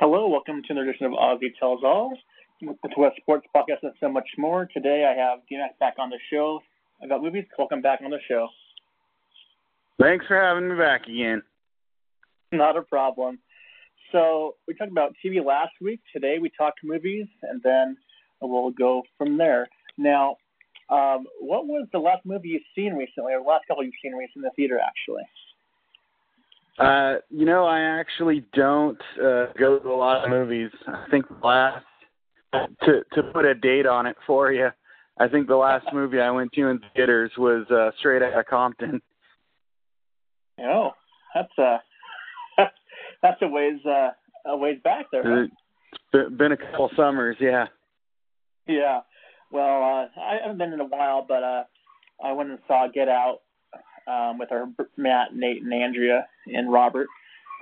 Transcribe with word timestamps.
Hello, 0.00 0.26
welcome 0.26 0.62
to 0.62 0.72
another 0.72 0.88
edition 0.88 1.06
of 1.06 1.12
Ozzy 1.12 1.54
Tells 1.60 1.84
All, 1.84 2.16
with 2.62 2.76
West 2.96 3.16
Sports 3.20 3.46
Podcast 3.54 3.82
and 3.82 3.92
so 4.00 4.08
much 4.08 4.26
more. 4.38 4.66
Today 4.72 5.04
I 5.04 5.14
have 5.14 5.40
DMAC 5.40 5.78
back 5.78 5.94
on 5.98 6.08
the 6.08 6.18
show 6.32 6.60
about 7.04 7.22
movies. 7.22 7.44
Welcome 7.58 7.82
back 7.82 8.00
on 8.02 8.10
the 8.10 8.18
show. 8.26 8.48
Thanks 10.00 10.26
for 10.26 10.40
having 10.40 10.70
me 10.70 10.76
back 10.76 11.06
again. 11.06 11.42
Not 12.52 12.78
a 12.78 12.82
problem. 12.82 13.38
So 14.12 14.56
we 14.66 14.74
talked 14.74 14.90
about 14.90 15.12
TV 15.24 15.44
last 15.44 15.72
week. 15.80 16.00
Today 16.10 16.38
we 16.40 16.50
talked 16.56 16.80
movies, 16.82 17.26
and 17.42 17.62
then 17.62 17.98
we'll 18.40 18.70
go 18.70 19.02
from 19.18 19.36
there. 19.36 19.68
Now, 19.98 20.36
um, 20.88 21.26
what 21.38 21.66
was 21.66 21.86
the 21.92 21.98
last 21.98 22.24
movie 22.24 22.48
you've 22.48 22.62
seen 22.74 22.94
recently, 22.94 23.34
or 23.34 23.42
the 23.42 23.48
last 23.48 23.68
couple 23.68 23.84
you've 23.84 23.92
seen 24.02 24.14
recently 24.14 24.40
in 24.40 24.42
the 24.42 24.50
theater, 24.56 24.80
actually? 24.80 25.22
Uh, 26.78 27.16
you 27.30 27.44
know, 27.44 27.64
I 27.64 27.80
actually 27.80 28.44
don't 28.54 29.00
uh, 29.22 29.46
go 29.58 29.78
to 29.78 29.88
a 29.88 29.94
lot 29.94 30.24
of 30.24 30.30
movies. 30.30 30.70
I 30.86 31.04
think 31.10 31.28
the 31.28 31.46
last 31.46 31.84
to 32.52 33.02
to 33.12 33.22
put 33.32 33.44
a 33.44 33.54
date 33.54 33.86
on 33.86 34.06
it 34.06 34.16
for 34.26 34.52
you, 34.52 34.68
I 35.18 35.28
think 35.28 35.48
the 35.48 35.56
last 35.56 35.86
movie 35.92 36.20
I 36.20 36.30
went 36.30 36.52
to 36.52 36.68
in 36.68 36.80
theaters 36.94 37.30
was 37.36 37.66
uh, 37.70 37.90
Straight 37.98 38.22
Outta 38.22 38.44
Compton. 38.44 39.00
Oh, 40.60 40.90
that's 41.34 41.52
uh 41.58 41.78
that's 43.22 43.40
a 43.42 43.48
ways 43.48 43.80
uh, 43.86 44.10
a 44.46 44.56
ways 44.56 44.78
back 44.82 45.06
there. 45.12 45.44
It's 45.44 46.36
been 46.36 46.52
a 46.52 46.56
couple 46.56 46.90
summers, 46.96 47.36
yeah. 47.40 47.66
Yeah. 48.66 49.00
Well, 49.50 50.08
uh, 50.16 50.20
I 50.20 50.38
haven't 50.42 50.58
been 50.58 50.72
in 50.72 50.80
a 50.80 50.86
while, 50.86 51.24
but 51.26 51.42
uh, 51.42 51.64
I 52.24 52.32
went 52.32 52.50
and 52.50 52.58
saw 52.66 52.88
Get 52.92 53.08
Out 53.08 53.40
um, 54.06 54.38
with 54.38 54.52
our 54.52 54.66
Matt, 54.96 55.34
Nate, 55.34 55.62
and 55.62 55.72
Andrea 55.72 56.26
and 56.46 56.72
Robert. 56.72 57.08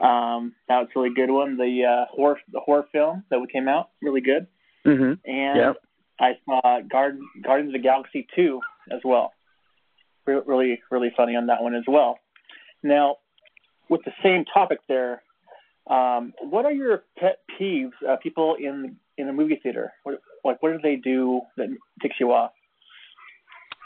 Um, 0.01 0.55
that 0.69 0.79
was 0.79 0.89
a 0.95 0.99
really 0.99 1.15
good 1.15 1.30
one. 1.30 1.57
The 1.57 1.85
uh, 1.85 2.15
horror 2.15 2.39
the 2.53 2.61
horror 2.61 2.87
film 2.93 3.25
that 3.30 3.41
we 3.41 3.47
came 3.47 3.69
out 3.69 3.91
really 4.03 4.23
good. 4.23 4.47
Mm-hmm. 4.87 5.30
And 5.30 5.59
yep. 5.59 5.77
I 6.18 6.33
saw 6.46 6.80
Guard, 6.80 7.18
Guardians 7.43 7.74
of 7.74 7.80
the 7.80 7.87
Galaxy 7.87 8.27
two 8.35 8.61
as 8.91 9.01
well. 9.05 9.33
Re- 10.27 10.41
really 10.46 10.80
really 10.91 11.13
funny 11.16 11.37
on 11.37 11.46
that 11.46 11.63
one 11.63 11.74
as 11.74 11.85
well. 11.87 12.18
Now, 12.83 13.16
with 13.91 14.02
the 14.05 14.13
same 14.23 14.45
topic 14.46 14.79
there, 14.88 15.23
um, 15.87 16.33
what 16.41 16.65
are 16.65 16.73
your 16.73 17.02
pet 17.18 17.41
peeves? 17.61 17.93
Uh, 18.09 18.16
people 18.23 18.57
in 18.59 18.96
in 19.18 19.29
a 19.29 19.33
movie 19.33 19.61
theater, 19.63 19.93
what, 20.05 20.23
like 20.45 20.63
what 20.63 20.73
do 20.73 20.79
they 20.83 20.96
do 20.96 21.43
that 21.59 21.68
ticks 22.01 22.16
you 22.18 22.33
off? 22.33 22.52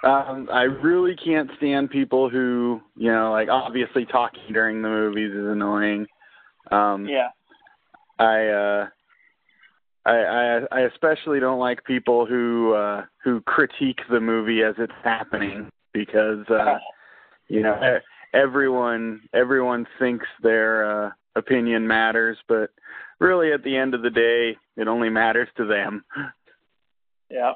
Um, 0.02 0.48
I 0.52 0.62
really 0.62 1.16
can't 1.16 1.50
stand 1.56 1.90
people 1.90 2.28
who, 2.28 2.80
you 2.96 3.10
know, 3.10 3.32
like 3.32 3.48
obviously 3.48 4.04
talking 4.04 4.52
during 4.52 4.82
the 4.82 4.88
movies 4.88 5.32
is 5.32 5.46
annoying. 5.46 6.06
Um, 6.70 7.06
yeah. 7.06 7.28
I 8.18 8.46
uh, 8.46 8.86
I, 10.06 10.12
I 10.12 10.60
I 10.70 10.80
especially 10.82 11.40
don't 11.40 11.58
like 11.58 11.84
people 11.84 12.26
who 12.26 12.74
uh, 12.74 13.04
who 13.22 13.40
critique 13.42 14.00
the 14.10 14.20
movie 14.20 14.62
as 14.62 14.74
it's 14.78 14.92
happening 15.02 15.70
because 15.92 16.46
uh, 16.50 16.78
you 17.48 17.62
know 17.62 17.98
everyone 18.34 19.22
everyone 19.32 19.86
thinks 19.98 20.26
their 20.42 21.06
uh, 21.06 21.10
opinion 21.36 21.86
matters, 21.86 22.36
but 22.48 22.70
really 23.20 23.52
at 23.52 23.64
the 23.64 23.76
end 23.76 23.94
of 23.94 24.02
the 24.02 24.10
day, 24.10 24.56
it 24.76 24.88
only 24.88 25.08
matters 25.08 25.48
to 25.56 25.66
them. 25.66 26.04
Yeah, 27.30 27.52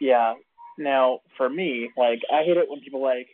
yeah. 0.00 0.34
Now, 0.78 1.20
for 1.36 1.48
me, 1.48 1.90
like 1.96 2.20
I 2.32 2.42
hate 2.42 2.56
it 2.56 2.68
when 2.68 2.80
people 2.80 3.02
like 3.02 3.28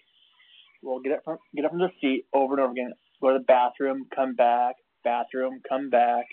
will 0.82 1.00
get 1.00 1.12
up 1.12 1.24
from 1.24 1.38
get 1.54 1.64
up 1.64 1.70
from 1.70 1.80
their 1.80 1.92
seat 2.00 2.26
over 2.32 2.54
and 2.54 2.62
over 2.62 2.72
again, 2.72 2.92
go 3.20 3.32
to 3.32 3.38
the 3.38 3.44
bathroom, 3.44 4.06
come 4.14 4.34
back, 4.34 4.76
bathroom, 5.04 5.60
come 5.68 5.90
back. 5.90 6.26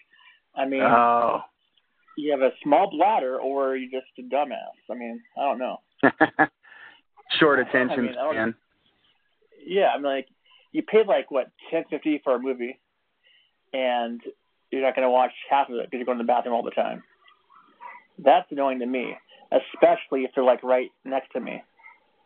I 0.55 0.65
mean, 0.65 0.81
oh. 0.81 1.41
you 2.17 2.31
have 2.31 2.41
a 2.41 2.51
small 2.63 2.89
bladder, 2.89 3.39
or 3.39 3.75
you're 3.75 4.01
just 4.01 4.11
a 4.17 4.23
dumbass. 4.23 4.91
I 4.91 4.95
mean, 4.95 5.21
I 5.37 5.41
don't 5.41 5.59
know. 5.59 5.77
Short 7.39 7.59
attention 7.59 7.99
I 7.99 8.01
mean, 8.01 8.15
span. 8.31 8.55
Yeah, 9.65 9.89
I'm 9.93 10.01
like, 10.01 10.27
you 10.71 10.81
paid 10.83 11.07
like 11.07 11.31
what 11.31 11.51
ten 11.71 11.83
fifty 11.89 12.19
for 12.23 12.35
a 12.35 12.39
movie, 12.39 12.79
and 13.73 14.21
you're 14.71 14.81
not 14.81 14.95
going 14.95 15.05
to 15.05 15.11
watch 15.11 15.31
half 15.49 15.69
of 15.69 15.75
it 15.75 15.85
because 15.85 15.99
you're 15.99 16.05
going 16.05 16.17
to 16.17 16.23
the 16.23 16.27
bathroom 16.27 16.55
all 16.55 16.63
the 16.63 16.71
time. 16.71 17.03
That's 18.19 18.51
annoying 18.51 18.79
to 18.79 18.85
me 18.85 19.15
especially 19.51 20.21
if 20.23 20.31
they're 20.35 20.43
like 20.43 20.63
right 20.63 20.89
next 21.05 21.31
to 21.33 21.39
me. 21.39 21.63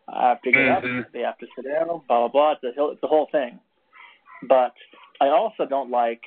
I 0.10 0.30
have 0.30 0.42
to 0.42 0.52
get 0.52 0.60
mm-hmm. 0.60 1.00
up, 1.00 1.06
they 1.14 1.20
have 1.20 1.38
to 1.38 1.48
sit 1.56 1.66
down, 1.66 1.88
blah 1.88 2.02
blah 2.08 2.28
blah. 2.28 2.52
It's 2.54 2.62
the, 2.62 2.86
it's 2.92 3.02
the 3.02 3.08
whole 3.08 3.28
thing. 3.32 3.60
But 4.48 4.74
I 5.22 5.28
also 5.28 5.66
don't 5.70 5.92
like 5.92 6.22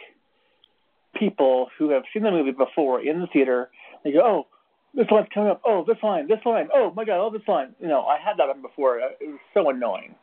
people 1.15 1.69
who 1.79 1.91
have 1.91 2.03
seen 2.13 2.23
the 2.23 2.31
movie 2.31 2.53
before 2.53 3.01
in 3.01 3.21
the 3.21 3.27
theater. 3.27 3.71
They 4.05 4.13
go, 4.13 4.21
"Oh, 4.25 4.47
this 4.95 5.07
line's 5.11 5.29
coming 5.35 5.51
up. 5.51 5.61
Oh, 5.67 5.85
this 5.87 5.99
line, 6.03 6.29
this 6.29 6.39
line. 6.45 6.69
Oh 6.73 6.93
my 6.95 7.05
God, 7.05 7.25
oh 7.25 7.31
this 7.31 7.47
line." 7.49 7.75
You 7.81 7.89
know, 7.89 8.03
I 8.03 8.19
had 8.19 8.37
that 8.39 8.49
one 8.49 8.63
before. 8.63 8.99
It 8.99 9.17
was 9.23 9.39
so 9.53 9.71
annoying, 9.71 10.15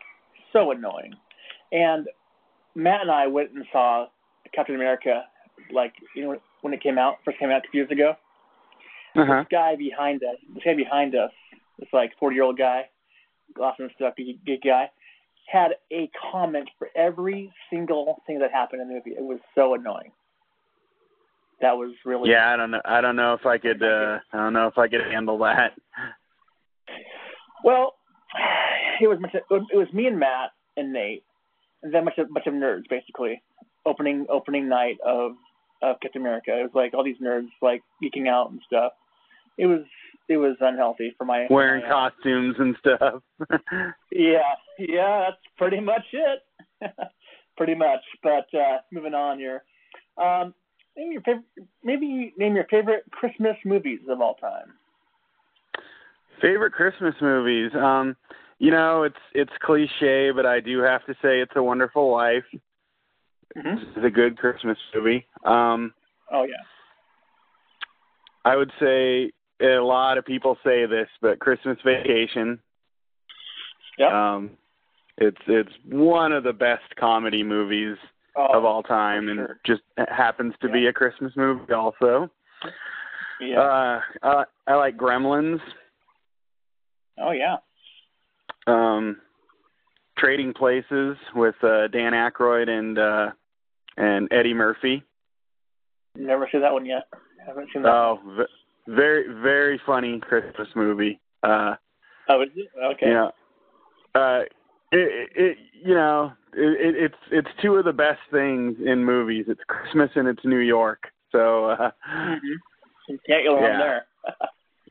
so 0.53 0.71
annoying. 0.71 1.13
And 1.71 2.07
Matt 2.75 3.01
and 3.01 3.11
I 3.11 3.27
went 3.27 3.51
and 3.51 3.65
saw 3.71 4.07
Captain 4.53 4.75
America, 4.75 5.23
like 5.73 5.93
you 6.15 6.23
know 6.23 6.37
when 6.61 6.73
it 6.73 6.81
came 6.81 6.97
out, 6.97 7.17
first 7.25 7.39
came 7.39 7.51
out 7.51 7.61
two 7.69 7.77
years 7.77 7.91
ago. 7.91 8.15
Uh-huh. 9.15 9.39
This 9.39 9.47
guy 9.51 9.75
behind 9.75 10.23
us, 10.23 10.37
this 10.53 10.63
guy 10.63 10.75
behind 10.75 11.15
us, 11.15 11.31
this 11.79 11.89
like 11.93 12.11
40 12.19 12.35
year 12.35 12.43
old 12.43 12.57
guy, 12.57 12.83
and 13.57 13.91
stuff, 13.95 14.13
big 14.15 14.61
guy, 14.63 14.89
had 15.51 15.71
a 15.91 16.09
comment 16.31 16.69
for 16.77 16.89
every 16.95 17.51
single 17.69 18.21
thing 18.25 18.39
that 18.39 18.51
happened 18.51 18.81
in 18.81 18.87
the 18.87 18.93
movie. 18.93 19.11
It 19.11 19.23
was 19.23 19.39
so 19.55 19.73
annoying. 19.73 20.11
That 21.61 21.73
was 21.73 21.93
really 22.05 22.31
yeah. 22.31 22.51
I 22.51 22.57
don't 22.57 22.71
know. 22.71 22.81
I 22.85 23.01
don't 23.01 23.15
know 23.15 23.33
if 23.33 23.45
I 23.45 23.57
could. 23.57 23.83
uh 23.83 24.19
I 24.33 24.37
don't 24.37 24.53
know 24.53 24.67
if 24.67 24.77
I 24.77 24.87
could 24.87 25.01
handle 25.11 25.37
that. 25.39 25.73
Well, 27.63 27.93
it 28.99 29.07
was 29.07 29.19
much, 29.19 29.35
it 29.35 29.45
was 29.49 29.87
me 29.93 30.07
and 30.07 30.19
Matt 30.19 30.49
and 30.75 30.91
Nate, 30.91 31.23
and 31.83 31.93
then 31.93 32.05
much 32.05 32.17
of 32.17 32.33
bunch 32.33 32.47
of 32.47 32.53
nerds 32.53 32.89
basically. 32.89 33.41
Opening 33.85 34.25
opening 34.29 34.69
night 34.69 34.97
of 35.05 35.33
of 35.81 35.99
Captain 36.01 36.21
America. 36.21 36.51
It 36.57 36.63
was 36.63 36.71
like 36.73 36.93
all 36.93 37.03
these 37.03 37.19
nerds 37.21 37.49
like 37.61 37.81
geeking 38.03 38.27
out 38.27 38.51
and 38.51 38.61
stuff 38.65 38.93
it 39.57 39.65
was 39.65 39.81
it 40.27 40.37
was 40.37 40.55
unhealthy 40.61 41.13
for 41.17 41.25
my 41.25 41.45
wearing 41.49 41.83
my, 41.83 41.87
uh, 41.87 42.09
costumes 42.09 42.55
and 42.57 42.75
stuff. 42.79 43.21
yeah, 44.11 44.55
yeah, 44.79 45.25
that's 45.29 45.41
pretty 45.57 45.79
much 45.79 46.03
it. 46.13 46.39
pretty 47.57 47.75
much. 47.75 47.99
But 48.23 48.47
uh, 48.57 48.77
moving 48.91 49.13
on 49.13 49.39
here, 49.39 49.63
um, 50.17 50.53
name 50.95 51.11
your 51.11 51.21
favorite. 51.21 51.45
Maybe 51.83 52.33
name 52.37 52.55
your 52.55 52.67
favorite 52.69 53.03
Christmas 53.11 53.57
movies 53.65 53.99
of 54.09 54.21
all 54.21 54.35
time. 54.35 54.73
Favorite 56.41 56.71
Christmas 56.71 57.13
movies. 57.21 57.71
Um, 57.75 58.15
you 58.57 58.71
know, 58.71 59.03
it's 59.03 59.15
it's 59.33 59.51
cliche, 59.61 60.31
but 60.31 60.45
I 60.45 60.59
do 60.59 60.79
have 60.79 61.05
to 61.05 61.13
say 61.21 61.41
it's 61.41 61.55
a 61.55 61.63
Wonderful 61.63 62.11
Life. 62.11 62.45
Mm-hmm. 63.57 63.97
It's 63.97 64.05
a 64.05 64.09
good 64.09 64.37
Christmas 64.37 64.77
movie. 64.93 65.25
Um, 65.45 65.93
oh 66.31 66.43
yeah. 66.43 66.55
I 68.45 68.55
would 68.55 68.71
say 68.79 69.31
a 69.61 69.79
lot 69.79 70.17
of 70.17 70.25
people 70.25 70.57
say 70.63 70.85
this, 70.85 71.07
but 71.21 71.39
Christmas 71.39 71.77
Vacation. 71.85 72.59
Yeah. 73.97 74.35
Um, 74.35 74.51
it's 75.17 75.37
it's 75.47 75.71
one 75.89 76.31
of 76.31 76.43
the 76.43 76.53
best 76.53 76.95
comedy 76.97 77.43
movies 77.43 77.97
oh, 78.35 78.57
of 78.57 78.65
all 78.65 78.81
time, 78.81 79.29
and 79.29 79.37
sure. 79.37 79.59
just 79.65 79.81
happens 80.09 80.53
to 80.61 80.67
yeah. 80.67 80.73
be 80.73 80.87
a 80.87 80.93
Christmas 80.93 81.33
movie 81.35 81.71
also. 81.73 82.29
Yeah. 83.39 83.59
Uh, 83.59 84.01
I, 84.23 84.43
I 84.67 84.75
like 84.75 84.97
Gremlins. 84.97 85.59
Oh 87.19 87.31
yeah. 87.31 87.57
Um, 88.67 89.17
Trading 90.17 90.53
Places 90.53 91.17
with 91.35 91.55
uh, 91.63 91.87
Dan 91.87 92.13
Aykroyd 92.13 92.69
and 92.69 92.97
uh, 92.97 93.31
and 93.97 94.27
Eddie 94.31 94.53
Murphy. 94.53 95.03
Never 96.15 96.47
seen 96.51 96.61
that 96.61 96.73
one 96.73 96.85
yet. 96.85 97.03
haven't 97.45 97.69
seen 97.73 97.83
that. 97.83 97.89
Oh, 97.89 98.19
v- 98.37 98.93
very 98.93 99.25
very 99.41 99.79
funny 99.85 100.19
Christmas 100.19 100.67
movie. 100.75 101.19
Uh, 101.43 101.75
oh, 102.29 102.41
is 102.41 102.49
it? 102.55 102.67
Okay. 102.93 103.07
You 103.07 103.13
know, 103.13 103.31
uh, 104.15 104.41
it, 104.91 105.29
it 105.35 105.57
you 105.73 105.93
know 105.93 106.33
it, 106.53 106.95
it's 106.95 107.15
it's 107.31 107.47
two 107.61 107.75
of 107.75 107.85
the 107.85 107.93
best 107.93 108.19
things 108.31 108.75
in 108.85 109.03
movies. 109.03 109.45
It's 109.47 109.61
Christmas 109.67 110.09
and 110.15 110.27
it's 110.27 110.43
New 110.43 110.59
York. 110.59 111.03
So 111.31 111.65
uh, 111.65 111.91
mm-hmm. 112.13 113.09
you 113.09 113.19
can't 113.25 113.45
go 113.45 113.55
wrong 113.55 113.63
yeah. 113.63 114.01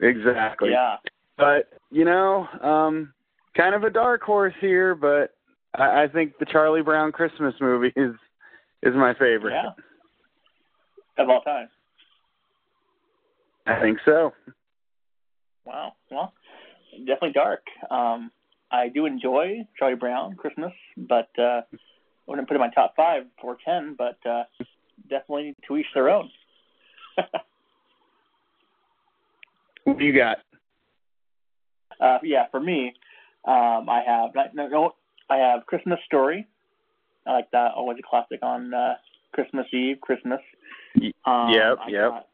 there. 0.00 0.11
exactly. 0.11 0.70
Yeah. 0.70 0.97
But 1.37 1.70
you 1.91 2.05
know, 2.05 2.47
um, 2.62 3.12
kind 3.56 3.75
of 3.75 3.85
a 3.85 3.91
dark 3.91 4.23
horse 4.23 4.55
here, 4.61 4.94
but 4.94 5.35
I, 5.75 6.05
I 6.05 6.08
think 6.12 6.38
the 6.38 6.47
Charlie 6.47 6.82
Brown 6.82 7.12
Christmas 7.12 7.55
movie 7.61 7.93
is 7.97 8.14
is 8.82 8.94
my 8.94 9.12
favorite. 9.15 9.53
Yeah. 9.53 9.73
Of 11.23 11.29
all 11.29 11.43
time. 11.43 11.69
I 13.67 13.81
think 13.81 13.99
so. 14.05 14.32
Wow. 15.65 15.93
Well, 16.11 16.32
definitely 16.99 17.32
dark. 17.32 17.62
Um, 17.91 18.31
I 18.71 18.88
do 18.88 19.06
enjoy 19.06 19.67
Charlie 19.79 19.97
Brown 19.97 20.35
Christmas, 20.37 20.73
but 20.97 21.29
uh, 21.38 21.62
I 21.62 21.65
wouldn't 22.27 22.49
put 22.49 22.55
it 22.55 22.56
in 22.56 22.61
my 22.61 22.71
top 22.71 22.94
five 22.97 23.25
or 23.43 23.59
ten. 23.65 23.97
But 23.99 24.19
uh, 24.29 24.44
definitely 25.09 25.55
to 25.69 25.76
each 25.76 25.87
their 25.94 26.09
own. 26.09 26.31
what 29.85 29.99
do 29.99 30.05
you 30.05 30.17
got? 30.17 30.38
Uh, 32.00 32.19
yeah, 32.23 32.47
for 32.50 32.61
me, 32.61 32.94
um, 33.44 33.88
I 33.88 34.03
have 34.06 34.31
no, 34.55 34.69
no, 34.69 34.94
I 35.29 35.37
have 35.37 35.67
Christmas 35.67 35.99
Story. 36.06 36.47
I 37.26 37.32
like 37.32 37.50
that. 37.52 37.72
Always 37.76 37.99
a 37.99 38.02
classic 38.02 38.40
on 38.43 38.72
uh, 38.72 38.94
Christmas 39.32 39.67
Eve, 39.72 40.00
Christmas. 40.00 40.40
Um, 41.25 41.50
yep, 41.50 41.78
I 41.81 41.88
yep. 41.88 42.26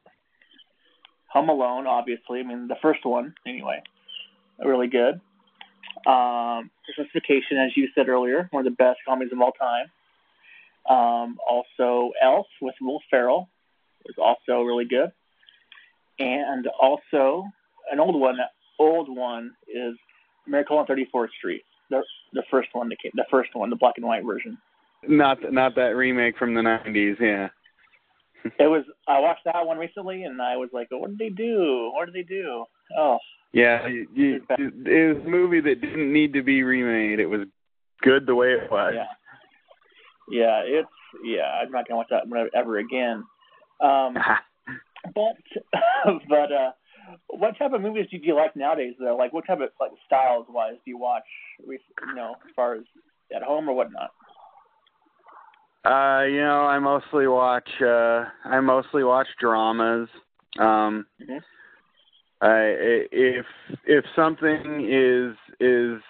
Home 1.32 1.48
Alone, 1.48 1.86
obviously. 1.86 2.40
I 2.40 2.42
mean, 2.44 2.68
the 2.68 2.76
first 2.80 3.04
one, 3.04 3.34
anyway, 3.46 3.82
really 4.58 4.86
good. 4.86 5.20
Um, 6.06 6.70
Christmas 6.84 7.08
Vacation, 7.12 7.58
as 7.58 7.76
you 7.76 7.88
said 7.94 8.08
earlier, 8.08 8.48
one 8.52 8.66
of 8.66 8.72
the 8.72 8.76
best 8.76 8.98
comedies 9.06 9.32
of 9.32 9.40
all 9.40 9.52
time. 9.52 9.86
Um, 10.88 11.36
also, 11.48 12.12
Elf 12.22 12.46
with 12.62 12.74
Will 12.80 13.00
Ferrell 13.10 13.48
was 14.04 14.14
also 14.18 14.62
really 14.62 14.84
good. 14.84 15.10
And 16.18 16.66
also, 16.80 17.44
an 17.90 18.00
old 18.00 18.18
one, 18.18 18.38
old 18.78 19.14
one 19.14 19.52
is 19.68 19.96
Miracle 20.46 20.78
on 20.78 20.86
34th 20.86 21.28
Street, 21.38 21.62
the 21.90 22.02
the 22.32 22.44
first 22.50 22.68
one 22.72 22.88
that 22.88 23.00
came, 23.00 23.12
the 23.14 23.26
first 23.30 23.50
one, 23.54 23.68
the 23.70 23.76
black 23.76 23.94
and 23.96 24.06
white 24.06 24.24
version. 24.24 24.58
Not 25.08 25.38
not 25.52 25.74
that 25.76 25.96
remake 25.96 26.36
from 26.38 26.54
the 26.54 26.60
90s, 26.60 27.20
yeah. 27.20 27.48
it 28.58 28.66
was. 28.66 28.84
I 29.08 29.20
watched 29.20 29.44
that 29.44 29.66
one 29.66 29.78
recently, 29.78 30.24
and 30.24 30.40
I 30.40 30.56
was 30.56 30.70
like, 30.72 30.88
"What 30.90 31.10
did 31.10 31.18
they 31.18 31.34
do? 31.34 31.90
What 31.94 32.06
did 32.06 32.14
they 32.14 32.22
do?" 32.22 32.64
Oh. 32.98 33.18
Yeah, 33.52 33.86
you, 33.86 34.06
you, 34.14 34.42
it 34.58 35.16
was 35.16 35.24
a 35.24 35.28
movie 35.28 35.60
that 35.60 35.80
didn't 35.80 36.12
need 36.12 36.34
to 36.34 36.42
be 36.42 36.62
remade. 36.62 37.20
It 37.20 37.26
was 37.26 37.46
good 38.02 38.26
the 38.26 38.34
way 38.34 38.48
it 38.48 38.70
was. 38.70 38.92
Yeah. 38.94 39.06
Yeah, 40.28 40.62
it's 40.64 40.88
yeah. 41.24 41.62
I'm 41.62 41.70
not 41.70 41.88
gonna 41.88 41.98
watch 41.98 42.08
that 42.10 42.24
ever 42.54 42.78
again. 42.78 43.24
Um, 43.80 44.14
but 45.14 45.36
but 46.28 46.52
uh, 46.52 46.72
what 47.28 47.56
type 47.58 47.72
of 47.72 47.80
movies 47.80 48.06
do 48.10 48.18
you 48.20 48.34
like 48.34 48.56
nowadays? 48.56 48.94
Though, 48.98 49.16
like 49.16 49.32
what 49.32 49.46
type 49.46 49.60
of 49.60 49.70
like 49.80 49.92
styles 50.04 50.46
wise 50.48 50.74
do 50.84 50.90
you 50.90 50.98
watch? 50.98 51.24
You 51.66 51.78
know, 52.14 52.34
as 52.46 52.52
far 52.54 52.74
as 52.74 52.82
at 53.34 53.42
home 53.42 53.68
or 53.68 53.74
whatnot. 53.74 54.10
Uh, 55.86 56.24
you 56.24 56.40
know, 56.40 56.66
I 56.66 56.80
mostly 56.80 57.28
watch 57.28 57.68
uh 57.80 58.24
I 58.44 58.58
mostly 58.60 59.04
watch 59.04 59.28
dramas. 59.38 60.08
Um 60.58 61.06
mm-hmm. 61.22 61.38
I 62.40 62.58
if 63.12 63.46
if 63.86 64.04
something 64.16 64.84
is 64.90 65.36
is 65.60 66.02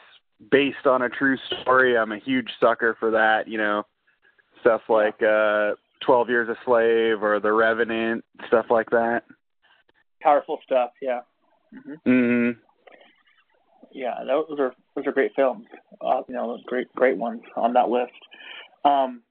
based 0.51 0.87
on 0.87 1.03
a 1.03 1.11
true 1.11 1.37
story, 1.61 1.99
I'm 1.99 2.13
a 2.13 2.19
huge 2.19 2.49
sucker 2.59 2.97
for 2.99 3.11
that, 3.11 3.49
you 3.49 3.59
know. 3.59 3.83
Stuff 4.63 4.81
like 4.89 5.23
uh 5.23 5.73
12 6.01 6.29
Years 6.31 6.49
a 6.49 6.57
Slave 6.65 7.23
or 7.23 7.39
The 7.39 7.53
Revenant, 7.53 8.25
stuff 8.47 8.67
like 8.71 8.89
that. 8.91 9.25
Powerful 10.23 10.59
stuff, 10.65 10.93
yeah. 11.03 11.21
Mhm. 11.75 11.97
Mhm. 12.07 12.57
Yeah, 13.93 14.25
those 14.27 14.59
are 14.59 14.75
those 14.95 15.07
are 15.07 15.13
great 15.13 15.33
films. 15.37 15.67
Uh, 16.01 16.23
you 16.29 16.35
know, 16.35 16.59
great 16.65 16.91
great 16.95 17.19
ones 17.19 17.43
on 17.57 17.75
that 17.75 17.91
list. 17.91 18.13
Um 18.83 19.23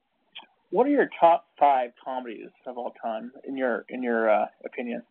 what 0.71 0.87
are 0.87 0.91
your 0.91 1.09
top 1.19 1.47
five 1.59 1.91
comedies 2.03 2.49
of 2.65 2.77
all 2.77 2.93
time 3.01 3.31
in 3.47 3.55
your 3.57 3.85
in 3.89 4.03
your 4.03 4.29
uh, 4.29 4.45
opinion? 4.65 5.03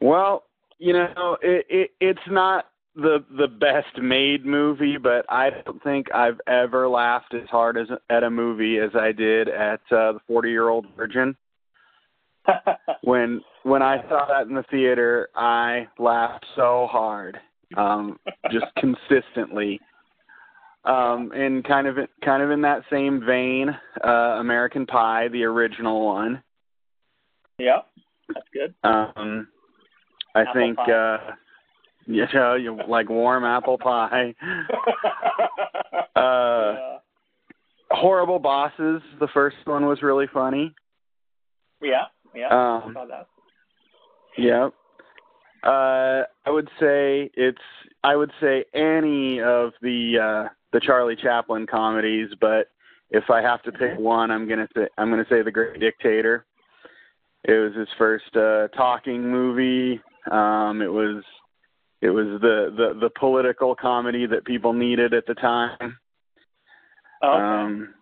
Well, 0.00 0.44
you 0.78 0.92
know, 0.92 1.36
it, 1.42 1.66
it 1.68 1.90
it's 2.00 2.20
not 2.28 2.66
the 2.96 3.24
the 3.36 3.48
best 3.48 4.00
made 4.00 4.44
movie, 4.44 4.96
but 4.96 5.24
I 5.28 5.50
don't 5.50 5.82
think 5.82 6.12
I've 6.14 6.40
ever 6.46 6.88
laughed 6.88 7.34
as 7.34 7.48
hard 7.48 7.76
as 7.76 7.86
at 8.08 8.22
a 8.22 8.30
movie 8.30 8.78
as 8.78 8.90
I 8.94 9.12
did 9.12 9.48
at 9.48 9.80
uh, 9.90 10.12
the 10.12 10.20
Forty 10.26 10.50
Year 10.50 10.68
Old 10.68 10.86
Virgin. 10.96 11.36
when 13.02 13.42
when 13.62 13.82
I 13.82 14.02
saw 14.08 14.26
that 14.26 14.48
in 14.48 14.54
the 14.54 14.64
theater, 14.70 15.28
I 15.34 15.86
laughed 15.98 16.46
so 16.56 16.88
hard, 16.90 17.38
um, 17.76 18.18
just 18.50 18.66
consistently. 18.78 19.80
Um, 20.82 21.32
and 21.32 21.62
kind 21.62 21.86
of 21.86 21.96
kind 22.24 22.42
of 22.42 22.50
in 22.50 22.62
that 22.62 22.82
same 22.90 23.22
vein, 23.24 23.68
uh, 24.02 24.38
American 24.38 24.86
Pie, 24.86 25.28
the 25.28 25.44
original 25.44 26.06
one. 26.06 26.42
Yeah, 27.58 27.80
that's 28.28 28.46
good. 28.54 28.74
Um, 28.82 29.48
I 30.34 30.40
apple 30.40 30.54
think 30.54 30.76
pie. 30.78 30.90
uh, 30.90 31.18
you 32.06 32.24
know, 32.32 32.54
you 32.54 32.78
like 32.88 33.10
warm 33.10 33.44
apple 33.44 33.76
pie. 33.76 34.34
uh, 36.16 36.72
yeah. 36.74 36.96
Horrible 37.90 38.38
Bosses, 38.38 39.02
the 39.18 39.28
first 39.34 39.56
one 39.64 39.84
was 39.86 40.00
really 40.00 40.28
funny. 40.32 40.74
Yeah, 41.82 42.04
yeah, 42.34 42.46
um, 42.46 42.90
I 42.90 42.92
saw 42.94 43.06
that. 43.06 43.26
Yeah. 44.38 44.68
Uh, 45.62 46.24
I 46.46 46.50
would 46.50 46.68
say 46.80 47.30
it's. 47.34 47.58
I 48.02 48.16
would 48.16 48.32
say 48.40 48.64
any 48.72 49.42
of 49.42 49.72
the 49.82 50.46
uh, 50.48 50.48
the 50.72 50.80
Charlie 50.80 51.16
Chaplin 51.16 51.66
comedies, 51.66 52.28
but 52.40 52.68
if 53.10 53.24
I 53.28 53.42
have 53.42 53.62
to 53.64 53.72
pick 53.72 53.98
one, 53.98 54.30
I'm 54.30 54.48
gonna 54.48 54.68
say 54.76 54.86
I'm 54.98 55.10
gonna 55.10 55.26
say 55.28 55.42
The 55.42 55.50
Great 55.50 55.80
Dictator. 55.80 56.46
It 57.44 57.52
was 57.52 57.74
his 57.74 57.88
first 57.98 58.36
uh, 58.36 58.68
talking 58.68 59.22
movie. 59.22 60.00
Um, 60.30 60.82
it 60.82 60.92
was 60.92 61.24
it 62.02 62.10
was 62.10 62.26
the, 62.40 62.72
the 62.76 62.98
the 63.00 63.10
political 63.18 63.74
comedy 63.74 64.26
that 64.26 64.44
people 64.44 64.72
needed 64.72 65.12
at 65.14 65.26
the 65.26 65.34
time. 65.34 65.98
Okay. 67.22 67.42
Um, 67.42 67.94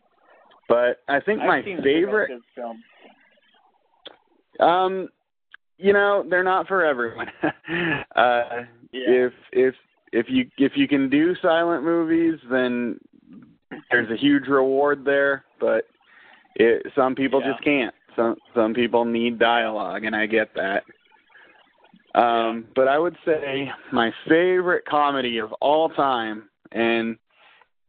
but 0.68 0.98
I 1.08 1.20
think 1.20 1.40
I've 1.40 1.46
my 1.48 1.62
favorite. 1.62 2.30
His 2.30 2.42
films. 2.54 2.82
Um, 4.60 5.08
you 5.78 5.92
know, 5.92 6.24
they're 6.28 6.44
not 6.44 6.66
for 6.66 6.84
everyone. 6.84 7.28
uh, 7.42 8.64
Yeah. 8.92 9.26
if 9.26 9.32
if 9.52 9.74
if 10.12 10.26
you 10.28 10.50
if 10.58 10.72
you 10.76 10.88
can 10.88 11.08
do 11.08 11.34
silent 11.42 11.84
movies, 11.84 12.38
then 12.50 12.98
there's 13.90 14.10
a 14.10 14.16
huge 14.16 14.46
reward 14.48 15.04
there. 15.04 15.44
But 15.60 15.84
it, 16.56 16.86
some 16.94 17.14
people 17.14 17.40
Yeah. 17.40 17.52
just 17.52 17.64
can't. 17.64 17.94
Some 18.16 18.36
some 18.54 18.74
people 18.74 19.04
need 19.04 19.38
dialogue, 19.38 20.04
and 20.04 20.14
I 20.16 20.26
get 20.26 20.48
that. 20.54 20.84
Um, 22.14 22.66
but 22.74 22.88
I 22.88 22.98
would 22.98 23.16
say 23.24 23.70
my 23.92 24.10
favorite 24.28 24.84
comedy 24.86 25.38
of 25.38 25.52
all 25.54 25.88
time, 25.90 26.48
and 26.72 27.16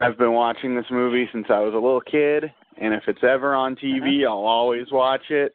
I've 0.02 0.18
been 0.18 0.34
watching 0.34 0.76
this 0.76 0.86
movie 0.92 1.28
since 1.32 1.48
I 1.50 1.60
was 1.60 1.74
a 1.74 1.78
little 1.78 2.02
kid. 2.02 2.52
And 2.82 2.94
if 2.94 3.04
it's 3.08 3.24
ever 3.24 3.56
on 3.56 3.76
TV, 3.76 4.26
I'll 4.26 4.46
always 4.46 4.90
watch 4.92 5.30
it. 5.32 5.54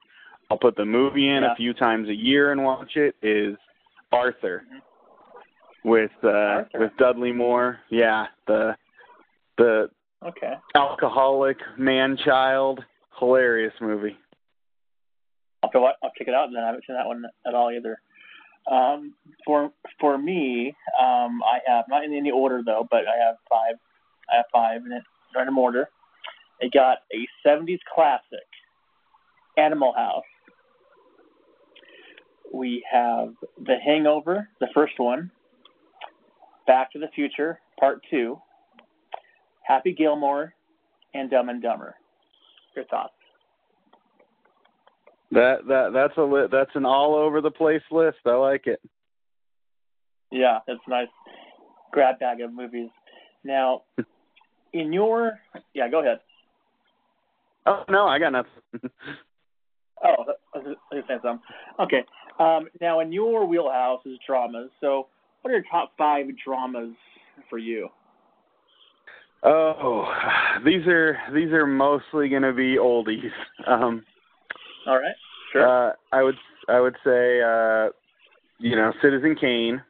I'll 0.51 0.59
put 0.59 0.77
the 0.77 0.85
movie 0.85 1.29
in 1.31 1.43
Yeah. 1.43 1.53
a 1.53 1.57
few 1.57 1.73
times 1.73 2.09
a 2.09 2.15
year 2.15 2.53
and 2.53 2.63
watch 2.65 2.97
it. 2.97 3.15
Is 3.23 3.57
Arthur 4.13 4.65
with 5.85 6.11
uh 6.23 6.29
Arthur. 6.29 6.79
with 6.81 6.93
Dudley 6.99 7.33
Moore. 7.33 7.79
Yeah, 7.91 8.27
the 8.47 8.77
the 9.59 9.91
Okay. 10.25 10.55
alcoholic 10.75 11.59
man 11.79 12.17
child. 12.25 12.83
Hilarious 13.19 13.75
movie. 13.81 14.17
I'll, 15.63 15.71
to 15.71 15.79
I'll 15.79 16.11
check 16.19 16.27
it 16.29 16.35
out, 16.35 16.47
and 16.49 16.57
then 16.57 16.65
I 16.65 16.67
haven't 16.67 16.85
seen 16.87 16.97
that 16.97 17.07
one 17.07 17.25
at 17.47 17.55
all 17.55 17.71
either. 17.71 18.01
Um, 18.71 19.15
for 19.47 19.71
for 20.01 20.17
me, 20.19 20.75
um, 20.99 21.43
I 21.45 21.59
have 21.67 21.85
not 21.89 22.05
in 22.05 22.15
any 22.15 22.31
order 22.31 22.63
though, 22.65 22.89
but 22.91 23.01
I 23.07 23.25
have 23.25 23.37
five. 23.49 23.77
I 24.33 24.37
have 24.37 24.47
five 24.53 24.85
in 24.87 24.93
it, 24.93 25.03
random 25.37 25.59
order. 25.59 25.89
I 26.63 26.69
got 26.73 26.99
a 27.13 27.27
'70s 27.47 27.79
classic, 27.95 28.47
Animal 29.59 29.93
House. 29.93 30.25
We 32.53 32.85
have 32.91 33.35
The 33.65 33.77
Hangover, 33.85 34.49
the 34.61 34.69
first 34.75 34.95
one. 34.99 35.31
Back 36.67 36.93
to 36.93 36.99
the 36.99 37.09
Future, 37.15 37.61
Part 37.79 38.01
Two. 38.11 38.41
Happy 39.63 39.93
Gilmore, 39.93 40.55
and 41.15 41.31
Dumb 41.31 41.49
and 41.49 41.63
Dumber. 41.63 41.95
Your 42.77 42.85
thoughts? 42.87 43.13
That 45.31 45.67
that 45.69 45.91
that's 45.93 46.17
a 46.17 46.23
li- 46.23 46.49
that's 46.51 46.71
an 46.75 46.85
all 46.85 47.15
over 47.15 47.41
the 47.41 47.51
place 47.51 47.83
list. 47.91 48.19
I 48.27 48.35
like 48.35 48.67
it. 48.67 48.81
Yeah, 50.31 50.59
that's 50.67 50.81
a 50.87 50.91
nice 50.91 51.09
grab 51.93 52.19
bag 52.19 52.41
of 52.41 52.53
movies. 52.53 52.91
Now, 53.43 53.83
in 54.73 54.93
your 54.93 55.39
yeah, 55.73 55.89
go 55.89 56.01
ahead. 56.01 56.21
Oh 57.67 57.85
no, 57.89 58.07
I 58.07 58.19
got 58.19 58.33
nothing. 58.33 58.51
Oh, 60.05 60.25
I 60.55 60.59
was 60.59 60.77
to 60.93 61.03
something. 61.23 61.41
Okay. 61.81 62.05
Um, 62.39 62.69
now, 62.81 63.01
in 63.01 63.11
your 63.11 63.47
wheelhouse 63.47 64.01
is 64.05 64.19
dramas. 64.27 64.71
So, 64.81 65.07
what 65.45 65.51
are 65.51 65.55
your 65.57 65.65
top 65.71 65.93
five 65.99 66.25
dramas 66.43 66.95
for 67.51 67.59
you? 67.59 67.89
oh, 69.43 70.07
these 70.65 70.87
are 70.87 71.19
these 71.35 71.53
are 71.53 71.67
mostly 71.67 72.31
going 72.31 72.41
to 72.43 72.55
be 72.55 72.77
oldies. 72.77 73.31
Um, 73.67 74.03
All 74.87 74.97
right. 74.97 75.15
Sure. 75.53 75.89
uh, 75.89 75.93
I 76.13 76.23
would 76.23 76.35
I 76.69 76.81
would 76.81 76.97
say 77.05 77.41
uh, 77.43 77.89
you 78.59 78.75
know 78.75 78.93
Citizen 79.03 79.37
Kane, 79.39 79.83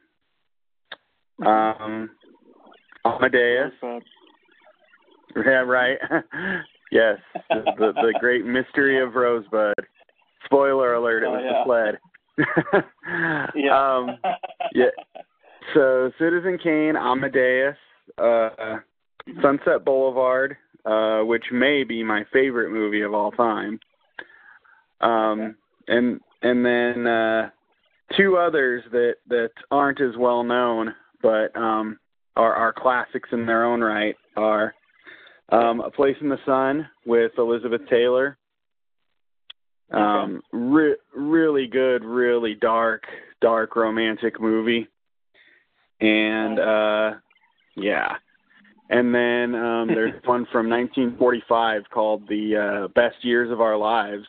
um, 1.45 2.09
Amadeus. 3.05 3.71
Yeah, 5.35 5.51
right. 5.65 5.97
yes, 6.91 7.17
the, 7.49 7.63
the 7.77 7.91
the 7.93 8.13
great 8.19 8.45
mystery 8.45 9.01
of 9.01 9.15
Rosebud. 9.15 9.73
Spoiler 10.45 10.95
alert! 10.95 11.23
It 11.23 11.27
Oh, 11.27 11.31
was 11.31 11.41
yeah. 11.43 11.63
the 11.63 11.63
sled. 11.65 11.99
yeah. 13.55 13.95
um, 13.97 14.17
yeah. 14.73 14.85
So 15.73 16.11
Citizen 16.19 16.57
Kane, 16.61 16.95
Amadeus, 16.95 17.75
uh, 18.17 18.77
Sunset 19.41 19.83
Boulevard, 19.83 20.57
uh, 20.85 21.21
which 21.21 21.45
may 21.51 21.83
be 21.83 22.03
my 22.03 22.23
favorite 22.31 22.71
movie 22.71 23.01
of 23.01 23.13
all 23.13 23.31
time. 23.31 23.79
Um, 25.01 25.55
and 25.87 26.19
and 26.41 26.65
then 26.65 27.07
uh, 27.07 27.49
two 28.17 28.37
others 28.37 28.83
that 28.91 29.15
that 29.29 29.51
aren't 29.71 30.01
as 30.01 30.15
well 30.17 30.43
known, 30.43 30.93
but 31.21 31.55
um, 31.55 31.99
are 32.35 32.53
are 32.53 32.73
classics 32.73 33.29
in 33.31 33.45
their 33.45 33.65
own 33.65 33.81
right. 33.81 34.15
Are 34.37 34.73
um, 35.49 35.81
A 35.81 35.89
Place 35.89 36.17
in 36.21 36.29
the 36.29 36.39
Sun 36.45 36.87
with 37.05 37.31
Elizabeth 37.37 37.81
Taylor. 37.89 38.37
Um, 39.91 40.41
re- 40.51 40.97
really 41.15 41.67
good, 41.67 42.03
really 42.03 42.55
dark, 42.55 43.03
dark 43.41 43.75
romantic 43.75 44.41
movie. 44.41 44.87
And 46.05 46.59
uh, 46.59 47.13
yeah, 47.75 48.17
and 48.89 49.13
then 49.13 49.55
um, 49.55 49.87
there's 49.87 50.13
one 50.25 50.45
from 50.51 50.69
1945 50.69 51.83
called 51.91 52.27
The 52.27 52.57
uh, 52.57 52.87
Best 52.89 53.23
Years 53.23 53.51
of 53.51 53.59
Our 53.59 53.75
Lives, 53.75 54.25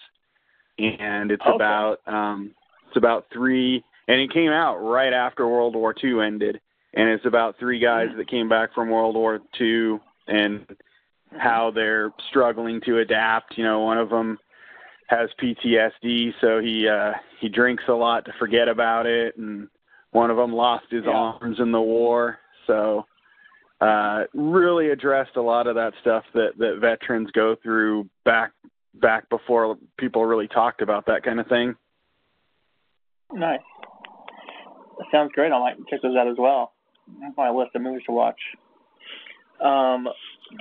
and 0.78 1.30
it's 1.30 1.42
Okay. 1.42 1.54
about 1.54 1.98
um, 2.06 2.52
it's 2.88 2.96
about 2.96 3.26
three, 3.32 3.84
and 4.08 4.20
it 4.20 4.32
came 4.32 4.50
out 4.50 4.78
right 4.78 5.12
after 5.12 5.46
World 5.46 5.74
War 5.74 5.94
II 6.02 6.20
ended, 6.20 6.60
and 6.94 7.08
it's 7.10 7.26
about 7.26 7.58
three 7.58 7.78
guys 7.78 8.08
that 8.16 8.28
came 8.30 8.48
back 8.48 8.72
from 8.74 8.88
World 8.88 9.14
War 9.16 9.40
II 9.60 9.98
and 10.28 10.66
how 11.38 11.70
they're 11.70 12.10
struggling 12.30 12.80
to 12.86 13.00
adapt. 13.00 13.58
You 13.58 13.64
know, 13.64 13.80
one 13.80 13.98
of 13.98 14.08
them 14.08 14.38
has 15.08 15.28
PTSD, 15.42 16.32
so 16.40 16.58
he 16.60 16.88
uh, 16.88 17.12
he 17.38 17.48
drinks 17.50 17.84
a 17.88 17.92
lot 17.92 18.24
to 18.24 18.32
forget 18.38 18.68
about 18.68 19.04
it, 19.04 19.36
and 19.36 19.68
one 20.16 20.30
of 20.30 20.38
them 20.38 20.54
lost 20.54 20.86
his 20.90 21.04
Yeah. 21.04 21.10
arms 21.10 21.60
in 21.60 21.70
the 21.72 21.80
war. 21.80 22.38
So 22.66 23.06
uh, 23.82 24.24
really 24.32 24.88
addressed 24.88 25.36
a 25.36 25.42
lot 25.42 25.66
of 25.66 25.74
that 25.74 25.92
stuff 26.00 26.24
that 26.32 26.56
that 26.56 26.78
veterans 26.78 27.30
go 27.32 27.54
through 27.56 28.08
back 28.24 28.52
back 28.94 29.28
before 29.28 29.76
people 29.98 30.24
really 30.24 30.48
talked 30.48 30.80
about 30.80 31.04
that 31.04 31.22
kind 31.22 31.38
of 31.38 31.46
thing. 31.48 31.76
Nice. 33.30 33.60
That 34.98 35.06
sounds 35.12 35.32
great. 35.32 35.52
I 35.52 35.58
might 35.58 35.76
check 35.88 36.00
those 36.00 36.16
out 36.16 36.28
as 36.28 36.38
well. 36.38 36.72
My 37.36 37.50
list 37.50 37.74
of 37.74 37.82
movies 37.82 38.02
to 38.06 38.12
watch. 38.12 38.40
Um, 39.60 40.08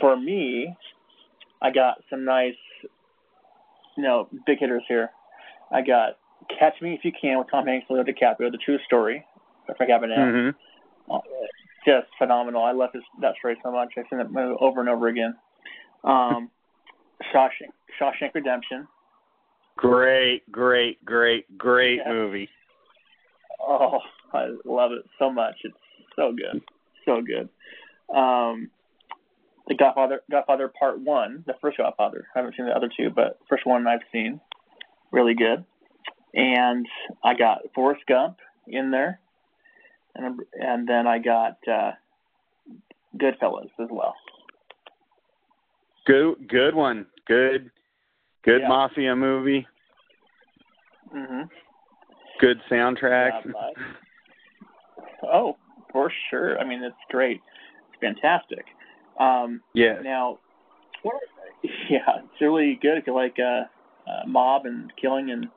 for 0.02 0.18
me, 0.18 0.76
I 1.62 1.72
got 1.72 2.04
some 2.10 2.26
nice, 2.26 2.58
you 3.96 4.04
know, 4.04 4.28
big 4.46 4.60
hitters 4.60 4.84
here. 4.90 5.12
I 5.72 5.82
got 5.82 6.18
Catch 6.60 6.82
Me 6.82 6.94
If 6.94 7.06
You 7.06 7.14
Can 7.20 7.40
with 7.40 7.48
Tom 7.50 7.66
Hanks 7.66 7.88
and 7.90 7.98
Leo 7.98 8.06
DiCaprio, 8.06 8.52
the 8.52 8.58
true 8.58 8.80
story 8.86 9.26
Frank 9.78 9.92
Abagnale. 9.92 10.18
Mm-hmm. 10.18 11.12
Uh, 11.12 11.20
Just 11.86 12.08
phenomenal. 12.18 12.64
I 12.64 12.72
love 12.72 12.90
this, 12.94 13.04
that 13.22 13.36
story 13.40 13.58
so 13.64 13.72
much. 13.72 13.94
I've 13.98 14.06
seen 14.10 14.20
it 14.20 14.28
over 14.60 14.80
and 14.80 14.90
over 14.90 15.08
again. 15.08 15.36
Um, 16.04 16.50
Shawshank, 17.34 17.72
Shawshank 18.00 18.34
Redemption. 18.34 18.88
Great, 19.78 20.50
great, 20.52 21.04
great, 21.04 21.58
great 21.58 22.00
Yeah. 22.06 22.12
movie. 22.12 22.50
Oh, 23.60 24.00
I 24.34 24.50
love 24.66 24.92
it 24.92 25.06
so 25.18 25.32
much. 25.32 25.56
It's 25.64 25.76
so 26.16 26.32
good, 26.34 26.62
so 27.06 27.22
good. 27.22 27.50
Um, 28.16 28.70
the 29.68 29.76
Godfather, 29.76 30.22
Godfather 30.30 30.68
Part 30.68 31.00
One, 31.00 31.44
the 31.48 31.56
first 31.62 31.78
Godfather. 31.78 32.28
I 32.36 32.40
haven't 32.40 32.56
seen 32.56 32.68
the 32.68 32.72
other 32.76 32.90
two, 32.96 33.10
but 33.10 33.40
first 33.50 33.66
one 33.66 33.88
I've 33.88 34.02
seen, 34.12 34.40
really 35.12 35.34
good. 35.34 35.66
And 36.34 36.86
I 37.24 37.34
got 37.34 37.62
Forrest 37.74 38.04
Gump 38.08 38.38
in 38.68 38.92
there, 38.92 39.20
and 40.16 40.40
and 40.60 40.88
then 40.88 41.08
I 41.08 41.20
got 41.20 41.58
uh, 41.68 41.92
Goodfellas 43.18 43.70
as 43.80 43.88
well. 43.92 44.16
Good, 46.06 46.48
good 46.48 46.76
one. 46.76 47.08
Good, 47.28 47.72
good 48.44 48.62
Yeah. 48.62 48.68
mafia 48.68 49.16
movie. 49.16 49.68
hmm 51.12 51.44
Good 52.40 52.60
soundtrack. 52.70 53.46
Yeah, 53.46 53.86
oh, 55.24 55.56
for 55.92 56.12
sure. 56.30 56.60
I 56.60 56.66
mean, 56.66 56.84
it's 56.84 56.96
great. 57.10 57.42
It's 57.90 58.00
fantastic. 58.02 58.66
Um, 59.20 59.62
yes. 59.74 60.00
Now, 60.04 60.40
what, 61.04 61.16
yeah, 61.90 62.00
it's 62.18 62.42
really 62.42 62.78
good 62.82 63.08
like 63.08 63.38
uh, 63.40 63.64
uh, 64.10 64.28
mob 64.28 64.66
and 64.66 64.92
killing 65.02 65.32
and 65.32 65.48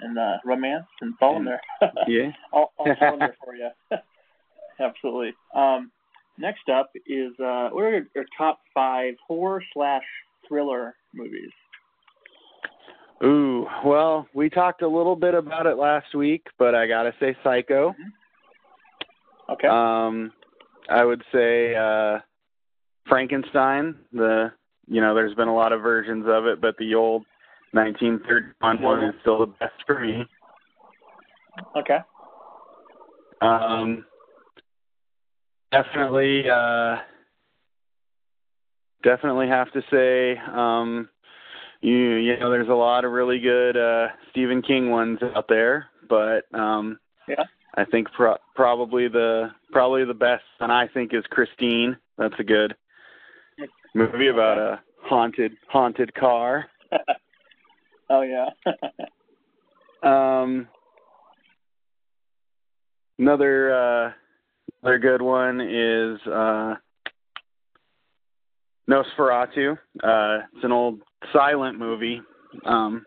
and 0.00 0.18
uh, 0.18 0.38
romance 0.44 0.86
and 1.00 1.12
it's 1.12 1.18
all 1.22 1.36
in 1.36 1.44
there. 1.44 1.60
Yeah. 2.06 2.30
all, 2.52 2.72
all, 2.78 2.94
all 3.00 3.12
in 3.14 3.18
there 3.18 3.36
for 3.44 3.54
you. 3.54 3.68
Absolutely. 4.80 5.32
Um, 5.54 5.90
next 6.38 6.68
up 6.68 6.90
is 7.06 7.32
uh, 7.38 7.68
what 7.70 7.84
are 7.84 8.06
your, 8.14 8.24
top 8.36 8.60
five 8.74 9.14
horror 9.26 9.62
slash 9.74 10.04
thriller 10.48 10.94
movies? 11.14 11.50
Ooh, 13.22 13.66
well, 13.84 14.26
we 14.34 14.48
talked 14.48 14.80
a 14.80 14.88
little 14.88 15.16
bit 15.16 15.34
about 15.34 15.66
it 15.66 15.76
last 15.76 16.14
week, 16.14 16.46
but 16.58 16.74
I 16.74 16.86
gotta 16.86 17.12
say 17.20 17.36
Psycho. 17.44 17.94
Okay. 19.50 19.68
Um, 19.68 20.32
I 20.88 21.04
would 21.04 21.22
say 21.32 21.74
uh, 21.74 22.20
Frankenstein. 23.06 23.96
The 24.12 24.52
you 24.86 25.00
know, 25.00 25.14
there's 25.14 25.34
been 25.34 25.48
a 25.48 25.54
lot 25.54 25.72
of 25.72 25.82
versions 25.82 26.24
of 26.26 26.46
it, 26.46 26.60
but 26.60 26.76
the 26.78 26.94
old 26.94 27.24
1931 27.72 28.82
one 28.82 29.04
is 29.04 29.14
still 29.20 29.38
the 29.40 29.46
best 29.46 29.74
for 29.86 30.00
me. 30.00 30.26
okay. 31.76 31.98
Um, 33.40 34.04
definitely, 35.72 36.48
uh, 36.50 36.96
definitely 39.02 39.48
have 39.48 39.72
to 39.72 39.82
say, 39.90 40.36
um, 40.52 41.08
you 41.80 41.94
you 42.16 42.38
know, 42.38 42.50
there's 42.50 42.68
a 42.68 42.74
lot 42.74 43.04
of 43.04 43.12
really 43.12 43.38
good 43.38 43.76
uh, 43.76 44.08
Stephen 44.30 44.62
King 44.62 44.90
ones 44.90 45.18
out 45.34 45.46
there, 45.48 45.86
but 46.08 46.44
um, 46.54 46.98
Yeah. 47.28 47.44
I 47.76 47.84
think 47.84 48.10
pro- 48.12 48.36
probably 48.54 49.08
the 49.08 49.50
probably 49.72 50.04
the 50.04 50.14
best, 50.14 50.42
one 50.58 50.70
I 50.70 50.88
think 50.88 51.14
is 51.14 51.24
Christine. 51.30 51.96
That's 52.18 52.34
a 52.38 52.44
good 52.44 52.74
movie 53.94 54.28
about 54.28 54.58
a 54.58 54.80
haunted 55.02 55.52
haunted 55.68 56.12
car. 56.14 56.66
oh 58.10 58.22
yeah. 58.22 58.46
Um, 60.02 60.66
another 63.18 63.74
uh, 63.74 64.12
another 64.82 64.98
good 64.98 65.20
one 65.20 65.60
is 65.60 66.18
uh, 66.26 66.74
Nosferatu. 68.88 69.72
Uh, 70.02 70.38
it's 70.54 70.64
an 70.64 70.72
old 70.72 71.00
silent 71.34 71.78
movie 71.78 72.22
um, 72.64 73.04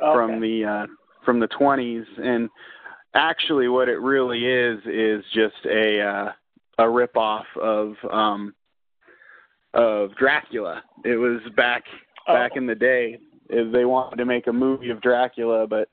from 0.00 0.40
the 0.40 0.64
uh, 0.64 0.86
from 1.24 1.38
the 1.38 1.46
20s, 1.48 2.04
and 2.18 2.50
actually, 3.14 3.68
what 3.68 3.88
it 3.88 4.00
really 4.00 4.44
is 4.44 4.80
is 4.84 5.24
just 5.32 5.64
a 5.66 6.00
uh, 6.00 6.32
a 6.78 6.84
ripoff 6.84 7.44
of 7.60 7.94
um, 8.10 8.52
of 9.74 10.14
Dracula. 10.16 10.82
It 11.04 11.16
was 11.16 11.40
back 11.56 11.84
back 12.26 12.52
Oh. 12.56 12.58
in 12.58 12.66
the 12.66 12.74
day. 12.74 13.18
If 13.52 13.72
they 13.72 13.84
wanted 13.84 14.16
to 14.16 14.24
make 14.24 14.46
a 14.46 14.52
movie 14.52 14.90
of 14.90 15.00
Dracula, 15.00 15.66
but 15.66 15.88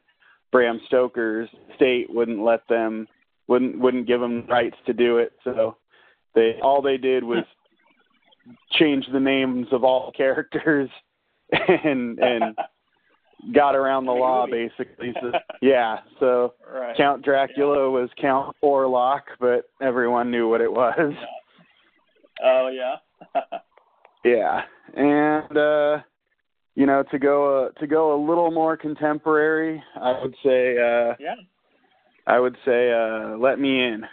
Bram 0.51 0.80
Stoker's 0.88 1.50
state 1.75 2.08
wouldn't 2.10 2.42
let 2.42 2.68
them 2.68 3.08
wouldn't 3.48 3.80
wouldn't 3.80 4.08
give 4.08 4.22
them 4.22 4.46
rights 4.48 4.78
to 4.86 4.94
do 4.94 5.18
it. 5.18 5.34
So 5.44 5.78
they 6.36 6.60
all 6.63 6.82
they 6.82 6.98
did 6.98 7.24
was 7.24 7.44
change 8.80 9.06
the 9.12 9.20
names 9.20 9.68
of 9.72 9.84
all 9.84 10.12
characters 10.16 10.89
and 11.51 12.18
and 12.20 12.56
got 13.54 13.75
around 13.75 14.06
the 14.06 14.12
law 14.12 14.46
basically. 14.50 15.13
So 15.22 15.32
yeah, 15.62 15.98
so 16.20 16.54
right. 16.72 16.96
Count 16.98 17.24
Dracula 17.24 17.89
was 17.89 18.10
Count 18.20 18.56
Orlok, 18.63 19.22
but 19.39 19.70
everyone 19.82 20.32
knew 20.32 20.48
what 20.48 20.62
it 20.62 20.72
was. 20.72 21.13
Oh 22.44 22.72
yeah. 22.74 22.96
Yeah, 24.25 24.62
and 24.96 25.58
uh, 25.58 25.98
you 26.75 26.85
know, 26.85 27.03
to 27.11 27.19
go 27.19 27.65
uh, 27.65 27.79
to 27.79 27.88
go 27.88 28.15
a 28.15 28.19
little 28.25 28.51
more 28.51 28.77
contemporary, 28.77 29.83
I 29.99 30.19
would 30.21 30.35
say 30.43 30.77
uh, 30.77 31.15
yeah. 31.19 31.35
I 32.27 32.39
would 32.39 32.55
say 32.65 32.91
uh, 32.91 33.38
Let 33.38 33.59
Me 33.59 33.83
In, 33.83 34.03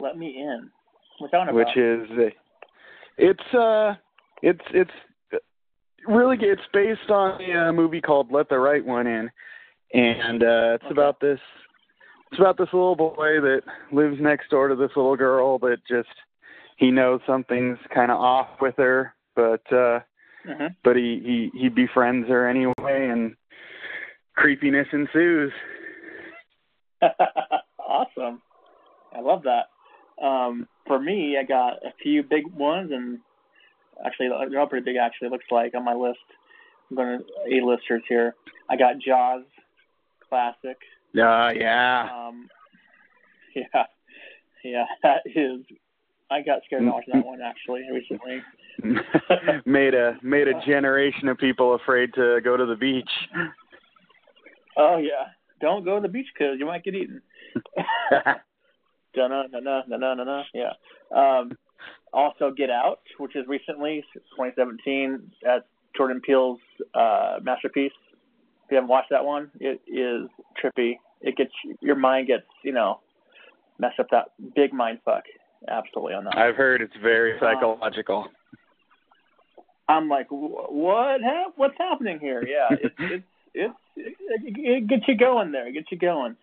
Let 0.00 0.16
me 0.16 0.28
in. 0.40 0.70
What's 1.18 1.32
that 1.32 1.38
one 1.38 1.48
about? 1.50 1.56
which 1.58 1.76
is 1.76 2.32
it's 3.18 3.54
uh 3.54 3.94
it's 4.42 4.64
it's 4.72 4.90
really 6.08 6.36
it's 6.40 6.62
based 6.72 7.10
on 7.10 7.40
a 7.42 7.68
uh, 7.68 7.72
movie 7.72 8.00
called 8.00 8.32
Let 8.32 8.48
the 8.48 8.58
Right 8.58 8.84
One 8.84 9.06
In, 9.06 9.30
and 9.92 10.42
uh, 10.42 10.74
it's 10.74 10.84
Okay. 10.84 10.92
about 10.92 11.20
this 11.20 11.38
it's 12.32 12.40
about 12.40 12.56
this 12.56 12.68
little 12.72 12.96
boy 12.96 13.40
that 13.40 13.62
lives 13.92 14.16
next 14.20 14.50
door 14.50 14.68
to 14.68 14.74
this 14.76 14.92
little 14.96 15.16
girl 15.16 15.58
that 15.58 15.78
just 15.88 16.08
he 16.78 16.90
knows 16.90 17.20
something's 17.26 17.78
kind 17.94 18.10
of 18.10 18.18
off 18.18 18.48
with 18.60 18.76
her, 18.78 19.14
but 19.36 19.70
uh 19.72 20.00
hmm 20.44 20.66
but 20.82 20.96
he 20.96 21.50
he 21.52 21.58
he 21.58 21.68
befriends 21.68 22.28
her 22.28 22.48
anyway, 22.48 23.08
and 23.08 23.34
creepiness 24.36 24.88
ensues. 24.92 25.52
awesome. 27.78 28.40
I 29.14 29.20
love 29.20 29.42
that. 29.44 30.24
Um, 30.24 30.68
for 30.86 30.98
me, 30.98 31.36
I 31.38 31.44
got 31.44 31.84
a 31.84 31.92
few 32.02 32.22
big 32.22 32.46
ones, 32.52 32.90
and 32.92 33.18
actually, 34.04 34.28
they're 34.28 34.60
all 34.60 34.66
pretty 34.66 34.84
big. 34.84 34.96
Actually, 34.96 35.28
it 35.28 35.32
looks 35.32 35.46
like 35.50 35.74
on 35.74 35.84
my 35.84 35.94
list. 35.94 36.18
I'm 36.90 36.96
going 36.96 37.18
to 37.18 37.54
a 37.54 37.64
listers 37.64 38.02
here. 38.08 38.34
I 38.68 38.76
got 38.76 38.98
Jaws, 38.98 39.44
classic. 40.28 40.78
Uh, 41.16 41.52
yeah. 41.56 42.08
Um, 42.12 42.48
yeah, 43.54 43.84
yeah, 44.64 44.84
that 45.02 45.22
is. 45.26 45.60
I 46.30 46.42
got 46.42 46.60
scared 46.64 46.84
watching 46.84 47.14
that 47.14 47.26
one 47.26 47.40
actually 47.42 47.82
recently. 47.92 48.42
made 49.66 49.94
a 49.94 50.16
made 50.22 50.48
a 50.48 50.60
generation 50.64 51.28
of 51.28 51.38
people 51.38 51.74
afraid 51.74 52.14
to 52.14 52.40
go 52.42 52.56
to 52.56 52.66
the 52.66 52.76
beach. 52.76 53.10
Oh 54.76 54.98
yeah, 54.98 55.32
don't 55.60 55.84
go 55.84 55.96
to 55.96 56.02
the 56.02 56.08
beach 56.08 56.28
because 56.32 56.56
you 56.58 56.66
might 56.66 56.84
get 56.84 56.94
eaten. 56.94 57.20
Dun 59.14 59.30
na 59.30 59.42
na 59.52 59.82
na 59.88 59.96
na 59.96 60.14
na 60.14 60.24
na. 60.24 60.42
Yeah. 60.54 60.72
Um, 61.14 61.58
also, 62.12 62.50
Get 62.50 62.70
Out, 62.70 63.00
which 63.18 63.34
is 63.34 63.46
recently 63.48 64.04
2017 64.36 65.32
at 65.46 65.66
Jordan 65.96 66.20
Peele's 66.20 66.60
uh, 66.94 67.38
masterpiece. 67.42 67.92
If 68.64 68.70
you 68.70 68.76
haven't 68.76 68.88
watched 68.88 69.10
that 69.10 69.24
one, 69.24 69.50
it 69.58 69.80
is 69.86 70.28
trippy. 70.62 70.98
It 71.20 71.36
gets 71.36 71.50
your 71.80 71.96
mind 71.96 72.28
gets 72.28 72.46
you 72.62 72.72
know 72.72 73.00
messed 73.78 73.98
up 73.98 74.08
that 74.10 74.32
big 74.54 74.72
mind 74.72 75.00
fuck. 75.04 75.24
Absolutely 75.68 76.14
on 76.14 76.24
that. 76.24 76.36
I've 76.36 76.56
heard 76.56 76.80
it's 76.80 76.94
very 77.02 77.34
psychological. 77.38 78.26
I'm 79.88 80.08
like, 80.08 80.26
what? 80.30 81.20
hap- 81.20 81.52
What's 81.56 81.76
happening 81.78 82.18
here? 82.20 82.42
Yeah, 82.46 82.68
it's 82.80 82.94
it's 82.98 83.24
it's 83.54 83.74
it, 83.96 84.14
it 84.56 84.86
gets 84.88 85.02
you 85.08 85.16
going 85.16 85.52
there. 85.52 85.66
It 85.66 85.72
gets 85.72 85.88
you 85.90 85.98
going. 85.98 86.36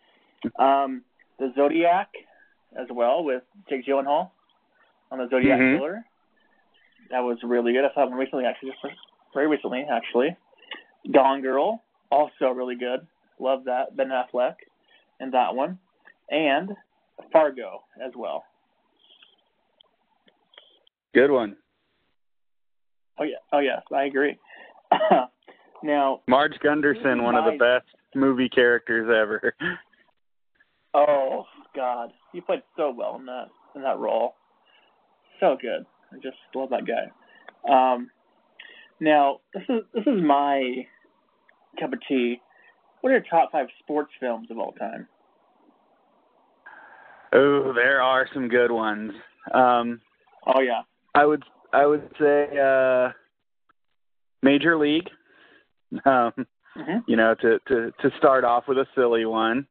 Um, 0.60 1.04
the 1.40 1.52
Zodiac, 1.56 2.10
as 2.80 2.88
well 2.92 3.24
with 3.24 3.44
Jake 3.70 3.86
Gyllenhaal 3.86 4.30
on 5.12 5.20
the 5.20 5.28
Zodiac 5.30 5.60
Mhm. 5.60 5.78
killer. 5.78 6.06
That 7.10 7.22
was 7.22 7.38
really 7.42 7.72
good. 7.74 7.86
I 7.86 7.94
saw 7.94 8.06
one 8.06 8.18
recently, 8.18 8.46
actually, 8.46 8.72
just 8.72 8.94
very 9.34 9.48
recently, 9.48 9.86
actually. 9.90 10.36
Gone 11.12 11.42
Girl, 11.42 11.82
also 12.12 12.50
really 12.50 12.76
good. 12.76 13.08
Love 13.40 13.64
that. 13.66 13.96
Ben 13.96 14.10
Affleck 14.10 14.56
in 15.22 15.32
that 15.32 15.56
one, 15.56 15.80
and 16.30 16.76
Fargo 17.32 17.84
as 18.04 18.12
well. 18.16 18.44
Good 21.18 21.32
one. 21.32 21.56
Oh 23.20 23.24
yeah, 23.24 23.38
oh 23.52 23.58
yes, 23.58 23.82
I 23.92 24.04
agree. 24.04 24.38
now, 25.84 26.22
Marge 26.28 26.60
Gunderson, 26.62 27.24
one 27.24 27.34
of 27.34 27.46
the 27.46 27.58
best 27.58 27.88
movie 28.14 28.50
characters 28.50 29.08
ever. 29.10 29.56
Oh 30.94 31.44
God, 31.76 32.12
he 32.34 32.42
played 32.42 32.64
so 32.76 32.92
well 32.96 33.18
in 33.20 33.26
that 33.26 33.48
in 33.76 33.84
that 33.84 34.00
role. 34.00 34.34
So 35.40 35.56
good. 35.62 35.86
I 36.12 36.16
just 36.16 36.38
love 36.56 36.70
that 36.70 36.84
guy. 36.88 37.12
Um, 37.70 38.10
now 39.00 39.42
this 39.54 39.64
is 39.70 39.84
this 39.94 40.04
is 40.08 40.24
my 40.24 40.88
cup 41.80 41.94
of 41.94 42.00
tea. 42.08 42.42
What 43.02 43.10
are 43.10 43.14
your 43.14 43.26
top 43.30 43.52
five 43.52 43.68
sports 43.80 44.12
films 44.20 44.50
of 44.50 44.58
all 44.58 44.72
time? 44.72 45.08
Oh, 47.34 47.74
there 47.76 48.02
are 48.02 48.28
some 48.34 48.48
good 48.48 48.72
ones. 48.72 49.12
Um, 49.54 50.00
Oh 50.48 50.62
yeah. 50.62 50.82
I 51.18 51.26
would 51.26 51.44
I 51.74 51.86
would 51.86 52.10
say 52.20 52.48
uh, 52.60 53.12
Major 54.44 54.78
League. 54.78 55.10
Um, 56.06 56.34
hmm 56.76 56.98
you 57.08 57.16
know, 57.16 57.34
to 57.42 57.60
to 57.70 57.92
to 58.02 58.12
start 58.18 58.44
off 58.44 58.66
with 58.68 58.78
a 58.78 58.86
silly 58.94 59.26
one. 59.26 59.66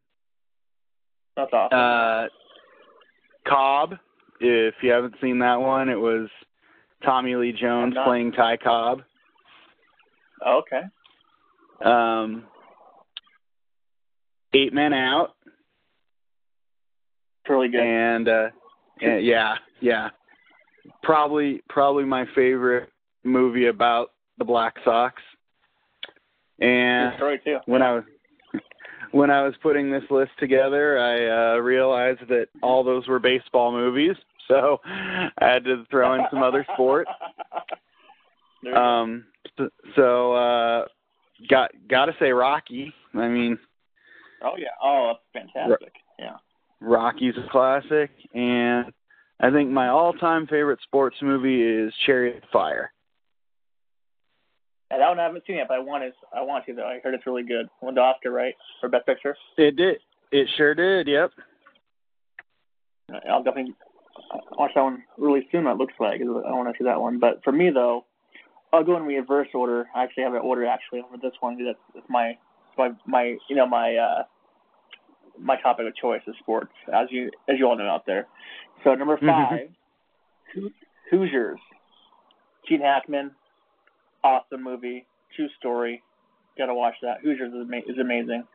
That's 1.36 1.52
awesome. 1.52 1.78
Uh, 1.78 2.26
Cobb. 3.46 3.98
If 4.40 4.74
you 4.82 4.90
haven't 4.92 5.14
seen 5.20 5.38
that 5.40 5.56
one, 5.60 5.88
it 5.90 6.00
was 6.00 6.28
Tommy 7.04 7.36
Lee 7.36 7.52
Jones 7.52 7.94
not. 7.94 8.06
playing 8.06 8.32
Ty 8.32 8.56
Cobb. 8.56 9.02
okay. 10.46 10.80
Um, 11.84 12.44
Eight 14.54 14.72
Men 14.72 14.94
Out, 14.94 15.34
It's 17.44 17.50
really 17.50 17.68
good. 17.68 17.80
and 17.82 18.26
uh, 18.28 18.48
and 19.02 19.24
yeah, 19.24 19.56
yeah, 19.80 20.08
probably 21.02 21.62
probably 21.68 22.04
my 22.04 22.24
favorite 22.34 22.90
movie 23.24 23.66
about 23.66 24.12
the 24.38 24.44
Black 24.44 24.74
Sox. 24.84 25.22
And 26.58 27.14
story 27.16 27.40
too. 27.44 27.58
when 27.66 27.82
I 27.82 27.94
was 27.94 28.04
when 29.12 29.30
I 29.30 29.42
was 29.42 29.54
putting 29.62 29.90
this 29.90 30.04
list 30.10 30.32
together, 30.38 30.98
I 30.98 31.54
uh, 31.54 31.58
realized 31.58 32.20
that 32.28 32.48
all 32.62 32.82
those 32.82 33.06
were 33.08 33.18
baseball 33.18 33.72
movies, 33.72 34.16
so 34.48 34.80
I 34.84 35.30
had 35.38 35.64
to 35.64 35.84
throw 35.90 36.14
in 36.14 36.22
some 36.30 36.42
other 36.42 36.66
sports. 36.74 37.10
There 38.62 38.72
you 38.72 38.74
go. 38.74 38.82
Um, 38.82 39.24
so, 39.56 39.68
so 39.94 40.32
uh, 40.32 40.84
got 41.48 41.70
got 41.88 42.06
to 42.06 42.12
say 42.18 42.30
Rocky. 42.30 42.92
I 43.14 43.28
mean, 43.28 43.58
oh 44.42 44.54
yeah. 44.58 44.68
Oh, 44.82 45.12
that's 45.34 45.46
fantastic. 45.54 45.92
Yeah. 46.18 46.36
Rocky's 46.80 47.34
a 47.36 47.50
classic, 47.50 48.10
and 48.34 48.92
I 49.40 49.50
think 49.50 49.70
my 49.70 49.88
all-time 49.88 50.46
favorite 50.46 50.80
sports 50.82 51.16
movie 51.20 51.62
is 51.62 51.92
Chariot 52.06 52.42
of 52.42 52.48
Fire. 52.50 52.92
That 54.90 55.00
one 55.00 55.18
I 55.18 55.24
haven't 55.24 55.44
seen 55.46 55.56
yet, 55.56 55.66
but 55.68 55.74
I 55.74 55.80
want 55.80 56.04
to. 56.04 56.10
I 56.36 56.42
want 56.42 56.64
to 56.66 56.74
though. 56.74 56.86
I 56.86 57.00
heard 57.02 57.12
it's 57.14 57.26
really 57.26 57.42
good. 57.42 57.66
Won 57.82 57.96
the 57.96 58.00
Oscar, 58.00 58.30
right, 58.30 58.54
for 58.80 58.88
Best 58.88 59.04
Picture. 59.04 59.36
It 59.58 59.76
did. 59.76 59.96
It 60.30 60.48
sure 60.56 60.74
did. 60.74 61.08
Yep. 61.08 61.32
I'll 63.28 63.42
definitely 63.42 63.74
watch 64.56 64.70
that 64.74 64.82
one 64.82 65.02
really 65.18 65.46
soon. 65.52 65.66
It 65.66 65.76
looks 65.76 65.94
like 66.00 66.20
I 66.20 66.24
want 66.24 66.68
to 66.68 66.78
see 66.78 66.84
that 66.84 67.00
one. 67.00 67.18
But 67.18 67.42
for 67.44 67.52
me 67.52 67.70
though, 67.70 68.04
I'll 68.72 68.84
go 68.84 68.96
in 68.96 69.02
reverse 69.02 69.48
order. 69.54 69.86
I 69.94 70.04
actually 70.04 70.22
have 70.22 70.34
an 70.34 70.40
order 70.42 70.66
actually 70.66 71.02
for 71.10 71.18
this 71.18 71.34
one. 71.40 71.56
'cause 71.56 71.66
That's, 71.66 71.78
that's 71.94 72.06
my 72.08 72.38
my 72.78 72.90
my 73.06 73.36
you 73.48 73.56
know 73.56 73.66
my 73.66 73.96
uh 73.96 74.22
my 75.38 75.60
topic 75.60 75.86
of 75.86 75.94
choice 75.96 76.22
is 76.26 76.34
sports, 76.40 76.72
as 76.92 77.08
you 77.10 77.30
as 77.48 77.58
you 77.58 77.66
all 77.68 77.76
know 77.76 77.88
out 77.88 78.06
there. 78.06 78.26
So 78.84 78.94
number 78.94 79.16
Mhm. 79.16 79.48
5 79.48 79.68
Hoo- 80.54 80.72
Hoosiers. 81.10 81.58
Gene 82.68 82.80
Hackman, 82.80 83.34
awesome 84.24 84.62
movie, 84.62 85.06
true 85.34 85.48
story. 85.58 86.02
Got 86.58 86.66
to 86.66 86.74
watch 86.74 86.94
that. 87.02 87.20
Hoosiers 87.20 87.52
is, 87.52 87.60
ama- 87.66 87.86
is 87.86 87.98
amazing. 87.98 88.46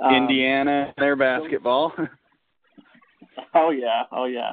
Um, 0.00 0.14
Indiana, 0.14 0.92
their 0.98 1.16
basketball. 1.16 1.92
Oh 3.54 3.70
yeah, 3.70 4.04
oh 4.12 4.24
yeah. 4.24 4.52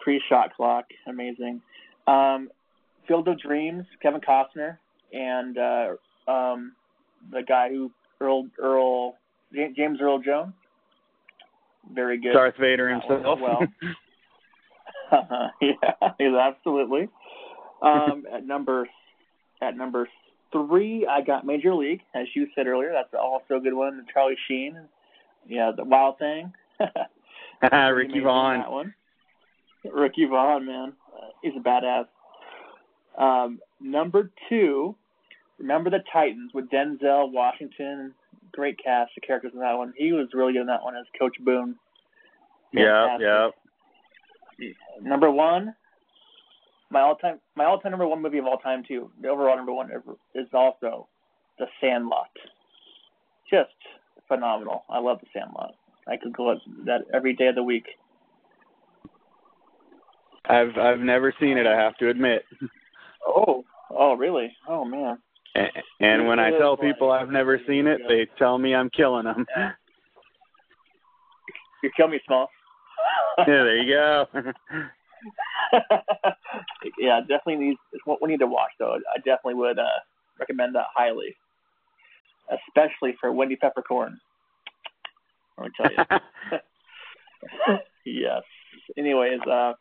Pre-shot 0.00 0.54
clock, 0.54 0.86
amazing. 1.06 1.60
Um, 2.06 2.50
Field 3.06 3.28
of 3.28 3.38
Dreams, 3.40 3.84
Kevin 4.02 4.20
Costner, 4.20 4.78
and 5.12 5.56
uh, 5.58 5.88
um, 6.30 6.72
the 7.30 7.42
guy 7.42 7.68
who 7.68 7.90
Earl 8.20 8.48
Earl 8.58 9.16
James 9.76 9.98
Earl 10.00 10.18
Jones. 10.20 10.52
Very 11.90 12.20
good. 12.20 12.32
Darth 12.32 12.56
Vader 12.58 12.88
That 12.88 13.08
one 13.08 13.18
as 13.18 13.24
himself. 13.24 13.40
well. 13.40 13.66
yeah, 16.20 16.38
absolutely. 16.48 17.08
Um, 17.82 18.24
at 18.32 18.46
number 18.46 18.88
at 19.60 19.76
number 19.76 20.08
three, 20.52 21.06
I 21.06 21.20
got 21.22 21.44
Major 21.44 21.74
League, 21.74 22.02
as 22.14 22.26
you 22.34 22.46
said 22.54 22.66
earlier. 22.66 22.92
That's 22.92 23.12
also 23.20 23.56
a 23.56 23.60
good 23.60 23.74
one. 23.74 23.98
The 23.98 24.04
Charlie 24.12 24.36
Sheen. 24.48 24.76
Yeah, 25.46 25.72
the 25.76 25.84
Wild 25.84 26.18
Thing. 26.18 26.52
Ricky 27.72 28.20
Vaughn. 28.20 28.60
That 28.60 28.70
one. 28.70 28.94
Ricky 29.90 30.26
Vaughn, 30.26 30.66
man, 30.66 30.92
uh, 31.14 31.28
he's 31.42 31.52
a 31.56 31.60
badass. 31.60 32.06
Um, 33.18 33.60
number 33.80 34.30
two, 34.48 34.94
remember 35.58 35.90
the 35.90 36.02
Titans 36.12 36.52
with 36.54 36.70
Denzel 36.70 37.32
Washington. 37.32 38.14
Great 38.52 38.78
cast 38.82 39.12
of 39.16 39.22
characters 39.26 39.52
in 39.54 39.60
that 39.60 39.74
one. 39.74 39.92
He 39.96 40.12
was 40.12 40.28
really 40.34 40.52
good 40.52 40.62
in 40.62 40.66
that 40.66 40.82
one 40.82 40.96
as 40.96 41.06
Coach 41.18 41.36
Boone. 41.40 41.76
Yeah, 42.72 43.18
yeah. 43.18 43.48
Number 45.00 45.30
one, 45.30 45.74
my 46.90 47.00
all-time, 47.00 47.40
my 47.56 47.64
all-time 47.64 47.92
number 47.92 48.06
one 48.06 48.22
movie 48.22 48.38
of 48.38 48.46
all 48.46 48.58
time 48.58 48.84
too. 48.86 49.10
The 49.20 49.28
overall 49.28 49.56
number 49.56 49.72
one 49.72 49.90
ever 49.90 50.16
is 50.34 50.46
also 50.52 51.08
The 51.58 51.66
Sandlot. 51.80 52.30
Just 53.50 53.70
phenomenal. 54.28 54.84
I 54.88 55.00
love 55.00 55.18
The 55.20 55.26
Sandlot. 55.32 55.74
I 56.06 56.16
could 56.16 56.32
go 56.34 56.52
at 56.52 56.58
that 56.86 57.02
every 57.14 57.34
day 57.34 57.48
of 57.48 57.54
the 57.54 57.62
week. 57.62 57.86
I've 60.44 60.76
I've 60.76 61.00
never 61.00 61.32
seen 61.40 61.56
it. 61.56 61.66
I 61.66 61.76
have 61.76 61.96
to 61.98 62.08
admit. 62.08 62.44
Oh, 63.26 63.64
oh, 63.90 64.14
really? 64.14 64.52
Oh 64.68 64.84
man. 64.84 65.18
And 65.54 66.26
when 66.26 66.38
I 66.38 66.50
tell 66.50 66.76
people 66.76 67.10
I've 67.10 67.30
never 67.30 67.60
seen 67.66 67.86
it, 67.86 68.00
they 68.08 68.26
tell 68.38 68.58
me 68.58 68.74
I'm 68.74 68.90
killing 68.90 69.24
them. 69.24 69.46
You 71.82 71.90
kill 71.96 72.08
me, 72.08 72.20
Small. 72.26 72.48
yeah, 73.38 73.44
there 73.46 73.76
you 73.78 73.92
go. 73.92 74.26
yeah, 76.98 77.20
definitely 77.20 77.56
needs. 77.56 77.78
It's 77.92 78.04
what 78.06 78.22
we 78.22 78.28
need 78.28 78.40
to 78.40 78.46
watch 78.46 78.70
though. 78.78 78.94
I 78.94 79.18
definitely 79.18 79.54
would 79.54 79.78
uh, 79.78 80.00
recommend 80.38 80.74
that 80.74 80.86
highly, 80.94 81.34
especially 82.50 83.16
for 83.20 83.32
Wendy 83.32 83.56
Peppercorn. 83.56 84.18
Let 85.58 85.66
me 85.66 85.72
tell 85.76 85.90
you. 86.52 87.78
yes. 88.06 88.42
Anyways, 88.96 89.40
uh, 89.50 89.72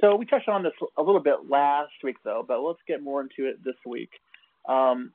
so 0.00 0.16
we 0.16 0.24
touched 0.26 0.48
on 0.48 0.62
this 0.62 0.72
a 0.96 1.02
little 1.02 1.22
bit 1.22 1.48
last 1.48 1.92
week 2.02 2.16
though, 2.24 2.44
but 2.46 2.60
let's 2.60 2.80
get 2.86 3.02
more 3.02 3.20
into 3.20 3.48
it 3.48 3.62
this 3.64 3.76
week. 3.86 4.10
Um, 4.68 5.12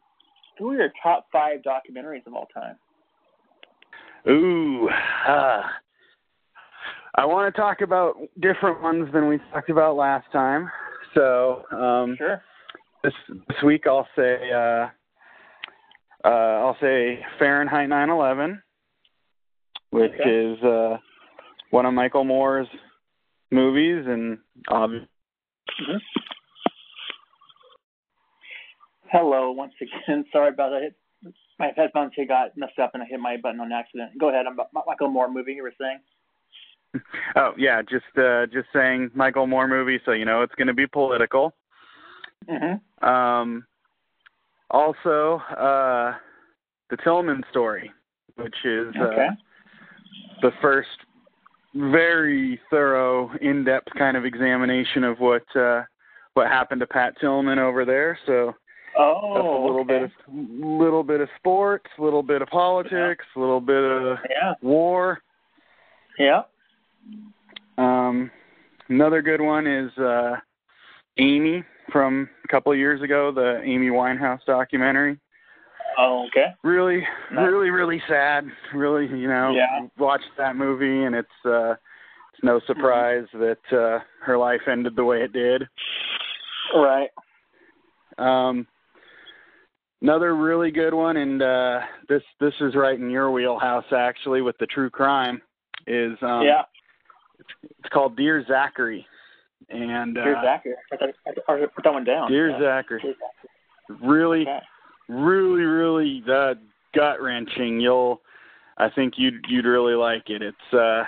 who 0.57 0.71
are 0.71 0.75
your 0.75 0.93
top 1.01 1.27
five 1.31 1.59
documentaries 1.61 2.25
of 2.27 2.33
all 2.33 2.47
time? 2.53 2.77
Ooh, 4.27 4.89
uh, 5.27 5.61
I 7.17 7.25
want 7.25 7.53
to 7.53 7.61
talk 7.61 7.81
about 7.81 8.15
different 8.39 8.81
ones 8.81 9.07
than 9.13 9.27
we 9.27 9.39
talked 9.51 9.69
about 9.69 9.95
last 9.95 10.25
time. 10.31 10.69
So, 11.13 11.63
um, 11.71 12.15
sure. 12.17 12.41
This 13.03 13.13
this 13.29 13.57
week 13.63 13.83
I'll 13.87 14.07
say 14.15 14.49
uh, 14.51 14.87
uh, 16.25 16.27
I'll 16.27 16.77
say 16.81 17.19
Fahrenheit 17.37 17.89
9/11, 17.89 18.59
which 19.91 20.11
okay. 20.19 20.29
is 20.29 20.63
uh, 20.63 20.97
one 21.69 21.85
of 21.85 21.93
Michael 21.93 22.23
Moore's 22.23 22.67
movies, 23.51 24.05
and 24.07 24.39
um, 24.69 25.07
mm-hmm. 25.79 25.97
Hello 29.15 29.51
once 29.51 29.73
again. 29.81 30.25
Sorry 30.33 30.49
about 30.49 30.71
that. 30.71 31.31
My 31.57 31.71
headphones 31.73 32.11
here 32.15 32.27
got 32.27 32.57
messed 32.57 32.79
up 32.79 32.91
and 32.93 33.01
I 33.01 33.05
hit 33.05 33.19
my 33.19 33.37
button 33.37 33.61
on 33.61 33.71
accident. 33.71 34.11
Go 34.19 34.27
ahead. 34.27 34.45
I'm 34.45 34.57
Michael 34.85 35.09
Moore 35.09 35.31
movie. 35.31 35.53
You 35.53 35.63
were 35.63 35.73
saying. 35.79 35.99
Oh 37.35 37.51
yeah, 37.57 37.81
just 37.81 38.05
uh, 38.17 38.45
just 38.45 38.69
saying 38.71 39.11
Michael 39.13 39.47
Moore 39.47 39.67
movie, 39.67 39.99
so 40.05 40.13
you 40.13 40.23
know 40.23 40.43
it's 40.43 40.55
going 40.55 40.67
to 40.67 40.73
be 40.73 40.87
political. 40.87 41.53
Mm-hmm. 42.49 43.05
Um, 43.05 43.65
also, 44.69 45.41
uh, 45.51 46.13
the 46.89 46.95
Tillman 47.03 47.43
story, 47.49 47.91
which 48.37 48.55
is 48.63 48.95
okay. 48.95 49.27
uh, 49.27 49.35
the 50.41 50.51
first 50.61 50.87
very 51.73 52.61
thorough, 52.69 53.29
in-depth 53.41 53.89
kind 53.97 54.15
of 54.15 54.23
examination 54.23 55.03
of 55.03 55.19
what 55.19 55.43
uh, 55.53 55.81
what 56.35 56.47
happened 56.47 56.79
to 56.79 56.87
Pat 56.87 57.15
Tillman 57.19 57.59
over 57.59 57.83
there. 57.83 58.17
So 58.25 58.55
oh, 58.97 59.33
that's 59.33 59.45
a 59.45 59.65
little 59.65 59.81
okay. 59.81 59.99
bit 59.99 60.03
of 60.03 60.11
little 60.27 61.03
bit 61.03 61.21
of 61.21 61.29
sports, 61.37 61.85
a 61.97 62.03
little 62.03 62.23
bit 62.23 62.41
of 62.41 62.47
politics, 62.49 63.25
a 63.35 63.39
little 63.39 63.61
bit 63.61 63.83
of 63.83 64.17
yeah. 64.29 64.53
war. 64.61 65.21
Yeah. 66.17 66.43
Um, 67.77 68.31
another 68.89 69.21
good 69.21 69.41
one 69.41 69.67
is 69.67 69.91
uh, 69.97 70.35
Amy 71.17 71.63
from 71.91 72.29
a 72.43 72.47
couple 72.47 72.71
of 72.71 72.77
years 72.77 73.01
ago, 73.01 73.31
the 73.31 73.61
Amy 73.63 73.87
Winehouse 73.87 74.39
documentary. 74.45 75.19
Oh, 75.97 76.27
okay. 76.27 76.47
Really, 76.63 77.05
nice. 77.31 77.47
really, 77.47 77.69
really 77.69 78.01
sad. 78.07 78.45
Really, 78.73 79.07
you 79.07 79.27
know, 79.27 79.53
yeah. 79.55 79.87
watched 79.97 80.25
that 80.37 80.55
movie, 80.55 81.03
and 81.03 81.15
it's 81.15 81.29
uh, 81.45 81.71
it's 82.33 82.43
no 82.43 82.59
surprise 82.67 83.25
mm-hmm. 83.33 83.39
that 83.39 83.77
uh, 83.77 83.99
her 84.21 84.37
life 84.37 84.61
ended 84.67 84.95
the 84.95 85.05
way 85.05 85.21
it 85.21 85.31
did. 85.31 85.63
Right. 86.75 87.09
Um, 88.17 88.67
another 90.05 90.35
really 90.35 90.69
good 90.69 90.93
one, 90.93 91.17
and 91.17 91.41
uh, 91.41 91.79
this 92.07 92.21
this 92.39 92.53
is 92.61 92.75
right 92.75 92.99
in 92.99 93.09
your 93.09 93.31
wheelhouse 93.31 93.85
actually 93.91 94.41
with 94.41 94.55
the 94.59 94.67
true 94.67 94.89
crime. 94.89 95.41
Is 95.87 96.15
um, 96.21 96.43
yeah. 96.43 96.61
It's, 97.39 97.49
it's 97.79 97.89
called 97.91 98.15
Dear 98.15 98.45
Zachary, 98.47 99.05
and 99.69 100.13
Dear 100.13 100.37
uh, 100.37 100.43
Zachary. 100.43 100.73
I 100.93 101.65
put 101.73 101.83
that 101.83 101.91
one 101.93 102.03
down. 102.03 102.29
Dear 102.31 102.51
yeah. 102.51 102.59
Zachary. 102.59 102.99
Dear 103.01 103.13
Zachary. 103.13 104.07
Really, 104.07 104.41
okay. 104.41 104.59
really, 105.09 105.63
really 105.63 106.23
uh, 106.31 106.53
gut 106.93 107.21
wrenching. 107.21 107.79
You'll, 107.79 108.21
I 108.77 108.89
think 108.89 109.15
you'd 109.17 109.43
you'd 109.49 109.65
really 109.65 109.95
like 109.95 110.29
it. 110.29 110.43
It's 110.43 110.73
uh, 110.73 111.03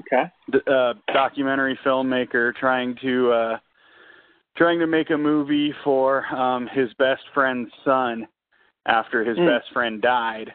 okay. 0.00 0.30
D- 0.52 0.58
uh, 0.70 0.94
documentary 1.14 1.78
filmmaker 1.84 2.54
trying 2.54 2.94
to 3.02 3.32
uh, 3.32 3.58
trying 4.58 4.80
to 4.80 4.86
make 4.86 5.10
a 5.10 5.16
movie 5.16 5.72
for 5.84 6.26
um, 6.34 6.66
his 6.72 6.92
best 6.94 7.22
friend's 7.32 7.70
son 7.84 8.26
after 8.86 9.24
his 9.24 9.38
Mm. 9.38 9.46
best 9.46 9.72
friend 9.72 10.02
died. 10.02 10.52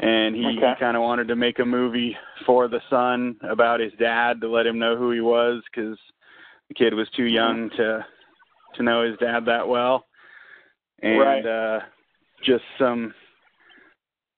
And 0.00 0.34
he, 0.34 0.46
Okay. 0.46 0.70
he 0.70 0.74
kind 0.76 0.96
of 0.96 1.02
wanted 1.02 1.28
to 1.28 1.36
make 1.36 1.58
a 1.58 1.64
movie 1.64 2.16
for 2.44 2.68
the 2.68 2.80
son 2.90 3.36
about 3.42 3.80
his 3.80 3.92
dad 3.94 4.40
to 4.40 4.48
let 4.48 4.66
him 4.66 4.78
know 4.78 4.96
who 4.96 5.10
he 5.10 5.20
was 5.20 5.62
because 5.64 5.98
the 6.68 6.74
kid 6.74 6.94
was 6.94 7.08
too 7.10 7.24
young 7.24 7.70
to 7.70 8.04
to 8.74 8.82
know 8.82 9.02
his 9.02 9.16
dad 9.18 9.46
that 9.46 9.66
well. 9.66 10.06
And 11.02 11.18
Right. 11.18 11.46
uh, 11.46 11.80
just 12.42 12.64
some 12.78 13.14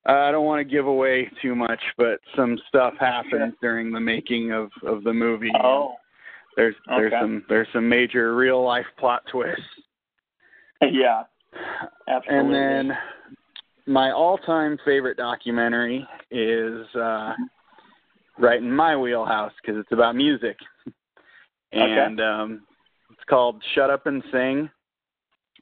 I 0.07 0.31
don't 0.31 0.47
want 0.47 0.61
to 0.61 0.65
give 0.65 0.87
away 0.87 1.29
too 1.43 1.55
much, 1.57 1.83
but 1.97 2.21
some 2.37 2.57
stuff 2.69 2.95
happens 2.99 3.55
during 3.61 3.91
the 3.91 4.01
making 4.01 4.53
of 4.53 4.71
of 4.85 5.03
the 5.03 5.13
movie. 5.13 5.53
Oh. 5.57 5.97
There's 6.59 6.75
there's 6.89 7.13
Okay. 7.13 7.21
some 7.23 7.45
there's 7.49 7.69
some 7.73 7.89
major 7.89 8.35
real 8.35 8.63
life 8.65 8.87
plot 8.99 9.23
twists. 9.31 9.63
Yeah. 10.83 11.23
Absolutely. 12.09 12.39
And 12.39 12.55
then 12.91 12.99
my 13.87 14.11
all-time 14.13 14.79
favorite 14.85 15.17
documentary 15.17 16.07
is 16.31 16.87
uh 16.95 17.33
right 18.39 18.59
in 18.63 18.71
my 18.71 18.97
wheelhouse 18.97 19.53
because 19.61 19.79
it's 19.81 19.91
about 19.93 20.15
music. 20.15 20.57
And 21.73 22.21
um 22.21 22.63
it's 23.11 23.25
called 23.29 23.63
Shut 23.75 23.91
Up 23.91 24.07
and 24.07 24.23
Sing. 24.33 24.69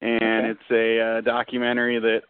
And 0.03 0.23
Okay. 0.23 0.51
it's 0.51 0.71
a 0.71 1.01
uh, 1.01 1.21
documentary 1.23 1.99
that 1.99 2.23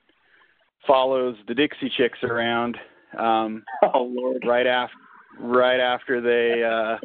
follows 0.87 1.37
the 1.49 1.55
Dixie 1.55 1.91
Chicks 1.97 2.19
around 2.25 2.77
um 3.19 3.65
Oh 3.95 4.05
Lord. 4.05 4.45
right 4.47 4.67
after 4.67 4.97
right 5.41 5.81
after 5.81 6.21
they 6.21 6.63
uh 6.65 6.99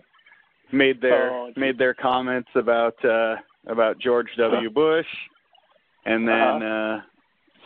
made 0.74 1.02
their 1.02 1.32
Oh, 1.32 1.52
made 1.56 1.78
their 1.78 1.94
comments 1.94 2.50
about 2.56 3.04
uh 3.06 3.36
about 3.68 4.00
George 4.00 4.28
W. 4.38 4.70
Bush 4.70 5.06
and 6.06 6.28
then 6.28 6.64
Uh-huh. 6.64 6.66
uh 6.66 7.02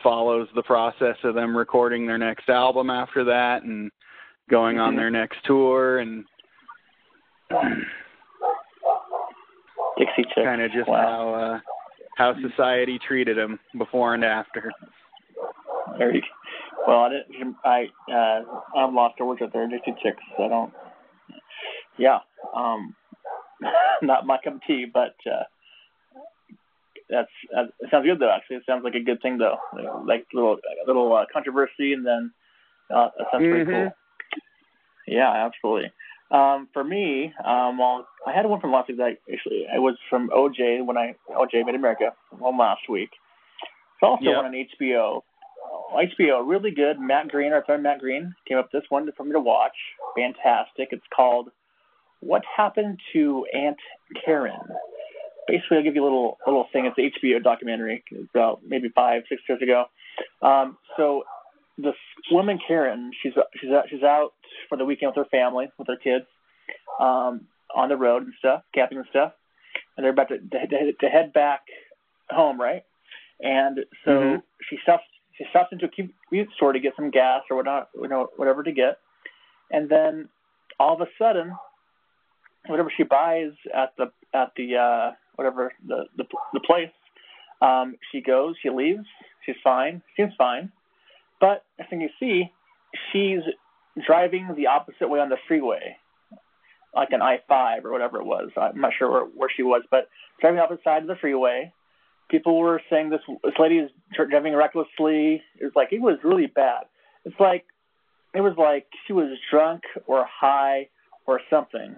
follows 0.04 0.48
the 0.56 0.64
process 0.64 1.16
of 1.24 1.34
them 1.36 1.56
recording 1.58 2.06
their 2.06 2.18
next 2.18 2.50
album 2.50 2.90
after 2.90 3.24
that 3.24 3.64
and 3.64 3.92
going 4.50 4.78
on 4.80 4.94
Mhm. 4.94 4.98
their 4.98 5.10
next 5.10 5.44
tour 5.46 5.98
and 6.00 6.26
Dixie 9.98 10.24
Chicks. 10.24 10.34
kind 10.44 10.62
of 10.62 10.72
just 10.72 10.90
wow. 10.90 11.00
how 11.02 11.34
uh 11.34 11.60
how 12.18 12.34
society 12.50 12.98
treated 13.00 13.38
them 13.38 13.60
before 13.78 14.14
and 14.14 14.24
after. 14.24 14.72
Very 15.98 16.24
well. 16.88 17.00
I 17.02 17.10
didn't. 17.10 17.56
I 17.66 17.88
uh, 18.12 18.42
I've 18.78 18.94
lost 18.94 19.20
words 19.20 19.42
out 19.42 19.52
there. 19.54 19.68
Dixie 19.68 19.96
Chicks. 20.02 20.24
I 20.40 20.48
don't. 20.48 20.74
Yeah. 21.98 22.20
Um. 22.56 22.96
not 24.02 24.26
my 24.28 24.38
cup 24.44 24.56
of 24.56 24.62
tea, 24.68 24.86
but 24.92 25.16
uh, 25.26 25.44
that's 27.10 27.30
uh, 27.56 27.64
it 27.80 27.90
sounds 27.90 28.06
good 28.06 28.20
though. 28.20 28.30
Actually, 28.32 28.58
it 28.58 28.64
sounds 28.66 28.84
like 28.84 28.96
a 28.96 29.00
good 29.04 29.22
thing 29.22 29.38
though. 29.38 29.58
Like 30.06 30.26
little 30.34 30.54
a 30.56 30.88
little 30.88 31.14
uh, 31.16 31.26
controversy, 31.32 31.94
and 31.94 32.06
then 32.06 32.32
uh, 32.94 33.10
that 33.18 33.28
sounds 33.32 33.44
pretty 33.48 33.66
Mhm. 33.66 33.72
cool. 33.72 33.92
Yeah, 35.08 35.32
absolutely. 35.46 35.92
Um, 36.32 36.68
for 36.74 36.84
me, 36.84 37.32
um, 37.46 37.78
well, 37.78 38.08
I 38.26 38.34
had 38.34 38.46
one 38.48 38.60
from 38.60 38.72
last 38.72 38.90
week. 38.90 38.98
That 38.98 39.18
actually, 39.32 39.68
it 39.74 39.82
was 39.82 39.96
from 40.10 40.30
OJ 40.30 40.84
when 40.86 40.98
I 40.98 41.16
OJ 41.30 41.66
Made 41.66 41.76
America 41.76 42.12
one 42.32 42.58
last 42.58 42.90
week. 42.90 43.10
It's 43.14 44.04
also 44.04 44.24
Yep. 44.24 44.36
one 44.36 44.46
on 44.46 44.54
HBO. 44.54 45.22
HBO, 45.94 46.42
really 46.48 46.72
good. 46.72 47.00
Matt 47.00 47.30
Green, 47.30 47.54
our 47.54 47.64
friend 47.64 47.84
Matt 47.84 48.00
Green, 48.00 48.34
came 48.48 48.58
up 48.58 48.66
with 48.74 48.82
this 48.82 48.90
one 48.92 49.10
for 49.14 49.24
me 49.24 49.32
to 49.32 49.40
watch. 49.40 49.76
Fantastic. 50.18 50.90
It's 50.92 51.06
called 51.16 51.52
"What 52.20 52.44
Happened 52.46 53.00
to 53.14 53.46
Aunt 53.54 53.78
Karen." 54.24 54.60
Basically, 55.48 55.78
I'll 55.78 55.84
give 55.84 55.96
you 55.96 56.04
a 56.04 56.06
little 56.06 56.38
little 56.46 56.68
thing. 56.74 56.86
It's 56.86 56.98
an 56.98 57.12
HBO 57.22 57.44
documentary. 57.44 58.04
It's 58.12 58.30
about 58.34 58.62
maybe 58.66 58.90
five, 58.90 59.24
six 59.30 59.42
years 59.48 59.62
ago. 59.62 59.86
Um, 60.42 60.78
so 60.98 61.24
this 61.78 61.96
woman 62.32 62.60
Karen, 62.68 63.12
she's 63.22 63.34
she's 63.60 63.70
out, 63.72 63.86
she's 63.90 64.04
out 64.04 64.34
for 64.70 64.78
the 64.78 64.86
weekend 64.86 65.14
with 65.16 65.26
her 65.26 65.30
family, 65.30 65.68
with 65.78 65.88
her 65.88 65.98
kids, 65.98 66.26
um, 67.00 67.42
on 67.76 67.90
the 67.90 67.98
road 67.98 68.24
and 68.24 68.34
stuff, 68.40 68.64
camping 68.74 68.98
and 68.98 69.08
stuff, 69.10 69.34
and 69.96 70.04
they're 70.04 70.12
about 70.12 70.30
to 70.30 70.40
to, 70.40 70.94
to 70.94 71.08
head 71.10 71.34
back 71.34 71.62
home, 72.32 72.60
right? 72.60 72.84
And 73.42 73.86
so 74.04 74.12
Mhm. 74.12 74.44
she 74.70 74.78
stops 74.78 75.04
she 75.38 75.46
stops 75.50 75.74
into 75.74 75.86
a 75.86 75.90
convenience 75.90 76.54
store 76.56 76.72
to 76.72 76.80
get 76.80 76.96
some 76.96 77.12
gas 77.12 77.44
or 77.52 77.58
whatnot, 77.58 77.90
you 77.94 78.08
know, 78.08 78.30
whatever 78.38 78.64
to 78.64 78.72
get, 78.72 79.00
and 79.70 79.90
then 79.90 80.30
all 80.80 80.94
of 80.94 81.02
a 81.02 81.10
sudden, 81.18 81.54
whatever 82.68 82.92
she 82.96 83.04
buys 83.04 83.52
at 83.74 83.94
the 83.98 84.12
at 84.34 84.52
the 84.58 84.76
uh, 84.76 85.12
whatever 85.36 85.74
the 85.88 86.06
the, 86.18 86.26
the 86.54 86.60
place, 86.60 86.92
um, 87.62 87.96
she 88.12 88.22
goes, 88.22 88.56
she 88.62 88.70
leaves, 88.70 89.06
she's 89.46 89.56
fine, 89.64 90.02
seems 90.18 90.34
fine, 90.38 90.72
but 91.40 91.64
thing 91.90 92.02
you 92.02 92.10
see, 92.20 92.52
she's 93.12 93.42
driving 94.06 94.54
the 94.56 94.68
opposite 94.68 95.10
way 95.10 95.20
on 95.20 95.30
the 95.30 95.38
freeway, 95.48 95.98
like 96.94 97.10
an 97.12 97.22
I-5 97.22 97.86
or 97.86 97.92
whatever 97.92 98.20
it 98.20 98.26
was. 98.26 98.50
I'm 98.58 98.80
not 98.82 98.94
sure 98.98 99.12
where, 99.12 99.26
where 99.26 99.50
she 99.56 99.64
was, 99.64 99.84
but 99.90 100.10
driving 100.42 100.58
the 100.58 100.80
side 100.84 101.02
of 101.02 101.08
the 101.08 101.16
freeway. 101.16 101.72
People 102.30 102.58
were 102.58 102.82
saying 102.90 103.12
this 103.12 103.22
this 103.44 103.54
lady 103.60 103.78
is 103.78 103.92
driving 104.16 104.56
recklessly. 104.56 105.44
It 105.60 105.64
was 105.64 105.74
like 105.76 105.94
it 105.94 106.02
was 106.02 106.18
really 106.24 106.48
bad. 106.48 106.86
It's 107.24 107.40
like 107.40 107.66
it 108.34 108.42
was 108.42 108.54
like 108.58 108.88
she 109.06 109.14
was 109.14 109.38
drunk 109.52 109.84
or 110.08 110.26
high 110.26 110.90
or 111.28 111.40
something, 111.52 111.96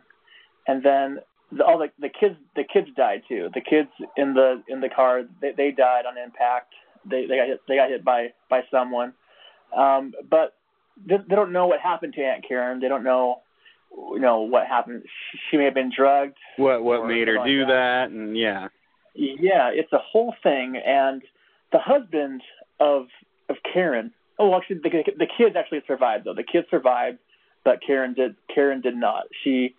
and 0.68 0.84
then 0.84 1.20
the, 1.52 1.64
all 1.64 1.78
the 1.78 1.88
the 2.00 2.10
kids 2.10 2.36
the 2.56 2.64
kids 2.64 2.88
died 2.96 3.24
too. 3.28 3.50
The 3.54 3.62
kids 3.62 3.90
in 4.16 4.34
the 4.34 4.64
in 4.68 4.82
the 4.82 4.90
car 4.90 5.24
they 5.42 5.52
they 5.56 5.72
died 5.72 6.06
on 6.06 6.18
impact. 6.18 6.74
They 7.10 7.26
they 7.26 7.38
got 7.38 7.48
hit 7.48 7.62
they 7.68 7.76
got 7.76 7.90
hit 7.90 8.04
by 8.04 8.34
by 8.50 8.62
someone, 8.70 9.14
um, 9.76 10.14
but 10.30 10.54
they, 11.06 11.18
they 11.18 11.36
don't 11.36 11.52
know 11.52 11.68
what 11.68 11.80
happened 11.80 12.14
to 12.14 12.22
Aunt 12.22 12.46
Karen. 12.48 12.80
They 12.80 12.88
don't 12.88 13.04
know 13.04 13.42
you 13.92 14.20
know 14.20 14.42
what 14.42 14.68
happened. 14.68 15.04
She 15.50 15.58
may 15.58 15.66
have 15.66 15.74
been 15.74 15.92
drugged. 15.96 16.38
What 16.58 16.84
what 16.84 17.08
made 17.08 17.28
her 17.28 17.46
do 17.46 17.60
like 17.60 17.68
that. 17.70 18.10
that? 18.10 18.10
And 18.10 18.38
yeah. 18.38 18.68
Yeah, 19.16 19.72
it's 19.74 19.92
a 19.94 20.00
whole 20.00 20.36
thing. 20.44 20.80
And 20.86 21.22
the 21.72 21.80
husband 21.80 22.42
of 22.80 23.08
of 23.50 23.56
Karen. 23.74 24.12
Oh, 24.40 24.56
actually, 24.56 24.80
the 24.84 24.90
the 25.18 25.28
kids 25.38 25.56
actually 25.58 25.82
survived 25.88 26.26
though. 26.26 26.36
The 26.36 26.44
kids 26.44 26.68
survived, 26.70 27.20
but 27.64 27.80
Karen 27.86 28.14
did. 28.14 28.36
Karen 28.54 28.82
did 28.82 28.96
not. 28.96 29.24
She 29.44 29.74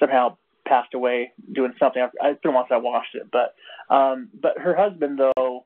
somehow 0.00 0.36
passed 0.66 0.94
away 0.94 1.32
doing 1.52 1.74
something. 1.78 2.02
It's 2.22 2.40
been 2.42 2.52
a 2.52 2.54
while 2.54 2.66
I 2.70 2.76
watched 2.78 3.14
it, 3.14 3.28
but 3.30 3.54
um, 3.94 4.28
but 4.40 4.58
her 4.58 4.74
husband 4.74 5.20
though 5.20 5.64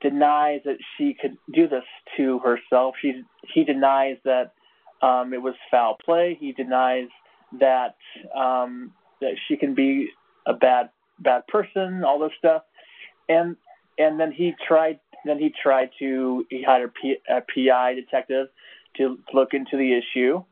denies 0.00 0.60
that 0.64 0.78
she 0.96 1.14
could 1.20 1.36
do 1.52 1.68
this 1.68 1.84
to 2.16 2.38
herself. 2.40 2.94
She 3.00 3.22
he 3.52 3.64
denies 3.64 4.16
that 4.24 4.52
um, 5.02 5.32
it 5.32 5.42
was 5.42 5.54
foul 5.70 5.96
play. 6.04 6.36
He 6.38 6.52
denies 6.52 7.08
that 7.58 7.96
um, 8.36 8.92
that 9.20 9.34
she 9.48 9.56
can 9.56 9.74
be 9.74 10.08
a 10.46 10.52
bad 10.52 10.90
bad 11.18 11.46
person, 11.48 12.04
all 12.04 12.18
this 12.18 12.32
stuff, 12.38 12.62
and 13.28 13.56
and 13.98 14.18
then 14.18 14.32
he 14.32 14.54
tried 14.66 15.00
then 15.24 15.38
he 15.38 15.52
tried 15.62 15.90
to 15.98 16.46
he 16.50 16.62
hired 16.62 16.90
a, 16.90 16.92
P, 16.92 17.16
a 17.28 17.40
PI 17.40 17.94
detective 17.94 18.48
to 18.96 19.18
look 19.32 19.50
into 19.52 19.76
the 19.76 19.96
issue, 19.96 20.42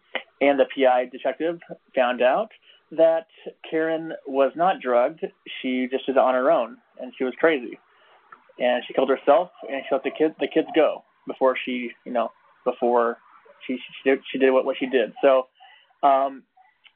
and 0.41 0.59
the 0.59 0.67
PI 0.75 1.07
detective 1.07 1.59
found 1.95 2.23
out 2.23 2.51
that 2.91 3.27
Karen 3.69 4.13
was 4.27 4.53
not 4.57 4.81
drugged. 4.81 5.25
She 5.61 5.89
just 5.91 6.07
did 6.07 6.13
it 6.13 6.19
on 6.19 6.35
her 6.35 6.51
own, 6.51 6.79
and 7.01 7.13
she 7.17 7.25
was 7.25 7.35
crazy, 7.39 7.79
and 8.59 8.83
she 8.87 8.95
killed 8.95 9.11
herself 9.11 9.51
and 9.69 9.83
she 9.89 9.95
let 9.95 10.05
the 10.05 10.11
kids 10.11 10.35
the 10.41 10.49
kids 10.49 10.69
go 10.75 11.05
before 11.27 11.57
she 11.65 11.91
you 12.05 12.13
know 12.13 12.31
before 12.65 13.19
she 13.67 13.77
she 13.77 14.11
did 14.11 14.21
she 14.33 14.39
did 14.39 14.51
what 14.51 14.65
what 14.65 14.77
she 14.79 14.87
did. 14.87 15.13
So 15.23 15.47
um, 16.03 16.43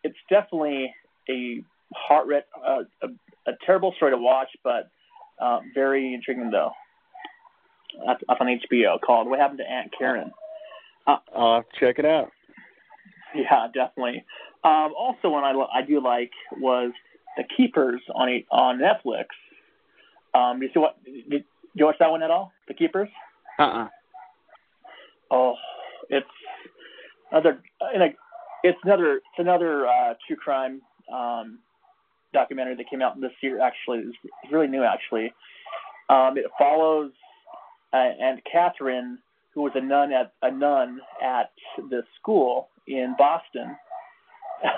it's 0.03 0.17
definitely 0.29 0.95
a 1.29 1.63
heart 1.95 2.27
rate, 2.27 2.45
uh, 2.67 2.83
a, 3.03 3.51
a 3.51 3.55
terrible 3.65 3.93
story 3.97 4.13
to 4.13 4.19
watch, 4.19 4.49
but 4.65 4.91
uh, 5.41 5.61
very 5.75 6.15
intriguing 6.15 6.51
though. 6.51 6.71
That's, 8.07 8.23
that's 8.27 8.41
on 8.41 8.47
HBO 8.47 9.01
called 9.01 9.29
"What 9.29 9.39
Happened 9.39 9.59
to 9.59 9.71
Aunt 9.71 9.93
Karen." 9.97 10.31
Uh, 11.07 11.17
I'll 11.37 11.65
check 11.79 11.99
it 11.99 12.05
out. 12.07 12.31
Yeah, 13.35 13.67
definitely. 13.73 14.27
Um, 14.65 14.93
also, 14.97 15.29
one 15.29 15.45
I 15.45 15.53
I 15.73 15.83
do 15.83 16.01
like 16.03 16.31
was 16.59 16.93
The 17.37 17.45
Keepers 17.57 18.01
on 18.15 18.29
a, 18.29 18.47
on 18.51 18.79
Netflix. 18.79 19.27
Um, 20.35 20.63
you 20.63 20.69
see 20.73 20.79
what? 20.79 20.97
Did 21.05 21.45
you 21.75 21.87
watch 21.87 21.97
that 21.99 22.11
one 22.11 22.23
at 22.23 22.31
all? 22.31 22.53
The 22.69 22.75
Keepers? 22.75 23.09
Uh. 23.59 23.63
Uh-uh. 23.63 23.89
Oh, 25.31 25.55
it's 26.11 26.27
another 27.31 27.63
it's 28.63 28.79
another 28.85 29.17
it's 29.17 29.39
another 29.39 29.87
uh, 29.87 30.15
true 30.27 30.37
crime 30.37 30.83
um, 31.13 31.59
documentary 32.33 32.77
that 32.77 32.89
came 32.89 33.03
out 33.03 33.21
this 33.21 33.33
year. 33.41 33.61
Actually, 33.61 34.05
it's 34.43 34.53
really 34.53 34.69
new. 34.69 34.85
Actually, 34.85 35.33
um, 36.09 36.37
it 36.37 36.45
follows 36.59 37.11
uh, 37.93 38.11
and 38.21 38.41
Catherine, 38.51 39.19
who 39.55 39.63
was 39.63 39.73
a 39.75 39.81
nun 39.81 40.13
at 40.13 40.33
a 40.43 40.51
nun 40.51 41.01
at 41.23 41.51
the 41.91 42.03
school 42.19 42.69
in 42.87 43.15
Boston, 43.19 43.77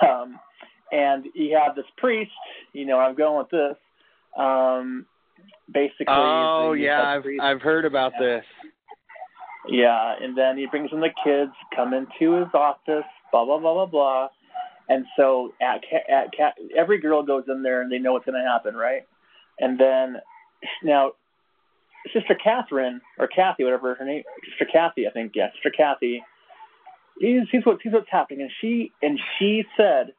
um, 0.01 0.39
and 0.91 1.25
you 1.33 1.59
have 1.63 1.75
this 1.75 1.85
priest. 1.97 2.31
You 2.73 2.85
know, 2.85 2.99
I'm 2.99 3.15
going 3.15 3.37
with 3.37 3.49
this. 3.49 3.77
Um, 4.37 5.05
basically, 5.71 6.05
oh 6.09 6.73
yeah, 6.73 7.01
I've 7.01 7.25
I've 7.41 7.61
heard 7.61 7.85
about 7.85 8.13
yeah. 8.19 8.27
this. 8.27 8.45
Yeah, 9.67 10.15
and 10.21 10.37
then 10.37 10.57
he 10.57 10.67
brings 10.67 10.91
in 10.91 10.99
the 10.99 11.09
kids, 11.23 11.51
come 11.75 11.93
into 11.93 12.37
his 12.37 12.47
office, 12.53 13.09
blah 13.31 13.45
blah 13.45 13.59
blah 13.59 13.73
blah 13.73 13.85
blah. 13.85 14.27
And 14.87 15.05
so 15.17 15.53
at 15.61 15.81
at 16.09 16.33
every 16.77 16.99
girl 16.99 17.23
goes 17.23 17.45
in 17.47 17.63
there 17.63 17.81
and 17.81 17.91
they 17.91 17.97
know 17.97 18.13
what's 18.13 18.25
going 18.25 18.41
to 18.41 18.47
happen, 18.47 18.75
right? 18.75 19.01
And 19.59 19.79
then 19.79 20.17
now 20.83 21.13
Sister 22.13 22.35
Catherine 22.41 23.01
or 23.17 23.27
Kathy, 23.27 23.63
whatever 23.63 23.95
her 23.95 24.05
name, 24.05 24.23
Sister 24.49 24.71
Kathy, 24.71 25.07
I 25.07 25.11
think, 25.11 25.33
yeah, 25.35 25.51
Sister 25.53 25.71
Kathy. 25.75 26.23
He's, 27.19 27.41
he's 27.51 27.65
what 27.65 27.79
he's 27.81 27.93
what's 27.93 28.09
happening, 28.11 28.41
and 28.41 28.51
she 28.59 28.91
and 29.01 29.19
she 29.37 29.63
said 29.77 30.13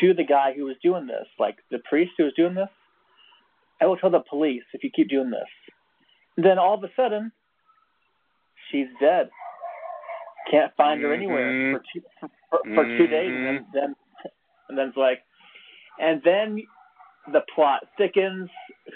to 0.00 0.14
the 0.14 0.24
guy 0.24 0.54
who 0.56 0.64
was 0.64 0.76
doing 0.82 1.06
this, 1.06 1.26
like 1.38 1.56
the 1.70 1.78
priest 1.78 2.12
who 2.16 2.24
was 2.24 2.32
doing 2.34 2.54
this, 2.54 2.68
I 3.80 3.86
will 3.86 3.96
tell 3.96 4.10
the 4.10 4.20
police 4.20 4.62
if 4.72 4.82
you 4.82 4.90
keep 4.90 5.08
doing 5.08 5.30
this. 5.30 5.48
And 6.36 6.46
then 6.46 6.58
all 6.58 6.74
of 6.74 6.84
a 6.84 6.88
sudden, 6.96 7.32
she's 8.70 8.86
dead. 9.00 9.28
Can't 10.50 10.72
find 10.76 11.02
her 11.02 11.12
anywhere 11.12 11.52
mm-hmm. 11.52 11.76
for 11.76 11.82
two 11.92 12.28
for, 12.50 12.58
for 12.74 12.84
mm-hmm. 12.84 12.98
two 12.98 13.06
days, 13.06 13.30
and 13.30 13.46
then, 13.46 13.54
mm-hmm. 13.56 13.70
then 13.74 13.94
and 14.68 14.78
then 14.78 14.88
it's 14.88 14.96
like, 14.96 15.22
and 16.00 16.22
then 16.24 16.62
the 17.32 17.42
plot 17.54 17.82
thickens. 17.98 18.48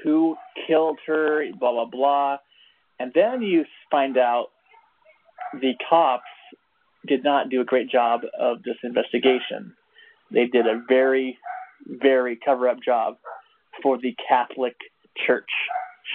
Who 0.02 0.36
killed 0.66 0.98
her? 1.06 1.44
Blah 1.58 1.72
blah 1.72 1.84
blah, 1.84 2.38
and 2.98 3.12
then 3.14 3.42
you 3.42 3.64
find 3.90 4.18
out 4.18 4.46
the 5.60 5.72
cops 5.88 6.24
did 7.06 7.24
not 7.24 7.48
do 7.48 7.60
a 7.60 7.64
great 7.64 7.90
job 7.90 8.20
of 8.38 8.62
this 8.62 8.76
investigation. 8.82 9.74
They 10.30 10.46
did 10.46 10.66
a 10.66 10.82
very, 10.88 11.38
very 11.86 12.38
cover 12.44 12.68
up 12.68 12.78
job 12.84 13.16
for 13.82 13.98
the 13.98 14.14
Catholic 14.28 14.76
Church. 15.26 15.50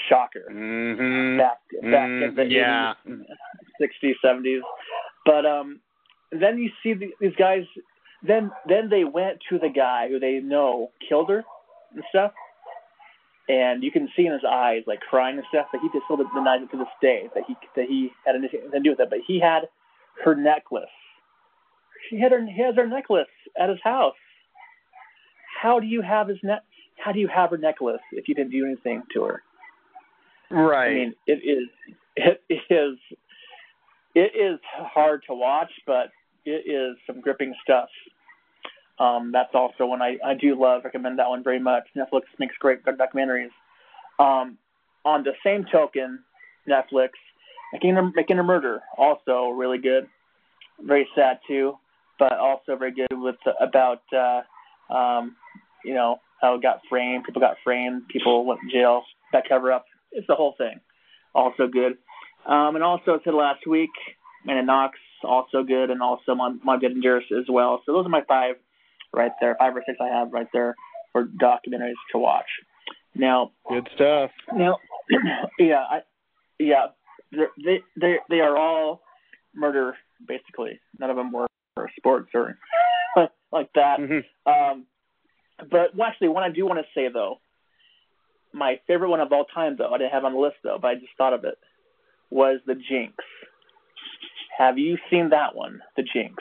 Shocker. 0.09 0.45
Mm-hmm. 0.49 1.37
Back 1.37 1.59
back 1.81 2.09
mm, 2.09 2.29
in 2.29 2.35
the 2.35 2.45
yeah. 2.45 2.93
80s, 3.05 3.25
60s, 3.81 4.13
70s. 4.23 4.61
But 5.25 5.45
um, 5.45 5.79
then 6.31 6.57
you 6.57 6.69
see 6.81 6.93
the, 6.93 7.09
these 7.19 7.35
guys. 7.37 7.63
Then 8.23 8.51
then 8.67 8.89
they 8.89 9.03
went 9.03 9.39
to 9.49 9.59
the 9.59 9.69
guy 9.69 10.07
who 10.09 10.19
they 10.19 10.39
know 10.39 10.91
killed 11.07 11.29
her 11.29 11.43
and 11.93 12.03
stuff, 12.09 12.31
and 13.49 13.83
you 13.83 13.91
can 13.91 14.07
see 14.15 14.25
in 14.25 14.31
his 14.31 14.43
eyes 14.47 14.83
like 14.87 14.99
crying 15.01 15.37
and 15.37 15.45
stuff. 15.49 15.67
That 15.73 15.81
he 15.81 15.89
just 15.89 16.05
still 16.05 16.17
denies 16.17 16.61
it 16.61 16.71
to 16.71 16.77
this 16.77 16.87
day 17.01 17.29
that 17.35 17.43
he 17.47 17.55
that 17.75 17.85
he 17.87 18.11
had 18.25 18.35
anything 18.35 18.61
to 18.71 18.79
do 18.79 18.91
with 18.91 18.99
it. 18.99 19.09
But 19.09 19.19
he 19.27 19.39
had 19.39 19.67
her 20.23 20.35
necklace. 20.35 20.85
She 22.09 22.19
had 22.19 22.31
her 22.31 22.45
he 22.45 22.61
has 22.61 22.75
her 22.75 22.87
necklace 22.87 23.27
at 23.59 23.69
his 23.69 23.79
house. 23.83 24.15
How 25.61 25.79
do 25.79 25.85
you 25.85 26.01
have 26.01 26.27
his 26.27 26.37
net? 26.43 26.63
How 26.97 27.11
do 27.11 27.19
you 27.19 27.27
have 27.27 27.51
her 27.51 27.57
necklace 27.57 28.01
if 28.11 28.27
you 28.27 28.35
didn't 28.35 28.51
do 28.51 28.65
anything 28.65 29.03
to 29.13 29.23
her? 29.23 29.43
Right. 30.49 30.91
I 30.91 30.93
mean, 30.93 31.13
it 31.27 31.39
is 31.43 31.67
it 32.15 32.41
is 32.69 32.97
it 34.15 34.31
is 34.35 34.59
hard 34.73 35.23
to 35.27 35.33
watch, 35.33 35.71
but 35.85 36.11
it 36.45 36.69
is 36.69 36.97
some 37.07 37.21
gripping 37.21 37.53
stuff. 37.63 37.89
Um, 38.99 39.31
that's 39.31 39.53
also 39.53 39.85
one 39.85 40.01
I, 40.01 40.17
I 40.23 40.35
do 40.35 40.59
love, 40.59 40.83
recommend 40.83 41.17
that 41.19 41.29
one 41.29 41.43
very 41.43 41.59
much. 41.59 41.83
Netflix 41.97 42.23
makes 42.37 42.55
great 42.57 42.83
documentaries. 42.83 43.49
Um, 44.19 44.57
on 45.05 45.23
the 45.23 45.31
same 45.43 45.65
token, 45.71 46.19
Netflix, 46.69 47.09
Making 47.73 47.97
a, 47.97 48.11
Making 48.15 48.39
a 48.39 48.43
Murder, 48.43 48.81
also 48.97 49.49
really 49.49 49.77
good. 49.77 50.07
Very 50.79 51.07
sad 51.15 51.39
too, 51.47 51.73
but 52.19 52.33
also 52.33 52.75
very 52.75 52.91
good 52.91 53.11
with 53.11 53.35
about 53.59 54.01
uh, 54.13 54.93
um, 54.93 55.35
you 55.85 55.93
know 55.93 56.17
how 56.41 56.55
it 56.55 56.61
got 56.61 56.81
framed, 56.89 57.23
people 57.23 57.39
got 57.39 57.57
framed, 57.63 58.07
people 58.07 58.45
went 58.45 58.59
to 58.61 58.71
jail, 58.71 59.03
that 59.31 59.47
cover 59.47 59.71
up. 59.71 59.85
It's 60.11 60.27
the 60.27 60.35
whole 60.35 60.55
thing. 60.57 60.79
Also 61.35 61.67
good. 61.67 61.97
Um, 62.45 62.75
and 62.75 62.83
also 62.83 63.19
to 63.23 63.35
last 63.35 63.67
week, 63.67 63.91
and 64.47 64.65
Knox 64.65 64.97
also 65.23 65.63
good, 65.63 65.91
and 65.91 66.01
also 66.01 66.35
my 66.35 66.53
my 66.63 66.77
Dingers 66.77 67.31
as 67.31 67.45
well. 67.49 67.81
So 67.85 67.93
those 67.93 68.05
are 68.05 68.09
my 68.09 68.23
five 68.27 68.55
right 69.13 69.31
there, 69.39 69.55
five 69.59 69.75
or 69.75 69.83
six 69.85 69.97
I 70.01 70.07
have 70.07 70.31
right 70.33 70.47
there 70.53 70.75
for 71.11 71.25
documentaries 71.25 71.93
to 72.11 72.17
watch. 72.17 72.47
Now, 73.13 73.51
good 73.69 73.89
stuff. 73.95 74.31
Now, 74.53 74.77
yeah, 75.59 75.83
I, 75.89 75.99
yeah, 76.59 76.87
they 77.31 77.79
they 77.99 78.15
they 78.29 78.39
are 78.39 78.57
all 78.57 79.01
murder 79.55 79.95
basically. 80.27 80.79
None 80.99 81.09
of 81.09 81.15
them 81.15 81.31
were, 81.31 81.47
sports 81.97 82.29
or 82.33 82.57
like 83.51 83.69
that. 83.75 83.99
Mm-hmm. 83.99 84.51
Um, 84.51 84.85
but 85.69 85.95
well, 85.95 86.07
actually, 86.07 86.29
one 86.29 86.43
I 86.43 86.49
do 86.49 86.65
want 86.65 86.79
to 86.79 86.85
say 86.99 87.07
though, 87.11 87.39
my 88.53 88.79
favorite 88.87 89.09
one 89.09 89.19
of 89.19 89.31
all 89.31 89.45
time 89.45 89.75
though, 89.77 89.93
I 89.93 89.97
didn't 89.97 90.13
have 90.13 90.25
on 90.25 90.33
the 90.33 90.39
list 90.39 90.57
though, 90.63 90.77
but 90.81 90.89
I 90.89 90.95
just 90.95 91.13
thought 91.17 91.33
of 91.33 91.43
it 91.43 91.57
was 92.29 92.59
the 92.65 92.75
Jinx. 92.75 93.13
Have 94.57 94.77
you 94.77 94.97
seen 95.09 95.29
that 95.29 95.55
one, 95.55 95.81
the 95.95 96.03
Jinx? 96.03 96.35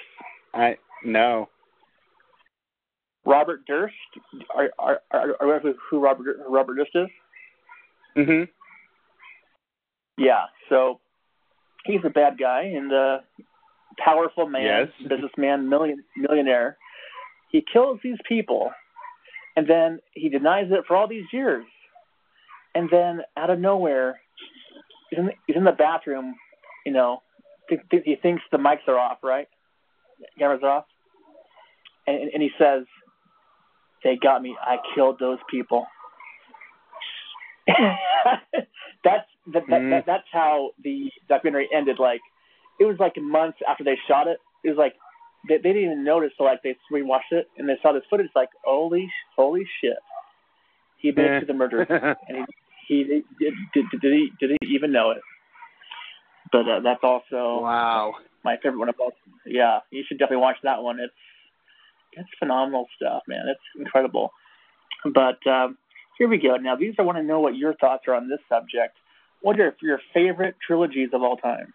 I 0.54 0.76
no. 1.04 1.48
Robert 3.24 3.66
Durst. 3.66 3.94
Are 4.54 4.70
are 4.78 5.00
are, 5.10 5.36
are 5.40 5.60
who 5.90 6.00
Robert 6.00 6.38
Robert 6.48 6.74
Durst 6.76 6.90
is? 6.94 7.08
Mhm. 8.16 8.48
Yeah. 10.20 10.44
So 10.68 11.00
he's 11.86 12.00
a 12.04 12.10
bad 12.10 12.38
guy 12.38 12.62
and 12.62 12.92
a 12.92 13.24
powerful 13.98 14.46
man, 14.46 14.88
Yes. 15.00 15.08
businessman, 15.08 15.68
million 15.68 16.04
millionaire. 16.16 16.76
He 17.50 17.64
kills 17.72 17.98
these 18.04 18.18
people, 18.28 18.70
and 19.56 19.66
then 19.66 19.98
he 20.12 20.28
denies 20.28 20.66
it 20.70 20.84
for 20.86 20.94
all 20.96 21.08
these 21.08 21.24
years, 21.32 21.64
and 22.74 22.88
then 22.92 23.22
out 23.36 23.50
of 23.50 23.58
nowhere, 23.58 24.20
he's 25.08 25.18
in 25.18 25.26
the, 25.26 25.32
he's 25.46 25.56
in 25.56 25.64
the 25.64 25.72
bathroom. 25.72 26.36
You 26.86 26.92
know, 26.92 27.22
th- 27.68 27.80
th- 27.90 28.04
he 28.04 28.14
thinks 28.16 28.42
the 28.52 28.58
mics 28.58 28.86
are 28.86 28.98
off, 28.98 29.18
right? 29.24 29.48
Cameras 30.38 30.60
are 30.62 30.70
off, 30.70 30.84
and, 32.06 32.30
and 32.32 32.42
he 32.42 32.50
says, 32.58 32.84
"They 34.04 34.16
got 34.16 34.42
me. 34.42 34.54
I 34.60 34.76
killed 34.94 35.18
those 35.18 35.38
people." 35.50 35.86
that's 39.04 39.26
that, 39.48 39.66
that, 39.68 39.80
Mhm. 39.80 39.90
that, 39.90 40.06
that's 40.06 40.28
how 40.32 40.70
the 40.82 41.10
documentary 41.28 41.68
ended. 41.72 41.98
Like, 41.98 42.20
it 42.78 42.84
was 42.84 42.98
like 42.98 43.16
months 43.18 43.58
after 43.68 43.84
they 43.84 43.98
shot 44.08 44.26
it. 44.26 44.38
It 44.64 44.70
was 44.70 44.78
like 44.78 44.94
they, 45.48 45.56
they 45.56 45.72
didn't 45.72 45.84
even 45.84 46.04
notice 46.04 46.32
till 46.36 46.46
like 46.46 46.62
they 46.62 46.76
rewatched 46.92 47.32
it 47.32 47.48
and 47.56 47.68
they 47.68 47.78
saw 47.82 47.92
this 47.92 48.02
footage. 48.10 48.30
Like, 48.34 48.50
holy, 48.64 49.10
holy 49.36 49.66
shit, 49.80 49.98
he 50.98 51.08
admitted 51.10 51.40
to 51.40 51.46
the 51.46 51.54
murder, 51.54 51.82
and 52.28 52.46
he 52.86 52.96
he 52.96 53.04
did 53.04 53.24
did, 53.72 53.84
did, 53.90 54.00
did 54.00 54.12
he 54.12 54.30
did 54.38 54.58
he 54.62 54.74
even 54.74 54.92
know 54.92 55.10
it? 55.10 55.22
But 56.52 56.68
uh, 56.68 56.80
that's 56.80 57.00
also 57.02 57.62
wow. 57.62 58.14
my 58.44 58.56
favorite 58.56 58.78
one 58.78 58.88
of 58.88 58.96
all. 59.00 59.12
Yeah, 59.46 59.80
you 59.90 60.04
should 60.06 60.18
definitely 60.18 60.42
watch 60.42 60.56
that 60.64 60.82
one. 60.82 61.00
It's 61.00 61.12
it's 62.12 62.28
phenomenal 62.38 62.86
stuff, 62.96 63.22
man. 63.28 63.44
It's 63.48 63.60
incredible. 63.78 64.32
But 65.14 65.38
um, 65.50 65.78
here 66.18 66.28
we 66.28 66.38
go. 66.38 66.56
Now, 66.56 66.76
these 66.76 66.94
I 66.98 67.02
want 67.02 67.18
to 67.18 67.24
know 67.24 67.40
what 67.40 67.56
your 67.56 67.74
thoughts 67.74 68.04
are 68.08 68.14
on 68.14 68.28
this 68.28 68.40
subject. 68.48 68.96
What 69.42 69.58
are 69.60 69.74
your 69.82 70.00
favorite 70.12 70.56
trilogies 70.66 71.10
of 71.12 71.22
all 71.22 71.36
time? 71.36 71.72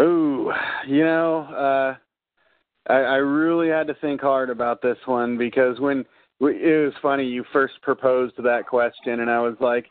Ooh, 0.00 0.52
you 0.86 1.04
know, 1.04 1.40
uh, 1.40 2.92
I, 2.92 2.96
I 2.96 3.16
really 3.16 3.68
had 3.68 3.88
to 3.88 3.94
think 3.94 4.20
hard 4.20 4.48
about 4.50 4.80
this 4.80 4.98
one 5.06 5.36
because 5.36 5.80
when 5.80 6.04
it 6.40 6.84
was 6.84 6.94
funny, 7.02 7.24
you 7.24 7.44
first 7.52 7.74
proposed 7.82 8.34
that 8.38 8.66
question, 8.66 9.20
and 9.20 9.30
I 9.30 9.40
was 9.40 9.56
like, 9.60 9.86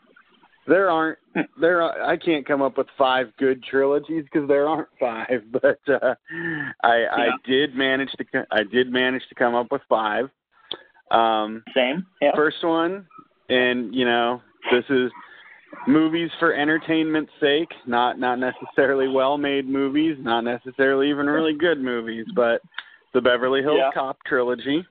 there 0.66 0.90
aren't 0.90 1.18
there. 1.60 1.82
Are, 1.82 2.02
I 2.02 2.16
can't 2.16 2.46
come 2.46 2.60
up 2.62 2.76
with 2.76 2.86
five 2.96 3.28
good 3.38 3.62
trilogies 3.64 4.24
because 4.24 4.46
there 4.48 4.68
aren't 4.68 4.88
five, 5.00 5.42
but 5.52 5.80
uh, 5.88 6.14
I 6.82 7.06
I 7.10 7.28
did 7.46 7.74
manage 7.74 8.10
to 8.12 8.46
I 8.50 8.62
did 8.64 8.92
manage 8.92 9.22
to 9.30 9.34
come 9.34 9.54
up 9.54 9.68
with 9.70 9.82
five. 9.88 10.26
Um, 11.10 11.62
Same. 11.74 12.06
Yeah. 12.20 12.32
First 12.36 12.62
one, 12.62 13.06
and 13.48 13.94
you 13.94 14.04
know, 14.04 14.42
this 14.70 14.84
is 14.90 15.10
movies 15.86 16.30
for 16.38 16.54
entertainment's 16.54 17.32
sake, 17.40 17.68
not 17.86 18.18
not 18.18 18.38
necessarily 18.38 19.08
well-made 19.08 19.68
movies, 19.68 20.16
not 20.20 20.42
necessarily 20.42 21.08
even 21.10 21.26
really 21.26 21.54
good 21.54 21.80
movies, 21.80 22.26
but 22.34 22.60
the 23.14 23.20
Beverly 23.20 23.62
Hills 23.62 23.78
Yeah. 23.78 23.90
Cop 23.94 24.18
trilogy, 24.26 24.84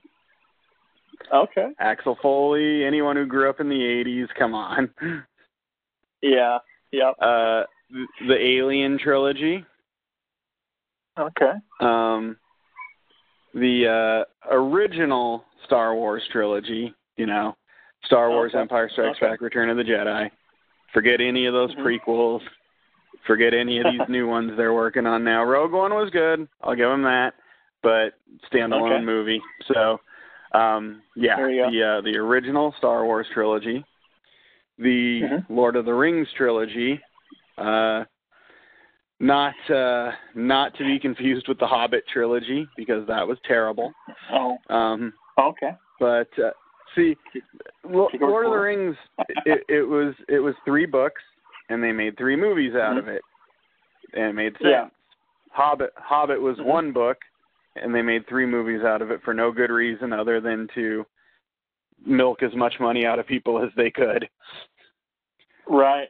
Okay. 1.32 1.68
Axel 1.78 2.16
Foley, 2.22 2.84
anyone 2.84 3.16
who 3.16 3.26
grew 3.26 3.48
up 3.50 3.60
in 3.60 3.68
the 3.68 3.74
80s, 3.74 4.28
come 4.38 4.54
on. 4.54 4.92
Yeah. 6.20 6.58
Yep. 6.92 7.14
Uh 7.20 7.62
the 8.26 8.36
Alien 8.36 8.98
trilogy, 8.98 9.64
Okay. 11.18 11.52
um 11.80 12.36
the 13.54 14.24
uh 14.50 14.52
original 14.54 15.44
Star 15.64 15.94
Wars 15.94 16.22
trilogy, 16.32 16.92
you 17.16 17.26
know, 17.26 17.56
Star 18.04 18.30
Wars 18.30 18.52
Okay. 18.52 18.60
Empire 18.60 18.88
Strikes 18.92 19.18
Okay. 19.18 19.30
Back, 19.30 19.40
Return 19.40 19.70
of 19.70 19.76
the 19.76 19.84
Jedi. 19.84 20.30
Forget 20.92 21.20
any 21.20 21.46
of 21.46 21.52
those 21.54 21.74
Mhm. 21.74 21.84
prequels. 21.84 22.42
Forget 23.26 23.52
any 23.54 23.78
of 23.78 23.84
these 23.92 24.00
new 24.08 24.28
ones 24.28 24.56
they're 24.56 24.72
working 24.74 25.06
on 25.06 25.24
now. 25.24 25.44
Rogue 25.44 25.72
One 25.72 25.94
was 25.94 26.10
good. 26.10 26.48
I'll 26.62 26.74
give 26.74 26.88
them 26.88 27.02
that. 27.02 27.34
But 27.82 28.14
standalone 28.50 28.96
Okay. 28.96 29.04
movie. 29.04 29.42
So 29.66 30.00
um 30.52 31.02
yeah, 31.14 31.36
There 31.36 31.50
you 31.50 31.62
go. 31.64 31.70
the 31.70 31.82
uh, 31.82 32.00
the 32.00 32.16
original 32.16 32.72
Star 32.78 33.04
Wars 33.04 33.26
trilogy, 33.34 33.84
the 34.78 35.22
Mhm. 35.22 35.46
Lord 35.50 35.76
of 35.76 35.84
the 35.84 35.94
Rings 35.94 36.32
trilogy, 36.32 37.00
uh 37.58 38.04
not 39.20 39.54
uh 39.70 40.12
not 40.34 40.74
to 40.74 40.84
be 40.84 40.98
confused 40.98 41.48
with 41.48 41.58
the 41.58 41.66
Hobbit 41.66 42.06
trilogy 42.08 42.66
because 42.76 43.06
that 43.08 43.26
was 43.26 43.38
terrible. 43.44 43.92
Oh. 44.32 44.56
Um 44.70 45.12
Okay. 45.38 45.72
but 46.00 46.28
uh, 46.38 46.50
see, 46.94 47.16
Lo- 47.84 48.08
Lord 48.20 48.46
of 48.46 48.52
the. 48.52 48.58
Rings, 48.58 48.96
it, 49.46 49.62
it 49.68 49.82
was 49.82 50.14
it 50.28 50.38
was 50.38 50.54
three 50.64 50.86
books, 50.86 51.22
and 51.68 51.82
they 51.82 51.92
made 51.92 52.16
three 52.16 52.36
movies 52.36 52.74
out 52.74 52.96
Mhm. 52.96 52.98
of 52.98 53.08
it, 53.08 53.22
and 54.14 54.24
it 54.24 54.32
made 54.34 54.52
sense. 54.54 54.64
Yeah. 54.64 54.88
Hobbit 55.50 55.92
Hobbit 55.96 56.40
was 56.40 56.56
Mhm. 56.58 56.64
one 56.64 56.92
book, 56.92 57.18
and 57.76 57.94
they 57.94 58.02
made 58.02 58.26
three 58.26 58.46
movies 58.46 58.82
out 58.82 59.02
of 59.02 59.10
it 59.10 59.22
for 59.22 59.34
no 59.34 59.50
good 59.52 59.70
reason 59.70 60.12
other 60.12 60.40
than 60.40 60.68
to 60.74 61.06
milk 62.04 62.42
as 62.42 62.54
much 62.54 62.78
money 62.78 63.04
out 63.04 63.18
of 63.18 63.26
people 63.26 63.58
as 63.62 63.70
they 63.74 63.90
could. 63.90 64.28
Right. 65.66 66.08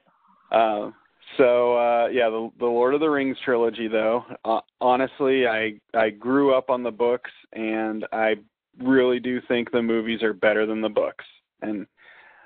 Uh, 0.51 0.91
so 1.37 1.77
uh, 1.77 2.09
yeah, 2.09 2.29
the, 2.31 2.51
the 2.59 2.67
Lord 2.67 2.95
of 2.95 3.01
the 3.01 3.11
Rings 3.11 3.37
trilogy, 3.45 3.89
though, 3.89 4.25
uh, 4.45 4.61
honestly, 4.81 5.47
I 5.47 5.75
I 5.95 6.11
grew 6.11 6.55
up 6.55 6.71
on 6.71 6.83
the 6.83 6.91
books, 6.91 7.31
and 7.53 8.07
I 8.13 8.37
really 8.83 9.21
do 9.21 9.41
think 9.49 9.71
the 9.71 9.83
movies 9.83 10.23
are 10.23 10.33
better 10.33 10.67
than 10.67 10.81
the 10.81 10.89
books. 10.89 11.25
And 11.63 11.87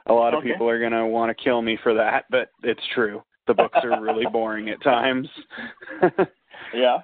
a 0.07 0.13
lot 0.13 0.35
of 0.35 0.39
Okay. 0.39 0.53
people 0.53 0.69
are 0.69 0.81
gonna 0.81 1.07
want 1.07 1.37
to 1.37 1.45
kill 1.45 1.63
me 1.63 1.77
for 1.83 1.95
that, 1.95 2.25
but 2.31 2.49
it's 2.63 2.83
true. 2.95 3.23
The 3.47 3.55
books 3.55 3.79
are 3.83 4.01
really 4.01 4.27
boring 4.33 4.69
at 4.71 4.83
times. 4.83 5.29
Yeah. 6.75 6.95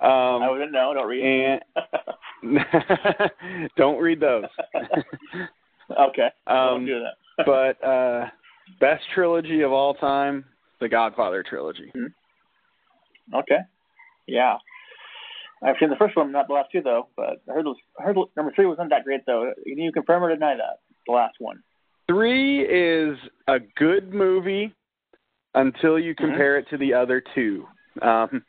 um, 0.00 0.42
I 0.42 0.48
wouldn't 0.50 0.70
know. 0.72 0.94
Don't 0.94 1.08
read. 1.08 1.60
and 2.44 2.60
don't 3.76 3.98
read 4.00 4.20
those. 4.20 4.44
okay. 5.90 6.28
Um, 6.46 6.86
do 6.86 7.00
that. 7.00 7.44
but 7.44 7.84
uh, 7.86 8.26
best 8.80 9.02
trilogy 9.14 9.62
of 9.62 9.72
all 9.72 9.94
time, 9.94 10.44
the 10.80 10.88
Godfather 10.88 11.42
trilogy. 11.42 11.92
Okay. 13.34 13.58
Yeah. 14.26 14.56
I've 15.62 15.76
seen 15.80 15.90
the 15.90 15.96
first 15.96 16.16
one, 16.16 16.30
not 16.32 16.46
the 16.48 16.54
last 16.54 16.70
two 16.72 16.82
though. 16.82 17.08
But 17.16 17.42
I 17.48 17.54
heard 17.54 17.66
those, 17.66 17.76
I 17.98 18.02
heard 18.04 18.16
number 18.36 18.52
three 18.54 18.66
wasn't 18.66 18.90
that 18.90 19.04
great 19.04 19.26
though. 19.26 19.52
Can 19.64 19.78
you 19.78 19.92
confirm 19.92 20.22
or 20.24 20.28
deny 20.32 20.54
that? 20.56 20.80
The 21.06 21.12
last 21.12 21.36
one. 21.38 21.62
Three 22.08 22.62
is 22.62 23.18
a 23.48 23.58
good 23.76 24.12
movie 24.14 24.72
until 25.54 25.98
you 25.98 26.14
compare 26.14 26.58
it 26.58 26.66
to 26.70 26.76
the 26.78 26.94
other 26.94 27.22
two. 27.34 27.66
Um, 28.02 28.44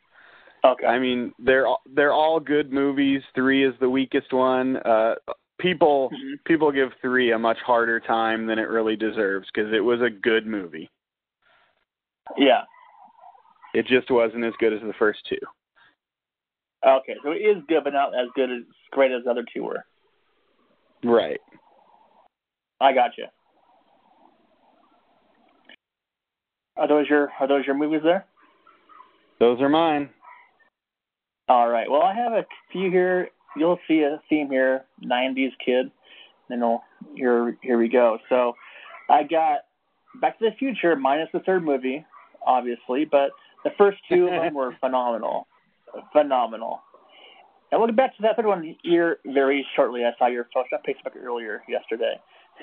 Okay. 0.62 0.86
I 0.86 0.98
mean, 0.98 1.32
they're 1.38 1.66
all- 1.66 1.80
they're 1.86 2.12
all 2.12 2.38
good 2.38 2.70
movies. 2.70 3.22
Three 3.34 3.64
is 3.64 3.74
the 3.78 3.88
weakest 3.88 4.30
one. 4.30 4.76
Uh, 4.76 5.14
people 5.58 6.10
Mhm. 6.10 6.44
people 6.44 6.70
give 6.70 6.92
three 7.00 7.30
a 7.32 7.38
much 7.38 7.58
harder 7.60 7.98
time 7.98 8.44
than 8.44 8.58
it 8.58 8.68
really 8.68 8.94
deserves 8.94 9.48
because 9.50 9.72
it 9.72 9.80
was 9.80 10.02
a 10.02 10.10
good 10.10 10.46
movie. 10.46 10.90
Yeah. 12.36 12.64
It 13.72 13.86
just 13.86 14.10
wasn't 14.10 14.44
as 14.44 14.54
good 14.56 14.74
as 14.74 14.82
the 14.82 14.92
first 14.92 15.24
two. 15.26 15.38
Okay. 16.86 17.14
So 17.22 17.32
it 17.32 17.36
is 17.36 17.62
good, 17.68 17.84
but 17.84 17.92
not 17.92 18.08
as 18.08 18.28
good 18.34 18.50
as 18.50 18.62
great 18.90 19.12
as 19.12 19.24
the 19.24 19.30
other 19.30 19.44
two 19.54 19.64
were. 19.64 19.84
Right. 21.04 21.40
I 22.80 22.92
got 22.92 23.12
you. 23.18 23.26
Are 26.76 26.88
those 26.88 27.06
your 27.08 27.30
Are 27.38 27.48
those 27.48 27.66
your 27.66 27.76
movies 27.76 28.00
there? 28.02 28.24
Those 29.38 29.60
are 29.60 29.68
mine. 29.68 30.10
All 31.48 31.68
right. 31.68 31.90
Well, 31.90 32.02
I 32.02 32.14
have 32.14 32.32
a 32.32 32.44
few 32.72 32.90
here. 32.90 33.28
You'll 33.56 33.78
see 33.88 34.00
a 34.00 34.20
theme 34.28 34.48
here, 34.48 34.84
'90s 35.04 35.50
kid. 35.64 35.90
And 36.48 36.60
we'll, 36.60 36.82
here, 37.14 37.56
here 37.62 37.78
we 37.78 37.88
go. 37.88 38.18
So, 38.28 38.54
I 39.08 39.22
got 39.22 39.60
Back 40.20 40.38
to 40.38 40.50
the 40.50 40.56
Future 40.56 40.96
minus 40.96 41.28
the 41.32 41.40
third 41.40 41.64
movie, 41.64 42.04
obviously, 42.44 43.04
but 43.04 43.30
the 43.64 43.70
first 43.78 43.98
two 44.10 44.24
of 44.24 44.30
them 44.30 44.54
were 44.54 44.74
phenomenal, 44.80 45.46
phenomenal. 46.12 46.80
And 47.70 47.80
we'll 47.80 47.88
get 47.88 47.96
back 47.96 48.16
to 48.16 48.22
that 48.22 48.36
third 48.36 48.46
one 48.46 48.76
here 48.82 49.18
very 49.24 49.64
shortly. 49.76 50.04
I 50.04 50.10
saw 50.18 50.26
your 50.26 50.48
post 50.52 50.70
on 50.72 50.80
Facebook 50.80 51.16
earlier 51.22 51.62
yesterday, 51.68 52.14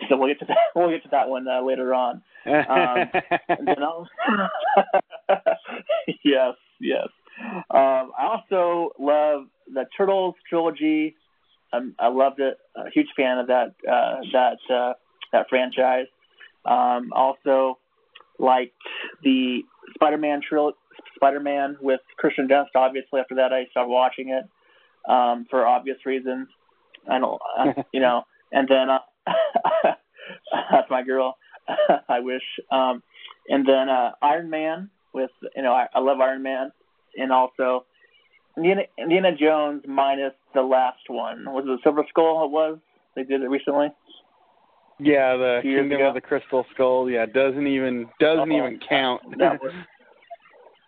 so 0.10 0.18
we'll 0.18 0.28
get 0.28 0.40
to 0.40 0.46
that. 0.46 0.58
We'll 0.76 0.90
get 0.90 1.04
to 1.04 1.10
that 1.12 1.30
one 1.30 1.48
uh, 1.48 1.62
later 1.62 1.94
on. 1.94 2.22
Um, 2.46 3.10
yes, 6.24 6.54
yes. 6.80 7.08
Um, 7.70 8.12
I 8.18 8.26
also 8.26 8.92
love 9.00 9.46
the 9.74 9.86
Turtles 9.98 10.36
trilogy. 10.50 11.16
Um, 11.74 11.96
I 12.00 12.08
loved 12.10 12.40
it. 12.40 12.58
A 12.76 12.90
huge 12.90 13.08
fan 13.16 13.38
of 13.38 13.48
that 13.48 13.76
uh, 13.90 14.22
that 14.34 14.58
uh, 14.74 14.94
that 15.32 15.48
franchise. 15.50 16.08
Um, 16.66 17.12
also 17.16 17.80
liked 18.40 18.74
the 19.24 19.62
Spider-Man 19.96 20.42
trilogy. 20.48 20.78
Spider-Man 21.18 21.78
with 21.82 22.00
Kirsten 22.18 22.48
Dunst. 22.48 22.68
Obviously, 22.76 23.20
after 23.20 23.36
that, 23.36 23.52
I 23.54 23.66
started 23.72 23.90
watching 23.90 24.30
it 24.30 24.46
um, 25.12 25.46
for 25.50 25.66
obvious 25.68 25.98
reasons. 26.06 26.48
I 27.10 27.20
don't, 27.20 27.40
uh, 27.60 27.82
you 27.94 28.00
know. 28.00 28.24
And 28.52 28.68
then 28.68 28.90
uh, 28.90 29.00
that's 30.72 30.90
my 30.90 31.04
girl. 31.04 31.38
I 32.10 32.20
wish. 32.22 32.44
Um, 32.72 33.04
and 33.50 33.68
then 33.68 33.90
uh, 33.90 34.12
Iron 34.22 34.50
Man 34.50 34.90
with 35.14 35.32
you 35.56 35.64
know 35.64 35.74
I, 35.74 35.88
I 35.94 36.00
love 36.00 36.20
Iron 36.22 36.44
Man, 36.44 36.72
and 37.18 37.32
also 37.32 37.86
Indiana, 38.56 38.84
Indiana 38.98 39.36
Jones 39.36 39.84
minus 39.88 40.34
the 40.54 40.62
last 40.62 41.10
one. 41.10 41.46
Was 41.46 41.64
it 41.66 41.68
the 41.68 41.78
Silver 41.84 42.06
Skull? 42.10 42.46
It 42.46 42.52
was. 42.52 42.78
They 43.16 43.24
did 43.24 43.42
it 43.42 43.50
recently. 43.50 43.88
Yeah, 45.00 45.36
the 45.38 45.60
Kingdom 45.62 45.92
ago. 45.92 46.08
of 46.08 46.14
the 46.16 46.22
Crystal 46.22 46.66
Skull. 46.74 47.10
Yeah, 47.10 47.26
doesn't 47.26 47.68
even 47.68 48.08
doesn't 48.20 48.52
Oh, 48.52 48.58
even 48.58 48.80
count. 48.88 49.22
That 49.38 49.62
was 49.62 49.74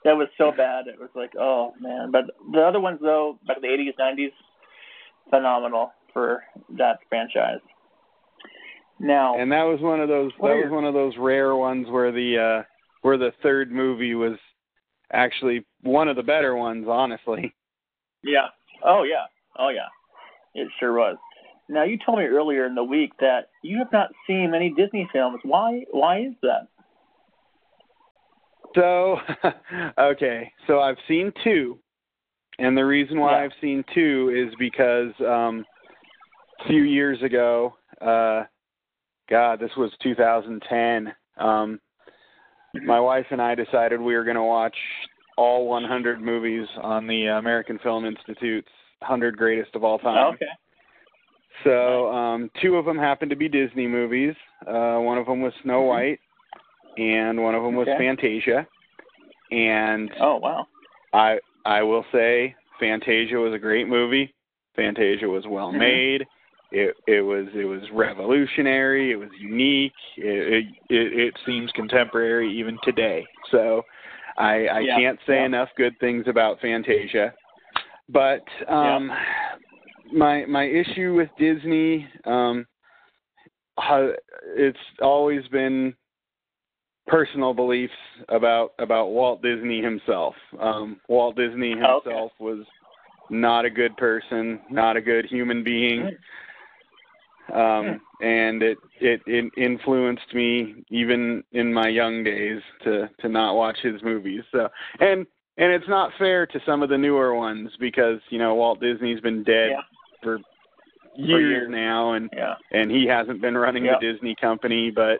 that 0.03 0.15
was 0.15 0.27
so 0.37 0.51
bad. 0.55 0.87
It 0.87 0.99
was 0.99 1.09
like, 1.15 1.31
oh 1.39 1.73
man. 1.79 2.11
But 2.11 2.25
the 2.51 2.61
other 2.61 2.79
ones 2.79 2.99
though, 3.01 3.37
back 3.47 3.57
in 3.57 3.63
the 3.63 3.69
eighties, 3.69 3.93
nineties, 3.97 4.31
phenomenal 5.29 5.91
for 6.13 6.43
that 6.77 6.99
franchise. 7.09 7.59
Now, 8.99 9.37
and 9.39 9.51
that 9.51 9.63
was 9.63 9.79
one 9.81 10.01
of 10.01 10.09
those 10.09 10.31
that 10.41 10.43
was 10.43 10.71
one 10.71 10.85
of 10.85 10.93
those 10.93 11.13
rare 11.17 11.55
ones 11.55 11.87
where 11.89 12.11
the 12.11 12.37
uh 12.37 12.63
where 13.01 13.17
the 13.17 13.31
third 13.41 13.71
movie 13.71 14.15
was 14.15 14.37
actually 15.11 15.65
one 15.81 16.07
of 16.07 16.15
the 16.15 16.23
better 16.23 16.55
ones, 16.55 16.85
honestly. 16.89 17.53
yeah. 18.23 18.47
Oh 18.83 19.03
yeah. 19.03 19.25
Oh 19.57 19.69
yeah. 19.69 19.87
It 20.53 20.67
sure 20.79 20.93
was. 20.93 21.17
Now 21.69 21.83
you 21.83 21.97
told 22.03 22.17
me 22.17 22.25
earlier 22.25 22.65
in 22.65 22.75
the 22.75 22.83
week 22.83 23.11
that 23.19 23.49
you 23.63 23.77
have 23.77 23.91
not 23.91 24.09
seen 24.25 24.51
many 24.51 24.73
Disney 24.75 25.07
films. 25.13 25.39
Why? 25.43 25.85
Why 25.91 26.21
is 26.21 26.33
that? 26.41 26.67
So, 28.75 29.17
okay, 29.97 30.51
so 30.67 30.79
I've 30.79 30.97
seen 31.07 31.31
two, 31.43 31.79
and 32.59 32.77
the 32.77 32.85
reason 32.85 33.19
why 33.19 33.31
Yeah. 33.31 33.43
I've 33.45 33.51
seen 33.61 33.83
two 33.93 34.31
is 34.35 34.53
because 34.59 35.11
um, 35.21 35.65
a 36.63 36.67
few 36.67 36.83
years 36.83 37.21
ago, 37.23 37.75
uh, 38.01 38.43
God, 39.29 39.59
this 39.59 39.71
was 39.77 39.91
2010. 40.03 41.13
Um, 41.37 41.79
my 42.85 42.99
wife 42.99 43.25
and 43.31 43.41
I 43.41 43.55
decided 43.55 43.99
we 43.99 44.15
were 44.15 44.23
going 44.23 44.35
to 44.35 44.43
watch 44.43 44.75
all 45.37 45.67
100 45.67 46.21
movies 46.21 46.67
on 46.81 47.07
the 47.07 47.27
American 47.27 47.79
Film 47.79 48.05
Institute's 48.05 48.67
100 48.99 49.37
Greatest 49.37 49.73
of 49.75 49.83
All 49.83 49.97
Time. 49.99 50.33
Okay. 50.33 50.45
So 51.63 52.11
um, 52.11 52.49
two 52.61 52.75
of 52.75 52.85
them 52.85 52.97
happened 52.97 53.29
to 53.31 53.35
be 53.35 53.49
Disney 53.49 53.87
movies. 53.87 54.35
Uh, 54.67 54.97
one 54.97 55.17
of 55.17 55.25
them 55.25 55.41
was 55.41 55.53
Snow 55.63 55.81
Mhm. 55.81 55.87
White, 55.87 56.19
and 56.97 57.41
one 57.41 57.55
of 57.55 57.63
them 57.63 57.75
was 57.75 57.87
Okay. 57.87 57.97
Fantasia. 57.97 58.67
And 59.51 60.11
Oh 60.19 60.37
wow. 60.37 60.67
I 61.13 61.39
I 61.65 61.81
will 61.81 62.05
say 62.11 62.55
Fantasia 62.79 63.35
was 63.37 63.53
a 63.53 63.59
great 63.59 63.87
movie. 63.87 64.33
Fantasia 64.75 65.27
was 65.27 65.45
well 65.47 65.71
Mhm. 65.71 65.79
made. 65.79 66.27
It 66.71 66.95
it 67.07 67.21
was 67.21 67.47
it 67.55 67.65
was 67.65 67.81
revolutionary. 67.91 69.11
It 69.11 69.15
was 69.15 69.29
unique. 69.39 69.93
It 70.17 70.53
it, 70.53 70.65
it, 70.89 71.19
it 71.19 71.39
seems 71.45 71.71
contemporary 71.71 72.51
even 72.51 72.77
today. 72.83 73.27
So 73.51 73.83
I 74.37 74.67
I 74.67 74.79
Yeah, 74.81 74.95
can't 74.95 75.19
say 75.25 75.37
yeah. 75.37 75.45
enough 75.45 75.69
good 75.75 75.97
things 75.99 76.27
about 76.27 76.59
Fantasia. 76.61 77.33
But 78.07 78.43
um 78.67 79.11
my 80.11 80.45
my 80.45 80.65
issue 80.65 81.15
with 81.15 81.29
Disney 81.37 82.07
um 82.25 82.65
it's 84.55 84.77
always 85.01 85.47
been 85.47 85.95
personal 87.09 87.53
beliefs 87.53 87.93
about 88.29 88.73
about 88.79 89.07
Walt 89.09 89.41
Disney 89.41 89.81
himself. 89.81 90.35
Um, 90.59 90.99
Walt 91.07 91.35
Disney 91.35 91.73
Oh, 91.81 91.97
okay. 91.97 92.09
himself 92.11 92.31
was 92.39 92.65
not 93.29 93.65
a 93.65 93.69
good 93.69 93.95
person, 93.97 94.59
not 94.69 94.95
a 94.97 95.01
good 95.01 95.25
human 95.25 95.63
being, 95.63 96.15
um, 97.53 98.01
and 98.21 98.61
it, 98.63 98.77
it 98.99 99.21
it 99.25 99.51
influenced 99.57 100.33
me 100.33 100.83
even 100.89 101.43
in 101.51 101.73
my 101.73 101.87
young 101.87 102.23
days 102.23 102.61
to 102.83 103.09
to 103.19 103.29
not 103.29 103.55
watch 103.55 103.77
his 103.81 104.01
movies. 104.03 104.43
So 104.51 104.69
and 104.99 105.25
and 105.57 105.71
it's 105.73 105.87
not 105.87 106.11
fair 106.17 106.45
to 106.47 106.59
some 106.65 106.81
of 106.83 106.89
the 106.89 106.97
newer 106.97 107.35
ones 107.35 107.71
because 107.79 108.19
you 108.29 108.37
know 108.39 108.55
Walt 108.55 108.79
Disney's 108.79 109.19
been 109.21 109.43
dead 109.43 109.71
Yeah. 109.71 109.81
for 110.23 110.39
years, 111.15 111.41
years. 111.41 111.69
now 111.69 112.13
and 112.13 112.29
Yeah. 112.35 112.55
and 112.71 112.89
he 112.91 113.05
hasn't 113.05 113.41
been 113.41 113.57
running 113.57 113.83
the 113.83 113.97
Disney 113.99 114.35
company, 114.39 114.91
but 114.91 115.19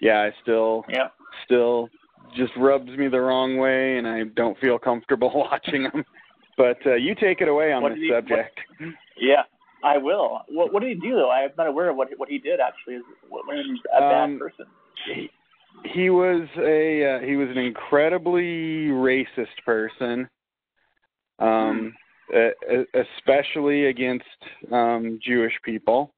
yeah, 0.00 0.20
I 0.22 0.32
still 0.42 0.84
Yeah. 0.88 1.08
Still 1.44 1.88
just 2.36 2.52
rubs 2.56 2.88
me 2.90 3.08
the 3.08 3.20
wrong 3.20 3.56
way, 3.58 3.98
and 3.98 4.06
I 4.06 4.24
don't 4.36 4.58
feel 4.58 4.78
comfortable 4.78 5.30
watching 5.34 5.82
him. 5.82 6.04
But 6.56 6.78
uh, 6.86 6.94
you 6.94 7.14
take 7.14 7.40
it 7.40 7.48
away 7.48 7.72
on 7.72 7.82
What 7.82 7.90
this 7.90 7.98
he- 7.98 8.10
what- 8.10 8.24
subject. 8.24 8.58
Yeah, 9.20 9.42
I 9.84 9.98
will. 9.98 10.40
What, 10.48 10.72
what 10.72 10.80
did 10.82 10.88
he 10.88 10.94
do 11.08 11.14
though? 11.14 11.30
I'm 11.30 11.50
not 11.58 11.66
aware 11.66 11.90
of 11.90 11.96
what 11.96 12.08
what 12.16 12.28
he 12.28 12.38
did 12.38 12.60
actually. 12.60 12.94
Is 12.94 13.02
what 13.28 13.44
made 13.46 13.64
him 13.66 13.78
a 13.96 14.02
Um, 14.02 14.10
bad 14.10 14.38
person? 14.40 14.66
he, 15.06 15.30
he 15.84 16.10
was 16.10 16.48
a 16.58 17.16
uh, 17.16 17.20
he 17.20 17.36
was 17.36 17.48
an 17.50 17.58
incredibly 17.58 18.88
racist 18.88 19.56
person, 19.64 20.28
um, 21.38 21.94
e- 22.34 22.84
especially 22.94 23.86
against 23.86 24.24
um, 24.72 25.18
Jewish 25.24 25.54
people. 25.64 26.12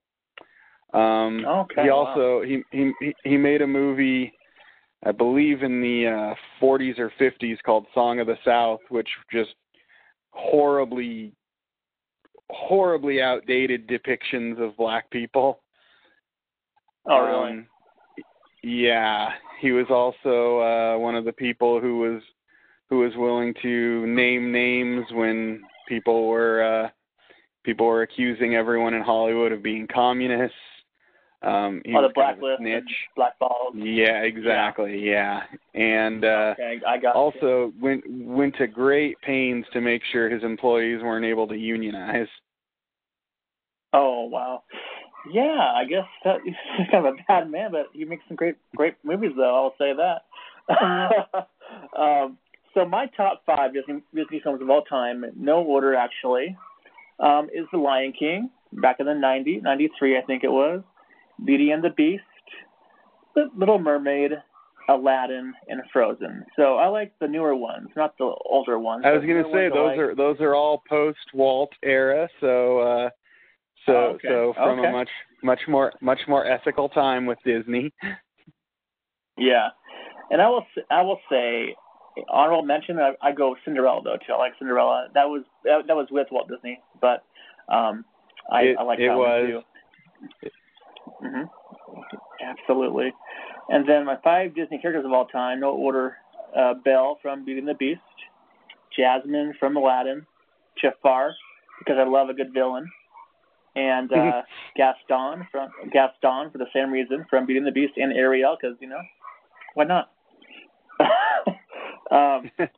Um, 0.92 1.44
Okay, 1.44 1.82
he 1.82 1.90
also 1.90 2.42
he, 2.42 2.62
he 2.70 2.92
he 3.00 3.14
he 3.24 3.36
made 3.36 3.60
a 3.62 3.66
movie, 3.66 4.32
I 5.04 5.12
believe 5.12 5.62
in 5.62 5.80
the 5.80 6.06
uh, 6.06 6.64
40s 6.64 6.98
or 6.98 7.12
50s 7.20 7.58
called 7.64 7.86
Song 7.94 8.20
of 8.20 8.26
the 8.26 8.38
South, 8.44 8.80
which 8.88 9.08
just 9.30 9.54
horribly 10.30 11.32
horribly 12.50 13.22
outdated 13.22 13.88
depictions 13.88 14.60
of 14.60 14.76
black 14.76 15.10
people. 15.10 15.60
Oh, 17.06 17.20
really? 17.20 17.52
Um, 17.52 17.66
yeah, 18.62 19.30
he 19.60 19.72
was 19.72 19.86
also 19.90 20.58
uh, 20.60 20.98
one 20.98 21.14
of 21.14 21.24
the 21.24 21.32
people 21.32 21.80
who 21.80 21.98
was 21.98 22.22
who 22.88 22.98
was 22.98 23.12
willing 23.16 23.54
to 23.62 24.06
name 24.06 24.52
names 24.52 25.04
when 25.12 25.62
people 25.88 26.28
were 26.28 26.62
uh, 26.62 26.88
people 27.64 27.86
were 27.86 28.02
accusing 28.02 28.54
everyone 28.54 28.94
in 28.94 29.02
Hollywood 29.02 29.52
of 29.52 29.62
being 29.62 29.86
communists. 29.92 30.56
Um, 31.44 31.82
he 31.84 31.94
oh, 31.94 32.00
the 32.00 32.08
was 32.08 32.12
kind 32.16 32.32
of 32.32 32.40
blacklist, 32.40 32.60
and 32.60 32.68
snitch. 32.68 33.86
Yeah, 33.96 34.22
exactly. 34.22 34.98
Yeah, 34.98 35.42
and 35.74 36.24
uh, 36.24 36.54
Okay, 36.58 36.80
I 36.86 36.96
got 36.98 37.14
you. 37.14 37.20
also 37.20 37.72
went 37.80 38.02
went 38.08 38.56
to 38.56 38.66
great 38.66 39.20
pains 39.20 39.66
to 39.74 39.80
make 39.80 40.02
sure 40.10 40.30
his 40.30 40.42
employees 40.42 41.02
weren't 41.02 41.26
able 41.26 41.46
to 41.48 41.56
unionize. 41.56 42.28
Oh 43.92 44.24
wow. 44.24 44.62
Yeah, 45.30 45.72
I 45.74 45.84
guess 45.84 46.06
that 46.24 46.38
he's 46.44 46.54
kind 46.90 47.06
of 47.06 47.14
a 47.14 47.16
bad 47.28 47.50
man, 47.50 47.72
but 47.72 47.86
he 47.92 48.04
makes 48.04 48.22
some 48.26 48.36
great 48.36 48.56
great 48.74 48.94
movies 49.02 49.32
though. 49.36 49.54
I'll 49.54 49.74
say 49.78 49.92
that. 49.92 50.22
um, 51.98 52.38
so 52.72 52.84
my 52.84 53.06
top 53.16 53.42
five 53.44 53.74
Disney, 53.74 54.02
Disney 54.14 54.40
films 54.42 54.62
of 54.62 54.70
all 54.70 54.82
time, 54.82 55.24
no 55.36 55.62
order 55.62 55.94
actually, 55.94 56.56
um, 57.20 57.48
is 57.54 57.66
The 57.70 57.78
Lion 57.78 58.12
King 58.18 58.50
back 58.72 58.96
in 58.98 59.06
the 59.06 59.14
90, 59.14 59.60
93 59.62 60.18
I 60.18 60.22
think 60.22 60.42
it 60.42 60.50
was, 60.50 60.82
Beauty 61.44 61.70
and 61.70 61.82
the 61.82 61.90
Beast, 61.90 62.22
The 63.34 63.46
Little 63.56 63.78
Mermaid, 63.78 64.32
Aladdin, 64.88 65.54
and 65.68 65.80
Frozen. 65.92 66.44
So 66.56 66.76
I 66.76 66.88
like 66.88 67.12
the 67.20 67.26
newer 67.28 67.54
ones, 67.56 67.88
not 67.96 68.16
the 68.18 68.34
older 68.44 68.78
ones. 68.78 69.04
I 69.06 69.12
was 69.12 69.22
gonna 69.22 69.44
say 69.52 69.68
those 69.68 69.98
are 69.98 70.14
those 70.14 70.40
are 70.40 70.54
all 70.54 70.82
post 70.88 71.18
Walt 71.32 71.72
era, 71.82 72.28
so 72.40 72.78
uh 72.80 73.10
so 73.86 73.92
Oh, 73.94 74.04
okay. 74.14 74.28
so 74.28 74.52
from 74.56 74.80
Okay. 74.80 74.88
a 74.88 74.92
much 74.92 75.10
much 75.42 75.60
more 75.68 75.92
much 76.00 76.20
more 76.28 76.46
ethical 76.46 76.88
time 76.88 77.26
with 77.26 77.38
Disney. 77.44 77.92
Yeah, 79.36 79.68
and 80.30 80.40
I 80.40 80.48
will 80.48 80.64
I 80.90 81.02
will 81.02 81.18
say 81.30 81.74
honorable 82.28 82.62
mention. 82.62 82.98
I, 82.98 83.12
I 83.20 83.32
go 83.32 83.56
Cinderella 83.64 84.02
though 84.04 84.16
too. 84.26 84.32
I 84.32 84.36
like 84.36 84.52
Cinderella. 84.58 85.08
That 85.14 85.24
was 85.28 85.42
that, 85.64 85.86
that 85.88 85.96
was 85.96 86.06
with 86.10 86.28
Walt 86.30 86.48
Disney, 86.48 86.80
but 87.00 87.24
um, 87.68 88.04
I 88.52 88.60
It- 88.62 88.76
I 88.78 88.82
like 88.82 88.98
it 89.00 89.08
that 89.08 89.16
was. 89.16 89.42
one 89.42 90.38
too. 90.40 90.40
Hmm 91.24 91.44
Absolutely. 92.42 93.12
And 93.68 93.88
then 93.88 94.04
my 94.04 94.16
five 94.22 94.54
Disney 94.54 94.78
characters 94.78 95.04
of 95.06 95.12
all 95.12 95.26
time, 95.26 95.60
no 95.60 95.70
order: 95.70 96.16
uh, 96.56 96.74
Belle 96.84 97.18
from 97.22 97.44
Beauty 97.44 97.60
and 97.60 97.68
the 97.68 97.74
Beast, 97.74 98.00
Jasmine 98.96 99.54
from 99.58 99.76
Aladdin, 99.76 100.26
Jafar 100.80 101.34
because 101.78 101.96
I 101.98 102.08
love 102.08 102.28
a 102.28 102.34
good 102.34 102.52
villain, 102.52 102.90
and 103.76 104.12
uh, 104.12 104.42
Gaston 104.76 105.46
from 105.50 105.68
Gaston 105.92 106.50
for 106.50 106.58
the 106.58 106.66
same 106.72 106.90
reason 106.90 107.24
from 107.28 107.46
Beauty 107.46 107.58
and 107.58 107.66
the 107.66 107.72
Beast, 107.72 107.94
and 107.96 108.12
Ariel 108.12 108.56
because 108.60 108.76
you 108.80 108.88
know 108.88 109.02
why 109.74 109.84
not? 109.84 110.10
um, 112.10 112.50
so 112.58 112.68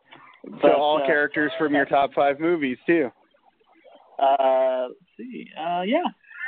but, 0.63 0.73
all 0.73 1.03
uh, 1.03 1.07
characters 1.07 1.53
from 1.59 1.75
your 1.75 1.87
top 1.87 2.15
five 2.15 2.41
movies 2.41 2.79
too. 2.87 3.11
Uh, 4.19 4.87
let's 4.89 5.01
see. 5.17 5.47
Uh, 5.59 5.83
yeah, 5.83 6.05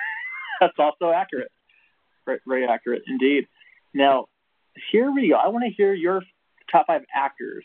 that's 0.60 0.78
also 0.78 1.10
accurate. 1.10 1.50
Very, 2.46 2.66
accurate 2.66 3.02
indeed. 3.06 3.46
Now, 3.94 4.26
here 4.92 5.10
we 5.10 5.28
go. 5.28 5.36
I 5.36 5.48
want 5.48 5.64
to 5.64 5.74
hear 5.74 5.94
your 5.94 6.22
top 6.70 6.86
five 6.86 7.02
actors 7.14 7.64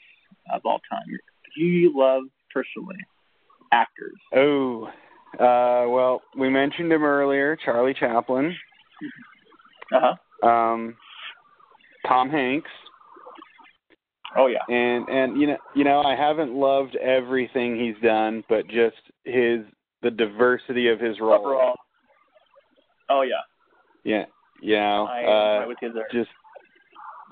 of 0.51 0.61
all 0.65 0.79
time. 0.89 1.05
Who 1.57 1.63
you 1.63 1.91
love 1.95 2.23
personally? 2.53 2.97
Actors. 3.71 4.13
Oh, 4.35 4.89
Uh, 5.33 5.89
well, 5.89 6.21
we 6.37 6.47
mentioned 6.47 6.91
him 6.91 7.03
earlier, 7.03 7.57
Charlie 7.65 7.95
Chaplin. 7.99 8.55
Uh 9.91 9.99
huh. 10.01 10.47
Um, 10.47 10.95
Tom 12.07 12.29
Hanks. 12.29 12.69
Oh 14.35 14.47
yeah. 14.47 14.59
And 14.67 15.07
and 15.09 15.39
you 15.39 15.47
know 15.47 15.57
you 15.75 15.83
know 15.83 16.01
I 16.01 16.15
haven't 16.15 16.53
loved 16.53 16.95
everything 16.95 17.79
he's 17.79 18.01
done, 18.03 18.43
but 18.49 18.67
just 18.67 18.97
his 19.25 19.61
the 20.01 20.11
diversity 20.11 20.89
of 20.89 20.99
his 20.99 21.19
role. 21.19 21.39
Overall. 21.39 21.75
Oh 23.09 23.21
yeah. 23.21 23.41
Yeah. 24.03 24.25
You 24.63 24.77
know, 24.77 25.07
I 25.11 25.23
uh, 25.25 25.61
am 25.63 25.67
with 25.67 25.77
you 25.81 25.91
there. 25.91 26.07
just 26.13 26.29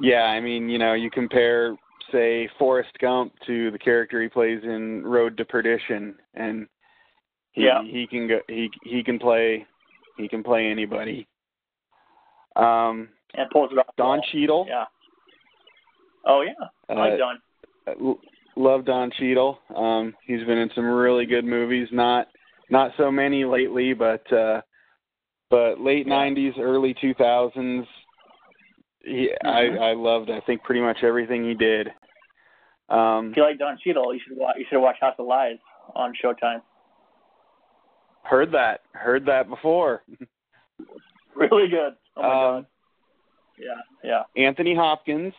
yeah. 0.01 0.23
I 0.23 0.41
mean, 0.41 0.67
you 0.67 0.77
know, 0.77 0.93
you 0.93 1.09
compare 1.09 1.77
say 2.11 2.49
Forrest 2.59 2.91
Gump 2.99 3.31
to 3.47 3.71
the 3.71 3.79
character 3.79 4.21
he 4.21 4.27
plays 4.27 4.59
in 4.63 5.01
Road 5.05 5.37
to 5.37 5.45
Perdition, 5.45 6.15
and 6.33 6.67
he 7.53 7.63
Yeah. 7.65 7.83
he 7.83 8.05
can 8.05 8.27
go 8.27 8.41
he 8.49 8.69
he 8.83 9.01
can 9.01 9.17
play 9.17 9.65
he 10.17 10.27
can 10.27 10.43
play 10.43 10.69
anybody. 10.69 11.25
Um, 12.57 13.07
and 13.33 13.49
pulls 13.49 13.71
it 13.71 13.77
off. 13.77 13.95
Don 13.95 14.17
well. 14.17 14.21
Cheadle. 14.31 14.65
Yeah. 14.67 14.85
Oh 16.25 16.41
yeah. 16.41 16.67
I 16.89 16.93
like 16.99 17.13
Uh, 17.13 17.17
Don. 17.17 17.41
l- 18.01 18.19
love 18.57 18.83
Don 18.83 19.09
Cheadle. 19.11 19.57
Um, 19.73 20.13
he's 20.27 20.43
been 20.43 20.57
in 20.57 20.69
some 20.75 20.85
really 20.85 21.25
good 21.25 21.45
movies. 21.45 21.87
Not 21.93 22.27
not 22.69 22.91
so 22.97 23.09
many 23.09 23.45
lately, 23.45 23.93
but 23.93 24.31
uh, 24.33 24.61
but 25.51 25.79
late 25.79 26.07
Yeah. 26.07 26.13
'90s, 26.15 26.57
early 26.57 26.95
2000s. 26.95 27.85
He, 29.03 29.29
Mhm. 29.43 29.47
I 29.79 29.89
I 29.91 29.93
loved. 29.93 30.31
I 30.31 30.39
think 30.39 30.63
pretty 30.63 30.81
much 30.81 31.03
everything 31.03 31.43
he 31.43 31.53
did. 31.53 31.93
Um, 32.89 33.29
If 33.31 33.37
you 33.37 33.43
like 33.43 33.57
Don 33.59 33.77
Cheadle, 33.77 34.13
you 34.13 34.19
should 34.19 34.35
watch. 34.37 34.55
You 34.57 34.65
should 34.69 34.79
watch 34.81 34.97
House 34.99 35.15
of 35.19 35.25
Lies 35.27 35.57
on 35.95 36.13
Showtime. 36.15 36.61
heard 38.23 38.51
that. 38.51 38.81
Heard 38.93 39.25
that 39.25 39.47
before. 39.49 40.03
Really 41.35 41.69
good. 41.69 41.95
Oh 42.17 42.21
my 42.21 42.27
Um, 42.27 42.33
god. 42.63 42.65
Yeah. 43.57 43.81
Yeah. 44.03 44.23
Anthony 44.45 44.75
Hopkins 44.75 45.33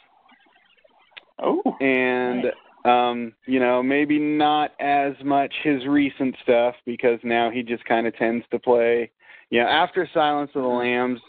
Oh. 1.38 1.62
and 1.80 2.44
Nice. 2.44 2.54
um 2.86 3.34
you 3.46 3.60
know 3.60 3.82
maybe 3.82 4.18
not 4.18 4.72
as 4.80 5.12
much 5.22 5.52
his 5.62 5.84
recent 5.86 6.34
stuff 6.42 6.74
because 6.86 7.20
now 7.22 7.50
he 7.50 7.62
just 7.62 7.84
kind 7.84 8.06
of 8.06 8.16
tends 8.16 8.44
to 8.52 8.58
play 8.58 9.10
you 9.53 9.61
know 9.61 9.68
after 9.68 10.09
silence 10.12 10.50
of 10.55 10.62
the 10.62 10.68
lambs 10.68 11.20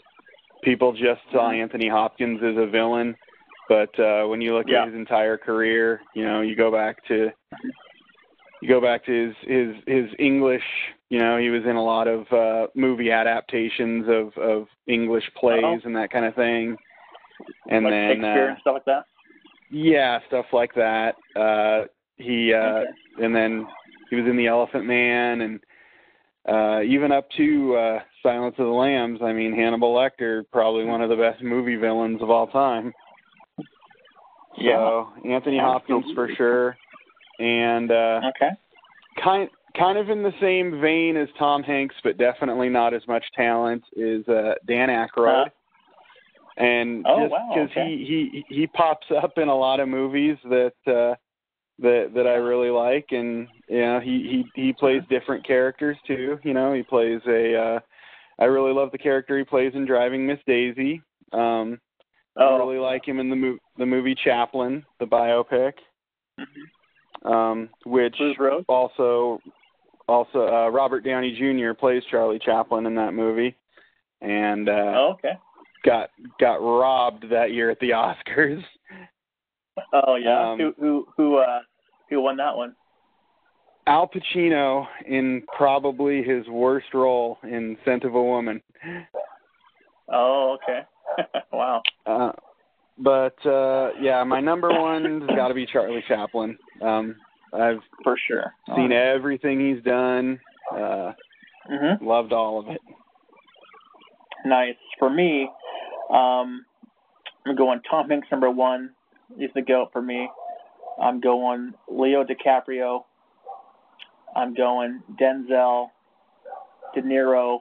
people 0.62 0.92
just 0.92 1.20
saw 1.30 1.50
Mhm. 1.50 1.62
anthony 1.62 1.88
hopkins 1.88 2.40
as 2.42 2.56
a 2.56 2.66
villain 2.66 3.14
but 3.68 3.96
uh 4.00 4.24
when 4.26 4.40
you 4.40 4.54
look 4.56 4.68
Yeah. 4.68 4.82
at 4.82 4.86
his 4.88 4.94
entire 4.96 5.36
career 5.36 6.00
you 6.14 6.24
know 6.24 6.40
you 6.40 6.56
go 6.56 6.70
back 6.72 7.04
to 7.06 7.30
you 8.62 8.68
go 8.68 8.80
back 8.80 9.04
to 9.04 9.12
his 9.12 9.36
his 9.46 9.76
his 9.86 10.10
english 10.18 10.64
you 11.10 11.18
know 11.18 11.36
he 11.38 11.50
was 11.50 11.62
in 11.64 11.76
a 11.76 11.84
lot 11.84 12.08
of 12.08 12.20
uh 12.32 12.66
movie 12.74 13.10
adaptations 13.10 14.06
of 14.08 14.36
of 14.42 14.66
english 14.86 15.24
plays 15.36 15.62
Uh-huh. 15.62 15.80
and 15.84 15.94
that 15.96 16.10
kind 16.10 16.24
of 16.24 16.34
thing 16.34 16.76
and 17.70 17.84
like 17.84 17.92
then 17.92 18.08
Shakespeare 18.24 18.46
uh, 18.46 18.50
and 18.52 18.58
stuff 18.60 18.74
like 18.74 18.84
that. 18.86 19.04
yeah, 19.70 20.18
stuff 20.28 20.46
like 20.52 20.74
that. 20.74 21.14
Uh 21.34 21.86
he 22.16 22.52
uh 22.54 22.80
Okay. 22.82 22.90
and 23.24 23.34
then 23.34 23.66
he 24.10 24.16
was 24.16 24.26
in 24.26 24.36
the 24.36 24.46
Elephant 24.46 24.86
Man 24.86 25.40
and 25.40 25.60
uh 26.48 26.80
even 26.82 27.12
up 27.12 27.28
to 27.36 27.74
uh 27.76 27.98
Silence 28.22 28.54
of 28.58 28.66
the 28.66 28.72
Lambs. 28.72 29.20
I 29.22 29.32
mean 29.32 29.52
Hannibal 29.54 29.94
Lecter, 29.94 30.44
probably 30.52 30.84
one 30.84 31.00
of 31.02 31.10
the 31.10 31.16
best 31.16 31.42
movie 31.42 31.76
villains 31.76 32.20
of 32.22 32.30
all 32.30 32.46
time. 32.48 32.92
So 34.58 35.08
Anthony 35.28 35.58
Hopkins 35.58 36.04
for 36.14 36.28
sure. 36.36 36.76
And 37.38 37.90
uh 37.90 38.20
Okay. 38.36 38.50
kind 39.22 39.48
kind 39.76 39.98
of 39.98 40.08
in 40.10 40.22
the 40.22 40.32
same 40.40 40.80
vein 40.80 41.16
as 41.16 41.28
Tom 41.38 41.62
Hanks, 41.62 41.96
but 42.04 42.16
definitely 42.18 42.68
not 42.68 42.94
as 42.94 43.02
much 43.08 43.24
talent 43.34 43.82
is 43.96 44.26
uh 44.28 44.54
Dan 44.66 44.88
Aykroyd. 44.88 45.46
Uh, 45.46 45.50
and 46.56 47.04
Oh, 47.08 47.22
just 47.22 47.32
wow, 47.32 47.50
because 47.54 47.70
okay. 47.70 47.96
he 47.96 48.44
he 48.48 48.54
he 48.54 48.66
pops 48.68 49.06
up 49.22 49.38
in 49.38 49.48
a 49.48 49.56
lot 49.56 49.80
of 49.80 49.88
movies 49.88 50.36
that 50.44 50.74
uh 50.86 51.14
that 51.80 52.12
that 52.14 52.26
I 52.26 52.34
really 52.34 52.70
like 52.70 53.06
and 53.10 53.48
you 53.68 53.80
know 53.80 54.00
he 54.00 54.44
he 54.54 54.62
he 54.66 54.72
plays 54.72 55.02
different 55.10 55.46
characters 55.46 55.96
too 56.06 56.38
you 56.44 56.54
know 56.54 56.72
he 56.72 56.82
plays 56.82 57.20
a 57.26 57.56
uh 57.56 57.80
I 58.38 58.44
really 58.46 58.72
love 58.72 58.90
the 58.92 58.98
character 58.98 59.36
he 59.38 59.44
plays 59.44 59.72
in 59.74 59.84
Driving 59.86 60.26
Miss 60.26 60.38
Daisy 60.46 61.02
um 61.32 61.80
oh. 62.36 62.54
I 62.54 62.58
really 62.58 62.78
like 62.78 63.06
him 63.06 63.18
in 63.18 63.28
the 63.28 63.36
mo- 63.36 63.58
the 63.76 63.86
movie 63.86 64.14
Chaplin 64.24 64.84
the 65.00 65.06
biopic 65.06 65.72
Mhm. 66.38 67.30
um 67.30 67.68
which 67.86 68.16
also 68.68 69.40
also 70.08 70.46
uh 70.48 70.68
Robert 70.68 71.04
Downey 71.04 71.36
Jr. 71.36 71.72
plays 71.72 72.02
Charlie 72.10 72.38
Chaplin 72.38 72.86
in 72.86 72.94
that 72.96 73.14
movie 73.14 73.56
and 74.20 74.68
uh 74.68 74.92
Oh, 74.94 75.08
okay. 75.14 75.34
got 75.84 76.10
got 76.38 76.56
robbed 76.62 77.28
that 77.30 77.50
year 77.52 77.70
at 77.70 77.78
the 77.80 77.90
Oscars. 77.90 78.62
Oh 80.06 80.16
yeah. 80.16 80.50
Um, 80.52 80.58
who 80.58 80.74
who 80.78 81.06
who 81.16 81.36
uh 81.38 81.60
who 82.10 82.20
won 82.20 82.36
that 82.38 82.56
one? 82.56 82.74
Al 83.86 84.08
Pacino 84.08 84.86
in 85.06 85.42
probably 85.56 86.22
his 86.22 86.46
worst 86.48 86.86
role 86.94 87.38
in 87.44 87.76
Scent 87.84 88.04
of 88.04 88.14
a 88.14 88.22
Woman. 88.22 88.60
Oh, 90.10 90.56
okay. 90.62 90.80
wow. 91.52 91.82
Uh, 92.06 92.32
but 92.98 93.36
uh 93.46 93.90
yeah, 94.00 94.22
my 94.24 94.40
number 94.40 94.68
one's 94.70 95.26
got 95.36 95.48
to 95.48 95.54
be 95.54 95.66
Charlie 95.66 96.04
Chaplin. 96.08 96.58
Um 96.82 97.16
I've 97.52 97.80
For 98.02 98.16
sure. 98.26 98.52
seen 98.74 98.90
everything 98.92 99.60
he's 99.74 99.82
done. 99.84 100.40
Uh 100.72 101.12
Mm-hmm. 101.70 102.04
loved 102.04 102.34
all 102.34 102.58
of 102.58 102.68
it. 102.68 102.78
Nice. 104.44 104.74
For 104.98 105.08
me, 105.08 105.48
um, 106.10 106.62
I'm 107.46 107.56
going 107.56 107.80
Tom 107.90 108.10
Hanks 108.10 108.28
number 108.30 108.50
one. 108.50 108.90
He's 109.36 109.50
the 109.54 109.62
goat 109.62 109.90
for 109.92 110.02
me. 110.02 110.28
I'm 111.02 111.20
going 111.20 111.74
Leo 111.88 112.24
DiCaprio. 112.24 113.04
I'm 114.36 114.54
going 114.54 115.00
Denzel, 115.20 115.88
De 116.94 117.02
Niro, 117.02 117.60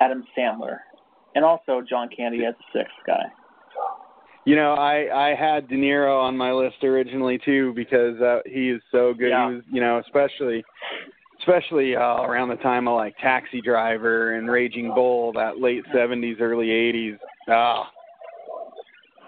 Adam 0.00 0.24
Sandler, 0.36 0.78
and 1.34 1.44
also 1.44 1.82
John 1.88 2.08
Candy 2.14 2.44
as 2.44 2.54
the 2.58 2.80
sixth 2.80 2.94
guy. 3.06 3.24
You 4.46 4.56
know, 4.56 4.74
I 4.74 5.30
I 5.30 5.34
had 5.34 5.68
De 5.68 5.74
Niro 5.74 6.20
on 6.22 6.36
my 6.36 6.52
list 6.52 6.82
originally 6.82 7.38
too 7.44 7.72
because 7.74 8.20
uh, 8.20 8.40
he 8.44 8.70
is 8.70 8.82
so 8.92 9.14
good. 9.14 9.30
Yeah. 9.30 9.48
He 9.48 9.54
was, 9.56 9.64
you 9.72 9.80
know, 9.80 10.00
especially 10.00 10.62
especially 11.40 11.96
uh, 11.96 12.22
around 12.22 12.48
the 12.48 12.56
time 12.56 12.88
of 12.88 12.94
like 12.94 13.16
Taxi 13.18 13.60
Driver 13.60 14.34
and 14.34 14.50
Raging 14.50 14.92
Bull, 14.94 15.32
that 15.32 15.58
late 15.58 15.84
'70s, 15.94 16.40
early 16.40 16.66
'80s. 16.66 17.18
Ah, 17.48 17.90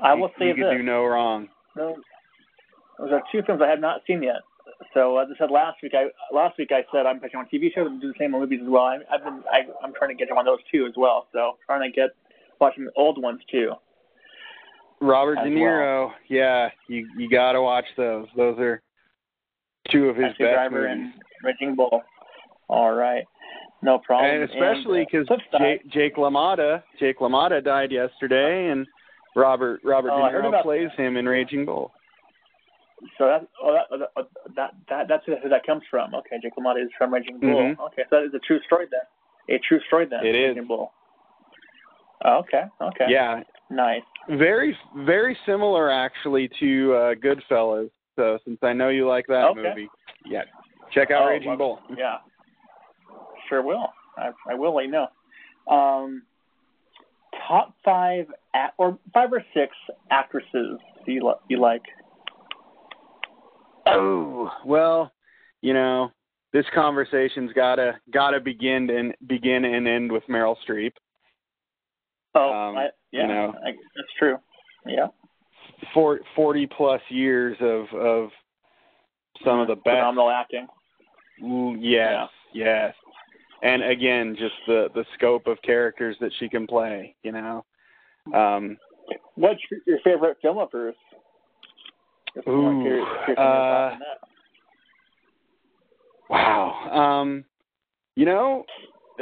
I 0.02 0.14
will 0.14 0.30
say 0.38 0.52
could 0.52 0.64
this: 0.64 0.72
do 0.76 0.82
no 0.82 1.04
wrong. 1.04 1.48
those, 1.74 1.96
those 2.98 3.12
are 3.12 3.22
two 3.32 3.42
films 3.46 3.60
I 3.64 3.68
have 3.68 3.80
not 3.80 4.02
seen 4.06 4.22
yet. 4.22 4.42
So 4.92 5.18
as 5.18 5.28
I 5.34 5.38
said 5.38 5.50
last 5.50 5.78
week, 5.82 5.92
I 5.94 6.06
last 6.34 6.58
week 6.58 6.70
I 6.72 6.84
said 6.92 7.06
I'm 7.06 7.20
pitching 7.20 7.38
on 7.40 7.46
TV 7.46 7.72
shows 7.74 7.86
and 7.86 8.00
do 8.00 8.08
the 8.08 8.14
same 8.18 8.34
on 8.34 8.40
movies 8.40 8.60
as 8.62 8.68
well. 8.68 8.84
I, 8.84 8.98
I've 9.12 9.24
been 9.24 9.42
I, 9.50 9.60
I'm 9.82 9.92
trying 9.94 10.16
to 10.16 10.16
get 10.16 10.30
on 10.30 10.44
those 10.44 10.58
too 10.72 10.86
as 10.86 10.94
well. 10.96 11.28
So 11.32 11.56
trying 11.66 11.90
to 11.90 11.94
get 11.94 12.10
watching 12.60 12.84
the 12.84 12.92
old 12.96 13.20
ones 13.22 13.40
too. 13.50 13.72
Robert 15.00 15.36
De 15.36 15.50
Niro, 15.50 16.10
yeah, 16.28 16.68
you 16.88 17.08
you 17.16 17.28
got 17.28 17.52
to 17.52 17.62
watch 17.62 17.84
those. 17.96 18.26
Those 18.36 18.58
are 18.58 18.82
two 19.90 20.08
of 20.08 20.16
his 20.16 20.26
Taxi 20.26 20.44
best 20.44 20.54
Driver 20.54 20.88
movies. 20.88 21.12
and 21.14 21.22
Raging 21.44 21.76
Bull. 21.76 22.02
All 22.68 22.94
right, 22.94 23.24
no 23.82 23.98
problem. 23.98 24.30
And 24.30 24.42
especially 24.50 25.02
uh, 25.02 25.04
because 25.10 25.28
side- 25.28 25.58
Jake, 25.60 25.92
Jake 25.92 26.16
LaMotta, 26.16 26.82
Jake 26.98 27.18
LaMotta 27.18 27.62
died 27.62 27.92
yesterday, 27.92 28.70
and 28.70 28.86
Robert 29.36 29.80
Robert 29.84 30.10
Oh, 30.12 30.16
De 30.28 30.32
Niro 30.34 30.62
plays 30.62 30.88
that. 30.96 31.02
him 31.02 31.16
in 31.16 31.26
Raging 31.28 31.64
Bull. 31.66 31.92
So 33.18 33.26
that, 33.26 33.46
oh, 33.62 33.74
that, 33.74 34.00
that, 34.14 34.26
that, 34.56 34.70
that 34.88 35.08
that's 35.08 35.26
who 35.26 35.48
that 35.50 35.64
comes 35.66 35.82
from. 35.90 36.14
Okay, 36.14 36.36
Jake 36.42 36.54
LaMotta 36.58 36.82
is 36.82 36.88
from 36.96 37.12
Raging 37.12 37.38
Bull. 37.38 37.50
Mhm. 37.50 37.78
Okay, 37.78 38.02
so 38.08 38.16
that 38.16 38.24
is 38.24 38.34
a 38.34 38.38
true 38.40 38.58
story 38.66 38.86
then. 38.90 39.54
A 39.54 39.60
true 39.60 39.78
story 39.86 40.06
then. 40.06 40.24
It 40.24 40.34
is. 40.34 40.56
Raging 40.56 40.66
Bull. 40.66 40.92
Okay. 42.24 42.62
Okay. 42.80 43.04
Yeah, 43.08 43.42
Nice. 43.70 44.02
very 44.30 44.76
very 44.96 45.36
similar 45.44 45.90
actually 45.90 46.48
to 46.58 46.94
uh, 46.94 47.14
Goodfellas. 47.14 47.90
So 48.16 48.38
since 48.46 48.58
I 48.62 48.72
know 48.72 48.88
you 48.88 49.06
like 49.06 49.26
that 49.28 49.44
Okay. 49.50 49.60
movie, 49.62 49.88
yeah, 50.24 50.44
check 50.92 51.10
out 51.10 51.24
Oh, 51.24 51.28
Raging 51.28 51.50
love 51.50 51.58
Bull. 51.58 51.78
Yeah. 51.96 52.16
Sure 53.50 53.62
will. 53.62 53.92
I, 54.16 54.30
I 54.50 54.54
will 54.54 54.74
let 54.74 54.86
you 54.86 54.90
know. 54.90 55.08
Um, 55.72 56.22
top 57.46 57.74
five 57.84 58.26
at, 58.54 58.72
or 58.78 58.98
five 59.12 59.32
or 59.32 59.44
six 59.54 59.74
actresses 60.10 60.78
you 61.06 61.26
li- 61.26 61.34
you 61.48 61.60
like. 61.60 61.82
Oh 63.86 64.50
well, 64.64 65.12
you 65.62 65.72
know 65.72 66.10
this 66.52 66.66
conversation's 66.74 67.52
gotta 67.52 67.98
gotta 68.12 68.40
begin 68.40 68.88
and 68.90 69.14
begin 69.26 69.64
and 69.64 69.86
end 69.86 70.10
with 70.10 70.22
Meryl 70.28 70.56
Streep. 70.66 70.92
Oh, 72.34 72.52
Um, 72.52 72.76
I, 72.76 72.88
yeah, 73.12 73.22
you 73.22 73.28
know. 73.28 73.54
I, 73.64 73.70
that's 73.70 74.08
true. 74.18 74.36
Yeah. 74.86 75.08
For 75.92 76.20
forty 76.34 76.66
plus 76.66 77.00
years 77.10 77.56
of 77.60 77.86
of 77.98 78.30
some 79.44 79.60
of 79.60 79.68
the 79.68 79.74
best 79.74 79.84
phenomenal 79.84 80.30
acting. 80.30 80.66
Yes, 81.78 82.28
yes. 82.54 82.94
And 83.66 83.82
again, 83.82 84.36
just 84.38 84.54
the 84.66 84.88
the 84.94 85.04
scope 85.14 85.46
of 85.46 85.60
characters 85.62 86.16
that 86.20 86.30
she 86.38 86.48
can 86.48 86.66
play. 86.66 87.14
You 87.22 87.32
know. 87.32 87.64
Um, 88.34 88.76
What's 89.36 89.60
your, 89.86 89.98
favorite 90.02 90.36
film 90.42 90.58
of 90.58 90.72
hers? 90.72 90.94
Ooh, 92.48 92.62
more 92.62 92.82
curious- 92.82 93.08
curious 93.24 93.38
uh, 93.38 93.42
thoughts 93.42 93.92
on 93.94 93.98
that. 94.00 94.28
wow. 96.30 97.20
Um, 97.20 97.44
you 98.14 98.24
know, 98.24 98.64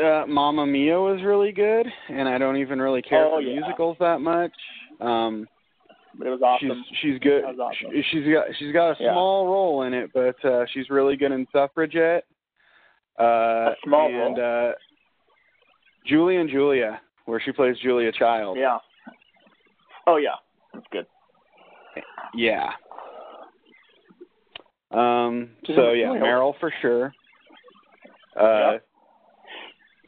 uh, 0.02 0.24
Mamma 0.26 0.66
Mia 0.66 0.98
was 0.98 1.20
really 1.22 1.52
good, 1.52 1.86
and 2.08 2.28
I 2.28 2.38
don't 2.38 2.56
even 2.56 2.80
really 2.80 3.02
care 3.02 3.26
Oh, 3.26 3.36
for 3.36 3.40
yeah. 3.42 3.60
musicals 3.60 3.96
that 4.00 4.20
much. 4.20 4.52
Um, 5.00 5.46
It 6.20 6.28
was 6.28 6.40
awesome. 6.42 6.84
She's 6.90 6.98
she's 7.12 7.18
good. 7.20 7.44
Awesome. 7.44 7.74
She- 7.92 8.02
She's 8.10 8.32
got 8.32 8.46
she's 8.58 8.72
got 8.72 8.92
a 8.92 9.02
Yeah. 9.02 9.12
small 9.12 9.46
role 9.46 9.82
in 9.82 9.92
it, 9.94 10.10
but 10.14 10.42
uh, 10.44 10.64
she's 10.72 10.88
really 10.88 11.16
good 11.16 11.32
in 11.32 11.46
Suffragette. 11.52 12.24
Uh, 13.18 13.22
A 13.22 13.74
small 13.84 14.06
and 14.08 14.36
role? 14.38 14.70
uh, 14.70 14.72
Julie 16.06 16.36
and 16.36 16.50
Julia, 16.50 17.00
where 17.26 17.40
she 17.44 17.52
plays 17.52 17.76
Julia 17.82 18.10
Child. 18.12 18.58
yeah. 18.58 18.78
Oh 20.06 20.16
yeah, 20.16 20.34
that's 20.72 20.86
good. 20.92 21.06
Yeah. 22.34 22.72
Um. 24.90 25.50
She's 25.64 25.76
So 25.76 25.92
yeah. 25.92 26.08
Meryl 26.08 26.54
for 26.60 26.72
sure. 26.82 27.14
Uh, 28.38 28.42
Yeah. 28.72 28.78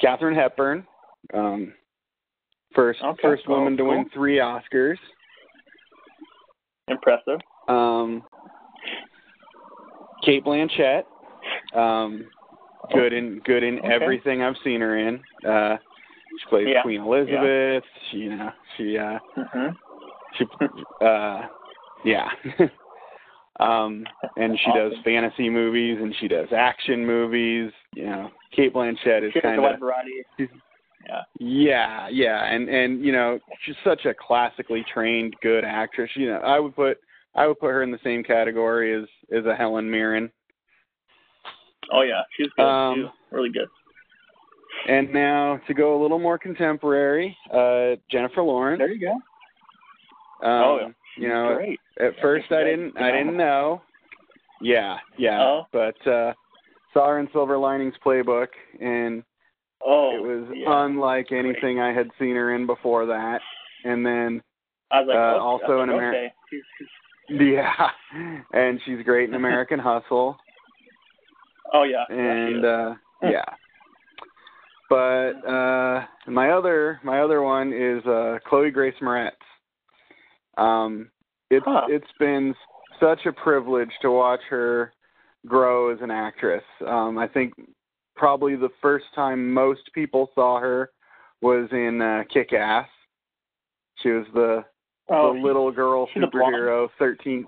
Katharine 0.00 0.34
Hepburn. 0.36 0.86
Um. 1.32 1.72
First 2.74 3.00
Okay, 3.02 3.22
first 3.22 3.44
cool, 3.46 3.56
woman 3.56 3.76
to 3.78 3.84
win 3.84 4.10
three 4.12 4.36
Oscars. 4.36 4.98
Impressive. 6.88 7.40
Um. 7.68 8.22
Cate 10.24 10.44
Blanchett. 10.44 11.04
Um. 11.74 12.26
Good 12.92 13.12
in 13.12 13.40
good 13.44 13.62
in 13.62 13.78
Okay. 13.78 13.88
everything 13.92 14.42
I've 14.42 14.56
seen 14.64 14.80
her 14.80 14.96
in. 14.98 15.20
Uh. 15.46 15.76
She 16.40 16.48
plays 16.50 16.66
Yeah. 16.68 16.82
Queen 16.82 17.00
Elizabeth. 17.00 17.84
She, 18.10 18.16
you 18.18 18.36
know, 18.36 18.50
she 18.76 18.98
uh 18.98 19.18
hmm 19.36 19.68
she 20.36 20.44
uh 21.00 21.42
yeah 22.04 22.28
um 23.60 24.04
and 24.36 24.58
she 24.58 24.70
does 24.72 24.92
fantasy 25.02 25.48
movies 25.48 25.98
and 26.00 26.14
she 26.20 26.28
does 26.28 26.48
action 26.54 27.06
movies 27.06 27.72
you 27.94 28.04
know 28.04 28.30
cate 28.54 28.74
blanchett 28.74 29.22
is 29.26 29.32
She 29.32 29.40
has 29.42 29.54
a 29.54 29.56
kind 29.62 29.64
of 29.74 29.80
variety. 29.80 30.12
Yeah. 30.38 31.22
yeah 31.38 32.08
yeah 32.10 32.52
and 32.52 32.68
and 32.68 33.02
you 33.02 33.12
know 33.12 33.38
she's 33.64 33.76
such 33.82 34.04
a 34.04 34.12
classically 34.12 34.84
trained 34.92 35.34
good 35.40 35.64
actress 35.64 36.10
you 36.16 36.26
know 36.28 36.38
i 36.38 36.58
would 36.60 36.74
put 36.76 36.98
i 37.34 37.46
would 37.46 37.58
put 37.58 37.68
her 37.68 37.82
in 37.82 37.90
the 37.90 38.00
same 38.04 38.22
category 38.22 38.94
as 38.94 39.08
as 39.34 39.46
a 39.46 39.54
helen 39.54 39.90
mirren 39.90 40.30
Oh 41.92 42.02
yeah, 42.02 42.22
she's 42.36 42.48
good 42.56 42.64
Um, 42.64 42.94
too. 42.96 43.08
Really 43.30 43.50
good. 43.50 43.68
and 44.88 45.12
now 45.12 45.60
to 45.66 45.74
go 45.74 45.98
a 45.98 46.02
little 46.02 46.18
more 46.18 46.38
contemporary 46.38 47.36
uh 47.52 47.96
jennifer 48.10 48.42
lawrence 48.42 48.78
There 48.78 48.92
you 48.92 49.00
go. 49.00 49.12
um, 50.46 50.62
Oh, 50.62 50.78
yeah. 50.80 50.88
you 51.16 51.28
know 51.28 51.54
Great. 51.56 51.80
At 51.98 52.14
Yeah, 52.16 52.22
first, 52.22 52.52
I 52.52 52.62
didn't. 52.64 52.98
I 53.00 53.10
didn't 53.10 53.36
know. 53.38 53.80
Yeah, 54.60 54.98
yeah. 55.18 55.40
Oh. 55.42 55.66
But 55.72 56.06
uh, 56.06 56.32
saw 56.92 57.08
her 57.08 57.18
in 57.20 57.28
Silver 57.32 57.56
Linings 57.56 57.94
Playbook, 58.04 58.48
and 58.80 59.22
Oh, 59.84 60.14
it 60.16 60.20
was 60.22 60.46
yeah. 60.54 60.84
unlike 60.84 61.32
anything 61.32 61.80
I 61.80 61.92
had 61.92 62.10
seen 62.18 62.34
her 62.36 62.54
in 62.54 62.66
before 62.66 63.06
that. 63.06 63.40
And 63.84 64.04
then, 64.04 64.42
like, 64.90 65.06
uh, 65.08 65.10
okay, 65.10 65.38
also 65.38 65.80
in 65.82 65.88
like, 65.90 66.00
Ameri- 66.00 66.08
okay. 66.10 66.32
She's, 66.50 66.62
she's, 66.78 67.40
yeah, 67.40 67.90
and 68.52 68.78
she's 68.84 69.02
great 69.04 69.28
in 69.30 69.34
American 69.34 69.78
Hustle, 69.78 70.36
oh 71.72 71.84
yeah. 71.84 72.04
and 72.08 72.64
uh, 72.64 72.94
yeah. 73.22 73.44
But 74.88 75.32
uh, 75.48 76.04
my 76.28 76.50
other 76.50 77.00
my 77.02 77.20
other 77.20 77.42
one 77.42 77.72
is 77.72 78.04
uh, 78.06 78.38
Chloe 78.48 78.70
Grace 78.70 78.94
Moretz. 79.02 79.30
Um, 80.56 81.10
it's 81.50 81.64
Huh. 81.66 81.86
it's 81.88 82.06
been 82.18 82.54
such 83.00 83.26
a 83.26 83.32
privilege 83.32 83.90
to 84.02 84.10
watch 84.10 84.40
her 84.48 84.92
grow 85.46 85.92
as 85.92 85.98
an 86.00 86.10
actress. 86.10 86.62
Um, 86.86 87.18
I 87.18 87.28
think 87.28 87.52
probably 88.14 88.56
the 88.56 88.70
first 88.80 89.06
time 89.14 89.52
most 89.52 89.82
people 89.94 90.30
saw 90.34 90.60
her 90.60 90.90
was 91.42 91.68
in 91.72 92.00
uh, 92.00 92.22
Kick 92.32 92.52
Ass. 92.52 92.88
She 94.02 94.10
was 94.10 94.26
the 94.34 94.64
oh, 95.08 95.34
the 95.34 95.40
little 95.40 95.70
girl 95.72 96.08
she's 96.14 96.22
a 96.22 96.26
blonde? 96.26 96.54
superhero. 96.54 96.88
Thirteen. 96.98 97.46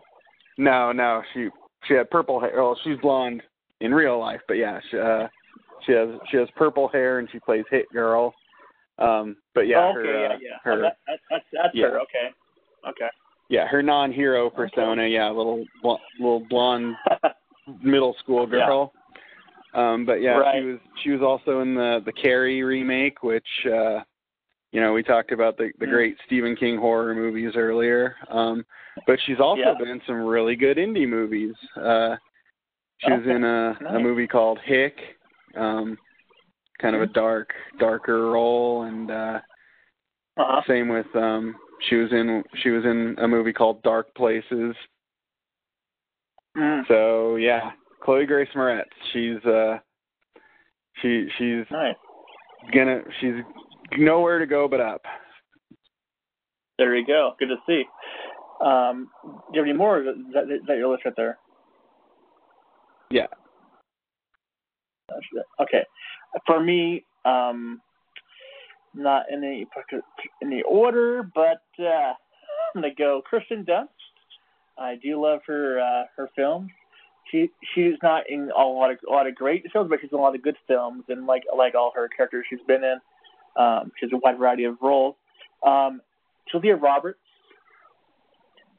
No, 0.59 0.93
no, 0.93 1.23
she 1.33 1.49
she 1.87 1.95
had 1.95 2.11
purple 2.11 2.41
hair. 2.41 2.53
Well, 2.57 2.79
she's 2.83 2.99
blonde 3.01 3.43
in 3.81 3.95
real 3.95 4.19
life, 4.19 4.41
but 4.49 4.55
yeah, 4.55 4.81
she, 4.91 4.99
uh, 4.99 5.29
she 5.87 5.93
has 5.93 6.09
she 6.31 6.37
has 6.37 6.49
purple 6.57 6.89
hair 6.89 7.19
and 7.19 7.29
she 7.31 7.39
plays 7.39 7.65
Hit 7.71 7.87
Girl. 7.93 8.35
Um, 8.99 9.37
but 9.55 9.69
yeah, 9.69 9.79
oh, 9.95 9.99
okay, 9.99 10.09
her 10.09 10.21
yeah, 10.23 10.29
uh, 10.35 10.39
yeah. 10.41 10.57
her 10.65 10.73
oh, 10.73 10.83
that, 10.83 10.97
that, 11.07 11.19
that's 11.31 11.45
that's 11.53 11.75
yeah. 11.75 11.87
her. 11.87 12.01
Okay. 12.01 12.29
Okay. 12.89 13.09
yeah 13.49 13.67
her 13.67 13.83
non-hero 13.83 14.51
persona. 14.51 15.07
Yeah, 15.07 15.29
little 15.29 15.65
bl- 15.83 15.95
little 16.19 16.41
blonde 16.49 16.95
middle 17.83 18.15
school 18.21 18.49
Yeah. 18.51 18.67
girl. 18.67 18.93
Um, 19.75 20.05
but 20.07 20.21
yeah, 20.23 20.39
Right. 20.39 20.61
she 20.61 20.65
was 20.67 20.79
she 21.05 21.11
was 21.11 21.23
also 21.23 21.61
in 21.61 21.75
the 21.75 22.03
the 22.05 22.13
Carrie 22.13 22.63
remake, 22.63 23.23
which 23.23 23.47
uh, 23.67 24.01
you 24.73 24.81
know 24.81 24.93
we 24.93 25.03
talked 25.03 25.31
about 25.33 25.57
the 25.57 25.71
the 25.79 25.87
Mm. 25.87 25.91
great 25.91 26.17
Stephen 26.27 26.57
King 26.57 26.77
horror 26.79 27.15
movies 27.15 27.53
earlier. 27.55 28.17
Um, 28.31 28.65
but 29.07 29.19
she's 29.27 29.39
also 29.41 29.61
Yeah. 29.63 29.75
been 29.79 29.89
in 29.89 30.01
some 30.07 30.25
really 30.25 30.57
good 30.57 30.77
indie 30.77 31.09
movies. 31.09 31.55
Uh, 31.77 32.17
she 32.99 33.13
was 33.13 33.21
Okay. 33.23 33.35
in 33.35 33.45
a 33.45 33.77
a 33.91 33.99
movie 34.01 34.27
called 34.27 34.59
Hick, 34.61 34.99
um, 35.55 35.99
kind 36.81 36.97
of 36.97 37.03
a 37.03 37.07
Mhm. 37.07 37.13
dark 37.13 37.55
darker 37.79 38.31
role, 38.31 38.83
and 38.83 39.11
uh, 39.11 39.41
uh-huh. 40.37 40.63
same 40.67 40.89
with 40.89 41.15
um, 41.17 41.57
she 41.89 41.97
was 41.97 42.13
in 42.13 42.45
she 42.57 42.71
was 42.71 42.85
in 42.85 43.15
a 43.19 43.29
movie 43.29 43.53
called 43.53 43.83
Dark 43.83 44.13
Places. 44.15 44.75
Mm. 46.57 46.87
So 46.89 47.37
yeah, 47.37 47.73
Chloe 48.01 48.27
Grace 48.27 48.49
Moretz. 48.55 48.85
She's 49.13 49.45
uh 49.45 49.79
she 51.01 51.29
she's 51.39 51.65
Nice. 51.71 51.95
gonna 52.73 53.03
she's 53.21 53.35
nowhere 53.97 54.39
to 54.39 54.47
go 54.47 54.67
but 54.67 54.81
up. 54.81 55.03
There 56.79 56.95
you 56.97 57.07
go. 57.07 57.35
Good 57.39 57.49
to 57.49 57.57
see. 57.67 57.85
Um, 58.61 59.09
do 59.25 59.31
you 59.55 59.61
have 59.61 59.69
any 59.69 59.77
more? 59.77 60.03
That, 60.03 60.45
is 60.45 60.61
that 60.67 60.77
your 60.77 60.89
list 60.91 61.05
right 61.05 61.15
there? 61.17 61.39
Yeah. 63.11 63.27
Okay. 65.61 65.85
For 66.47 66.63
me, 66.63 67.05
um, 67.25 67.81
not 68.95 69.27
in 69.31 69.45
any 69.45 69.67
the 70.43 70.63
order, 70.69 71.23
but 71.35 71.63
uh, 71.79 71.85
I'm 72.75 72.83
gonna 72.83 72.95
go 72.95 73.23
Kristen 73.25 73.65
Dunst. 73.65 73.89
I 74.79 74.97
do 75.03 75.21
love 75.21 75.41
her 75.47 75.81
uh, 75.81 76.05
her 76.17 76.29
films. 76.37 76.71
She 77.31 77.51
she's 77.75 77.95
not 78.03 78.29
in 78.29 78.51
a 78.57 78.63
lot 78.63 78.91
of 78.91 78.99
a 79.09 79.13
lot 79.13 79.27
of 79.27 79.35
great 79.35 79.65
films, 79.73 79.89
but 79.91 80.01
she's 80.01 80.11
in 80.13 80.19
a 80.19 80.23
lot 80.23 80.35
of 80.35 80.43
good 80.43 80.57
films, 80.67 81.05
and 81.09 81.27
like 81.27 81.43
like 81.57 81.75
all 81.75 81.93
her 81.95 82.09
characters 82.09 82.47
she's 82.49 82.61
been 82.67 82.85
in. 82.85 82.99
Um, 83.57 83.91
she 83.99 84.07
has 84.07 84.13
a 84.13 84.19
wide 84.19 84.39
variety 84.39 84.65
of 84.65 84.77
roles. 84.81 85.17
Um, 85.67 86.01
Julia 86.51 86.77
Roberts, 86.77 87.19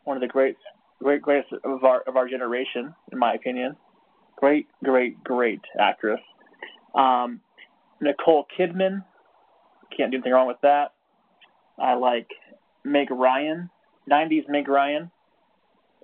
one 0.06 0.18
of 0.18 0.22
the 0.22 0.28
great 0.28 0.56
great 1.02 1.22
greatest 1.22 1.54
of 1.64 1.84
our 1.84 2.02
of 2.02 2.16
our 2.16 2.28
generation, 2.28 2.94
in 3.12 3.20
my 3.20 3.34
opinion. 3.34 3.76
Great, 4.40 4.68
great, 4.84 5.22
great 5.24 5.62
actress. 5.80 6.22
Um, 6.96 7.42
Nicole 8.02 8.46
Kidman, 8.58 9.04
can't 9.96 10.12
do 10.12 10.18
anything 10.18 10.32
wrong 10.32 10.48
with 10.48 10.62
that. 10.64 10.94
I 11.78 11.96
like 11.96 12.28
Meg 12.84 13.12
Ryan, 13.12 13.70
'90s 14.10 14.48
Meg 14.48 14.68
Ryan, 14.68 15.12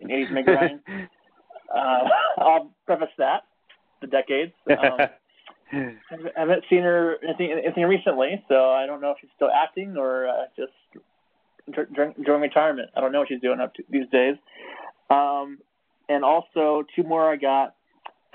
and 0.02 0.10
'80s 0.12 0.32
Meg 0.32 0.48
Ryan. 0.48 0.82
Uh, 1.76 2.08
I'll 2.38 2.72
preface 2.86 3.10
that 3.18 3.42
the 4.00 4.08
decades. 4.08 4.54
Um, 4.70 5.00
I 5.72 6.30
haven't 6.36 6.64
seen 6.70 6.84
her 6.84 7.18
anything, 7.24 7.52
anything 7.66 7.86
recently, 7.86 8.44
so 8.48 8.70
I 8.70 8.86
don't 8.86 9.02
know 9.02 9.12
if 9.12 9.18
she's 9.20 9.32
still 9.36 9.50
acting 9.50 9.98
or 9.98 10.28
uh, 10.28 10.46
just 10.56 10.72
dur- 11.74 11.90
dur- 11.94 12.14
during 12.24 12.42
retirement. 12.42 12.92
I 12.96 13.02
don't 13.02 13.12
know 13.12 13.20
what 13.20 13.30
she's 13.30 13.42
doing 13.42 13.60
up 13.60 13.74
to 13.76 13.84
these 13.90 14.08
days. 14.12 14.36
Um, 15.10 15.60
and 16.08 16.24
also 16.24 16.84
two 16.96 17.04
more 17.04 17.32
I 17.32 17.36
got. 17.36 17.76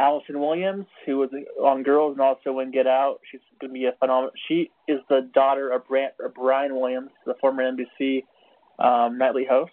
Allison 0.01 0.41
Williams, 0.41 0.87
who 1.05 1.19
was 1.19 1.31
on 1.63 1.83
Girls 1.83 2.13
and 2.13 2.21
also 2.21 2.59
in 2.61 2.71
Get 2.71 2.87
Out. 2.87 3.21
She's 3.31 3.41
going 3.61 3.71
to 3.71 3.75
be 3.75 3.85
a 3.85 3.93
phenomenal. 3.99 4.31
She 4.49 4.71
is 4.89 4.99
the 5.09 5.31
daughter 5.35 5.71
of, 5.71 5.87
Brand, 5.87 6.13
of 6.25 6.35
Brian 6.35 6.75
Williams, 6.75 7.11
the 7.27 7.35
former 7.41 7.63
NBC 7.63 8.25
um, 8.79 9.19
nightly 9.19 9.45
host. 9.49 9.73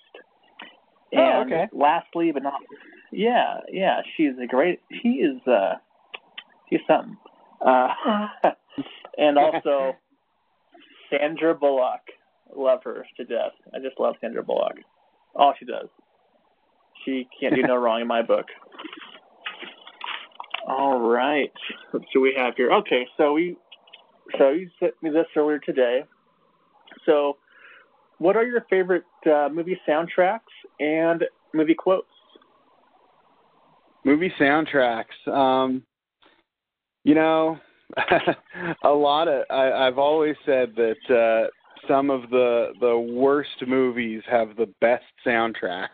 Oh, 1.15 1.17
And 1.17 1.53
okay. 1.53 1.67
lastly, 1.71 2.31
but 2.33 2.43
not, 2.43 2.59
yeah, 3.11 3.59
yeah, 3.71 4.01
she's 4.17 4.33
a 4.43 4.45
great. 4.47 4.81
She 5.01 5.09
is. 5.09 5.39
uh 5.47 5.75
She's 6.69 6.79
something. 6.87 7.17
Uh, 7.65 7.87
and 9.17 9.37
also 9.37 9.95
Sandra 11.09 11.55
Bullock. 11.55 12.01
Love 12.55 12.79
her 12.83 13.05
to 13.17 13.25
death. 13.25 13.51
I 13.73 13.79
just 13.79 13.99
love 13.99 14.15
Sandra 14.21 14.43
Bullock. 14.43 14.77
All 15.35 15.53
she 15.59 15.65
does. 15.65 15.87
She 17.05 17.27
can't 17.39 17.55
do 17.55 17.61
no 17.61 17.75
wrong 17.77 18.01
in 18.01 18.07
my 18.07 18.21
book. 18.21 18.45
All 20.67 20.99
right. 20.99 21.51
What 21.91 22.03
do 22.13 22.21
we 22.21 22.33
have 22.37 22.55
here? 22.57 22.71
Okay, 22.71 23.07
so 23.15 23.33
we 23.33 23.57
so 24.37 24.49
you 24.49 24.69
sent 24.79 24.93
me 25.01 25.09
this 25.09 25.25
earlier 25.35 25.59
today. 25.59 26.03
So, 27.05 27.37
what 28.17 28.35
are 28.35 28.43
your 28.45 28.65
favorite 28.69 29.05
uh, 29.25 29.47
movie 29.51 29.79
soundtracks 29.87 30.39
and 30.79 31.23
movie 31.53 31.73
quotes? 31.75 32.07
Movie 34.03 34.33
soundtracks. 34.39 35.25
Um, 35.27 35.83
you 37.05 37.15
know, 37.15 37.57
a 38.83 38.89
lot 38.89 39.29
of 39.29 39.45
I, 39.49 39.71
I've 39.71 39.97
always 39.97 40.35
said 40.45 40.73
that 40.75 41.09
uh, 41.09 41.87
some 41.87 42.09
of 42.09 42.29
the 42.29 42.73
the 42.81 42.97
worst 42.97 43.63
movies 43.65 44.21
have 44.29 44.57
the 44.57 44.67
best 44.81 45.05
soundtracks, 45.25 45.87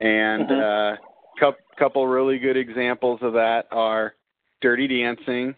and 0.00 0.48
Mhm. 0.48 0.94
uh, 0.94 0.96
couple 1.38 1.60
couple 1.78 2.06
really 2.06 2.38
good 2.38 2.56
examples 2.56 3.20
of 3.22 3.32
that 3.34 3.66
are 3.70 4.14
Dirty 4.60 4.88
Dancing 4.88 5.54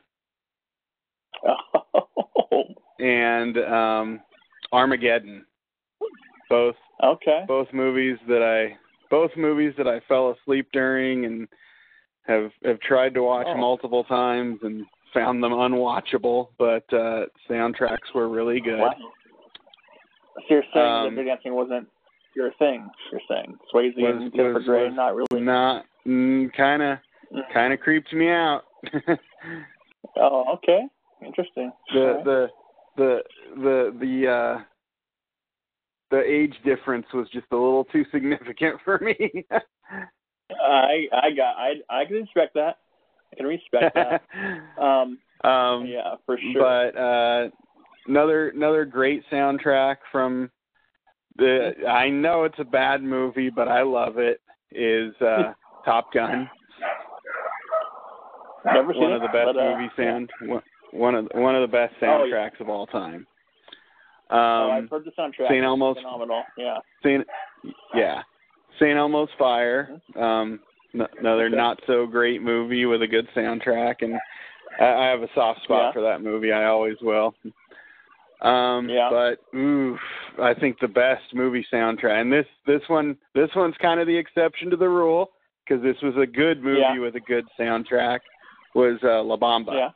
Oh, 1.47 2.65
and 2.99 3.57
um, 3.59 4.21
Armageddon. 4.73 5.47
Both 6.49 6.77
okay. 7.03 7.45
both 7.47 7.69
movies 7.73 8.19
that 8.29 8.43
I 8.43 8.77
both 9.11 9.31
movies 9.37 9.73
that 9.79 9.87
I 9.89 10.01
fell 10.09 10.31
asleep 10.33 10.67
during 10.73 11.25
and 11.25 11.49
have 12.27 12.51
have 12.65 12.81
tried 12.81 13.15
to 13.15 13.23
watch 13.23 13.47
Oh. 13.49 13.57
multiple 13.57 14.05
times 14.05 14.59
and 14.63 14.85
found 15.15 15.43
them 15.43 15.53
unwatchable, 15.53 16.49
but 16.59 16.85
uh 16.93 17.27
soundtracks 17.49 18.13
were 18.15 18.29
really 18.29 18.61
good. 18.61 18.81
Wow. 18.81 18.95
So 20.37 20.43
you're 20.51 20.63
saying 20.75 20.87
Um, 20.87 21.05
that 21.15 21.17
Dirty 21.17 21.29
Dancing 21.29 21.55
wasn't 21.55 21.89
your 22.35 22.53
thing? 22.59 22.89
You're 23.11 23.21
saying 23.29 23.59
Swayze 23.73 23.97
Was- 23.97 24.31
and 24.33 24.55
was- 24.55 24.65
Grey, 24.65 24.89
was 24.89 24.95
not 24.95 25.15
really. 25.15 25.45
Not 25.45 25.85
mm, 26.07 26.53
kind 26.57 26.83
of 26.83 26.99
kind 27.53 27.73
of 27.73 27.81
creeped 27.81 28.13
me 28.13 28.29
out. 28.29 28.63
Oh, 30.17 30.45
okay. 30.55 30.87
Interesting. 31.25 31.73
the 31.93 32.01
Alright. 32.01 32.25
the 32.25 32.49
the 32.97 33.23
the 33.57 33.97
the 34.01 34.29
uh 34.31 34.63
the 36.11 36.21
age 36.21 36.55
difference 36.65 37.07
was 37.15 37.29
just 37.33 37.47
a 37.53 37.57
little 37.57 37.85
too 37.85 38.05
significant 38.11 38.81
for 38.85 38.99
me. 38.99 39.17
I 40.51 41.07
I 41.13 41.31
got 41.37 41.57
I 41.57 41.75
I 41.89 42.05
can 42.07 42.17
respect 42.17 42.55
that. 42.55 42.79
I 43.33 43.37
can 43.37 43.47
respect 43.47 43.95
that. 43.95 44.23
Um, 44.83 45.19
um 45.45 45.87
yeah, 45.87 46.15
for 46.27 46.39
sure. 46.53 46.63
But 46.93 46.99
uh 46.99 47.51
another 48.07 48.49
another 48.51 48.85
great 48.85 49.23
soundtrack 49.31 49.97
from 50.11 50.51
the 51.37 51.73
I 51.89 52.09
know 52.11 52.45
it's 52.45 52.59
a 52.59 52.65
bad 52.65 53.03
movie, 53.03 53.51
but 53.51 53.69
I 53.69 53.83
love 53.83 54.19
it 54.19 54.41
is 54.73 55.15
uh 55.21 55.53
Top 55.85 56.13
Gun. 56.13 56.49
Never 58.65 58.93
seen 58.93 59.03
One 59.03 59.13
of 59.13 59.23
the 59.23 59.29
best 59.29 59.47
but, 59.55 59.57
uh, 59.57 59.77
movie 59.77 59.91
sound 59.97 60.31
one- 60.93 61.15
of 61.15 61.29
one 61.35 61.55
of 61.57 61.63
the 61.63 61.73
best 61.73 61.95
Oh, 62.03 62.25
yeah. 62.25 62.35
soundtracks 62.37 62.61
of 62.61 62.69
all 62.69 62.87
time. 62.87 63.27
Oh, 64.31 64.37
Um 64.37 64.71
I've 64.85 64.91
heard 64.91 65.05
the 65.05 65.13
soundtrack. 65.19 65.49
St. 65.49 65.65
Elmo's 65.65 65.97
phenomenal. 65.97 66.43
Yeah. 66.59 66.79
Saint 67.03 67.27
yeah. 67.95 68.23
St. 68.79 68.97
Elmo's 68.99 69.31
Fire. 69.39 70.01
Um 70.17 70.61
n- 70.95 71.07
another 71.19 71.47
Okay. 71.47 71.57
not 71.57 71.81
so 71.87 72.07
great 72.07 72.43
movie 72.43 72.85
with 72.87 73.03
a 73.03 73.07
good 73.07 73.27
soundtrack 73.35 73.97
and 74.03 74.15
I, 74.79 74.85
I 74.85 75.07
have 75.07 75.23
a 75.23 75.29
soft 75.35 75.63
spot 75.63 75.87
Yeah. 75.89 75.93
for 75.93 76.03
that 76.03 76.23
movie. 76.23 76.53
I 76.53 76.67
always 76.67 76.97
will. 77.01 77.35
Um 78.43 78.89
Yeah. 78.89 79.09
but 79.11 79.57
oof, 79.57 79.99
I 80.41 80.55
think 80.55 80.79
the 80.81 80.89
best 80.89 81.35
movie 81.35 81.67
soundtrack 81.73 82.21
and 82.21 82.33
this 82.33 82.47
this 82.67 82.83
one 82.89 83.17
this 83.35 83.51
one's 83.55 83.77
kind 83.83 84.01
of 84.01 84.07
the 84.07 84.17
exception 84.17 84.71
to 84.71 84.77
the 84.77 84.89
rule 84.89 85.31
because 85.65 85.83
this 85.83 85.97
was 86.03 86.15
a 86.17 86.27
good 86.27 86.63
movie 86.63 86.81
Yeah. 86.81 86.99
with 86.99 87.17
a 87.17 87.21
good 87.21 87.47
soundtrack 87.59 88.21
was 88.75 88.99
uh 89.03 89.23
La 89.23 89.37
Bamba. 89.37 89.73
Yeah. 89.75 89.91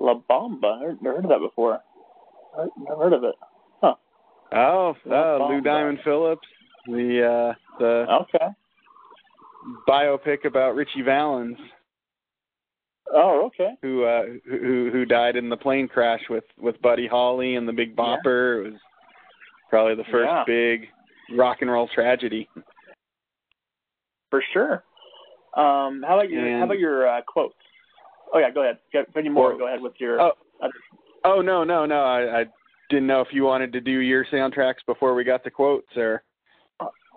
La 0.00 0.14
Bamba. 0.30 0.90
I've 0.90 1.02
never 1.02 1.16
heard 1.16 1.24
of 1.24 1.30
that 1.30 1.38
before. 1.40 1.80
I 2.58 2.66
never 2.78 3.04
heard 3.04 3.12
of 3.12 3.24
it. 3.24 3.34
Huh. 3.80 3.94
Oh, 4.52 4.96
uh, 5.10 5.48
Lou 5.48 5.60
Diamond 5.60 6.00
Phillips, 6.04 6.46
the 6.86 7.54
uh 7.54 7.54
the 7.78 8.06
Okay. 8.22 8.46
biopic 9.88 10.44
about 10.44 10.74
Ritchie 10.74 11.02
Valens. 11.02 11.58
Oh, 13.12 13.46
okay. 13.46 13.70
who 13.82 14.04
uh 14.04 14.22
who 14.48 14.90
who 14.92 15.04
died 15.04 15.36
in 15.36 15.48
the 15.48 15.56
plane 15.56 15.88
crash 15.88 16.20
with 16.30 16.44
with 16.58 16.80
Buddy 16.80 17.06
Holly 17.06 17.56
and 17.56 17.66
the 17.68 17.72
Big 17.72 17.90
Yeah. 17.90 17.94
Bopper. 18.04 18.64
It 18.66 18.70
was 18.72 18.80
probably 19.68 19.94
the 19.96 20.04
first 20.10 20.28
Yeah. 20.28 20.44
big 20.46 20.88
rock 21.36 21.58
and 21.60 21.70
roll 21.70 21.88
tragedy. 21.88 22.48
For 24.30 24.42
sure. 24.52 24.84
Um, 25.56 26.04
how 26.06 26.14
about 26.18 26.30
your 26.30 26.46
And- 26.46 26.58
How 26.58 26.64
about 26.66 26.78
your 26.78 27.08
uh, 27.08 27.22
quotes? 27.22 27.54
Oh 28.32 28.38
yeah, 28.38 28.50
go 28.50 28.62
ahead. 28.62 28.78
Any 29.16 29.28
more, 29.28 29.56
go 29.58 29.66
ahead 29.66 29.80
with 29.80 29.94
your. 29.98 30.20
Oh, 30.20 30.32
other- 30.62 30.72
oh 31.24 31.40
no 31.40 31.64
no 31.64 31.84
no! 31.86 32.02
I, 32.04 32.40
I 32.42 32.44
didn't 32.90 33.08
know 33.08 33.20
if 33.20 33.28
you 33.32 33.42
wanted 33.44 33.72
to 33.72 33.80
do 33.80 33.90
your 33.98 34.24
soundtracks 34.26 34.84
before 34.86 35.14
we 35.14 35.24
got 35.24 35.42
the 35.42 35.50
quotes 35.50 35.96
or. 35.96 36.22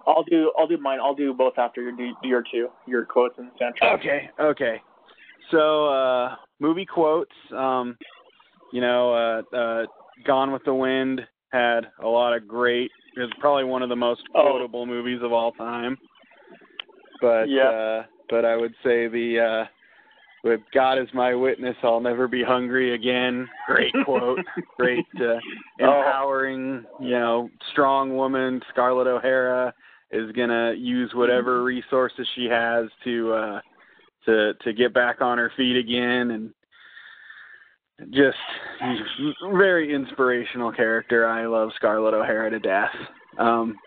I'll 0.05 0.23
do. 0.23 0.51
I'll 0.57 0.67
do 0.67 0.77
mine. 0.79 0.99
I'll 1.01 1.15
do 1.15 1.33
both 1.33 1.57
after 1.57 1.81
your 1.81 1.91
do 1.93 2.11
your 2.23 2.43
two, 2.51 2.67
your 2.87 3.05
quotes 3.05 3.37
and 3.37 3.51
soundtrack. 3.61 3.99
Okay 3.99 4.29
okay. 4.39 4.81
So 5.51 5.87
uh 5.87 6.35
movie 6.59 6.85
quotes. 6.85 7.35
Um, 7.55 7.97
you 8.71 8.81
know, 8.81 9.13
uh, 9.13 9.55
uh, 9.55 9.85
Gone 10.25 10.51
with 10.51 10.63
the 10.63 10.73
Wind 10.73 11.21
had 11.51 11.87
a 12.01 12.07
lot 12.07 12.33
of 12.35 12.47
great. 12.47 12.89
It 13.15 13.19
was 13.19 13.29
probably 13.39 13.65
one 13.65 13.83
of 13.83 13.89
the 13.89 13.95
most 13.95 14.21
Oh. 14.33 14.49
quotable 14.49 14.85
movies 14.85 15.19
of 15.21 15.31
all 15.31 15.51
time. 15.51 15.97
But 17.21 17.49
Yeah. 17.49 17.69
uh 17.69 18.03
but 18.29 18.45
I 18.45 18.55
would 18.55 18.73
say 18.83 19.07
the 19.07 19.39
uh 19.39 19.65
with 20.43 20.59
God 20.73 20.97
as 20.97 21.07
my 21.13 21.33
witness, 21.33 21.75
I'll 21.83 22.01
never 22.01 22.27
be 22.27 22.43
hungry 22.43 22.95
again. 22.95 23.47
Great 23.67 23.93
quote. 24.03 24.39
Great 24.77 25.05
uh, 25.21 25.23
Oh. 25.25 25.39
empowering, 25.79 26.85
you 26.99 27.11
know, 27.11 27.49
strong 27.71 28.17
woman, 28.17 28.61
Scarlett 28.71 29.07
O'Hara 29.07 29.73
is 30.11 30.31
gonna 30.33 30.73
use 30.73 31.13
whatever 31.13 31.63
resources 31.63 32.27
she 32.35 32.45
has 32.45 32.87
to 33.03 33.33
uh 33.33 33.61
to 34.25 34.53
to 34.63 34.73
get 34.73 34.93
back 34.93 35.21
on 35.21 35.37
her 35.37 35.51
feet 35.57 35.77
again 35.77 36.31
and 36.31 36.53
just 38.11 38.37
very 39.51 39.93
inspirational 39.93 40.71
character. 40.71 41.27
I 41.27 41.45
love 41.45 41.69
Scarlett 41.75 42.13
O'Hara 42.13 42.49
to 42.49 42.59
death. 42.59 42.93
Um 43.37 43.77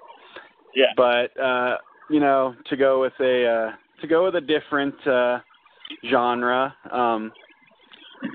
Yeah. 0.75 0.87
but 0.97 1.39
uh 1.41 1.77
you 2.11 2.21
know 2.21 2.55
to 2.67 2.77
go 2.77 3.01
with 3.01 3.13
a 3.21 3.47
uh 3.47 3.73
to 4.01 4.07
go 4.07 4.25
with 4.25 4.37
a 4.37 4.41
different 4.41 4.95
uh 5.07 5.39
genre 6.11 6.75
um 6.91 7.33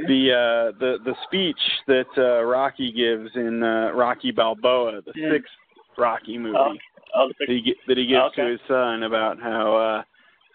the 0.08 0.32
uh 0.32 0.78
the 0.80 0.98
the 1.04 1.16
speech 1.26 1.60
that 1.88 2.06
uh 2.18 2.44
Rocky 2.44 2.92
gives 2.92 3.30
in 3.36 3.64
uh 3.64 3.92
Rocky 3.94 4.32
Balboa 4.32 5.02
the 5.02 5.12
Mm. 5.14 5.32
sixth 5.32 5.54
Rocky 5.98 6.38
movie 6.38 6.58
Oh, 6.58 6.74
oh, 7.16 7.28
the 7.40 7.46
that 7.46 7.50
he 7.50 7.76
that 7.88 7.98
he 7.98 8.06
gives 8.06 8.22
Okay. 8.28 8.44
to 8.44 8.52
his 8.52 8.60
son 8.68 9.04
about 9.04 9.40
how 9.40 9.76
uh 9.76 10.04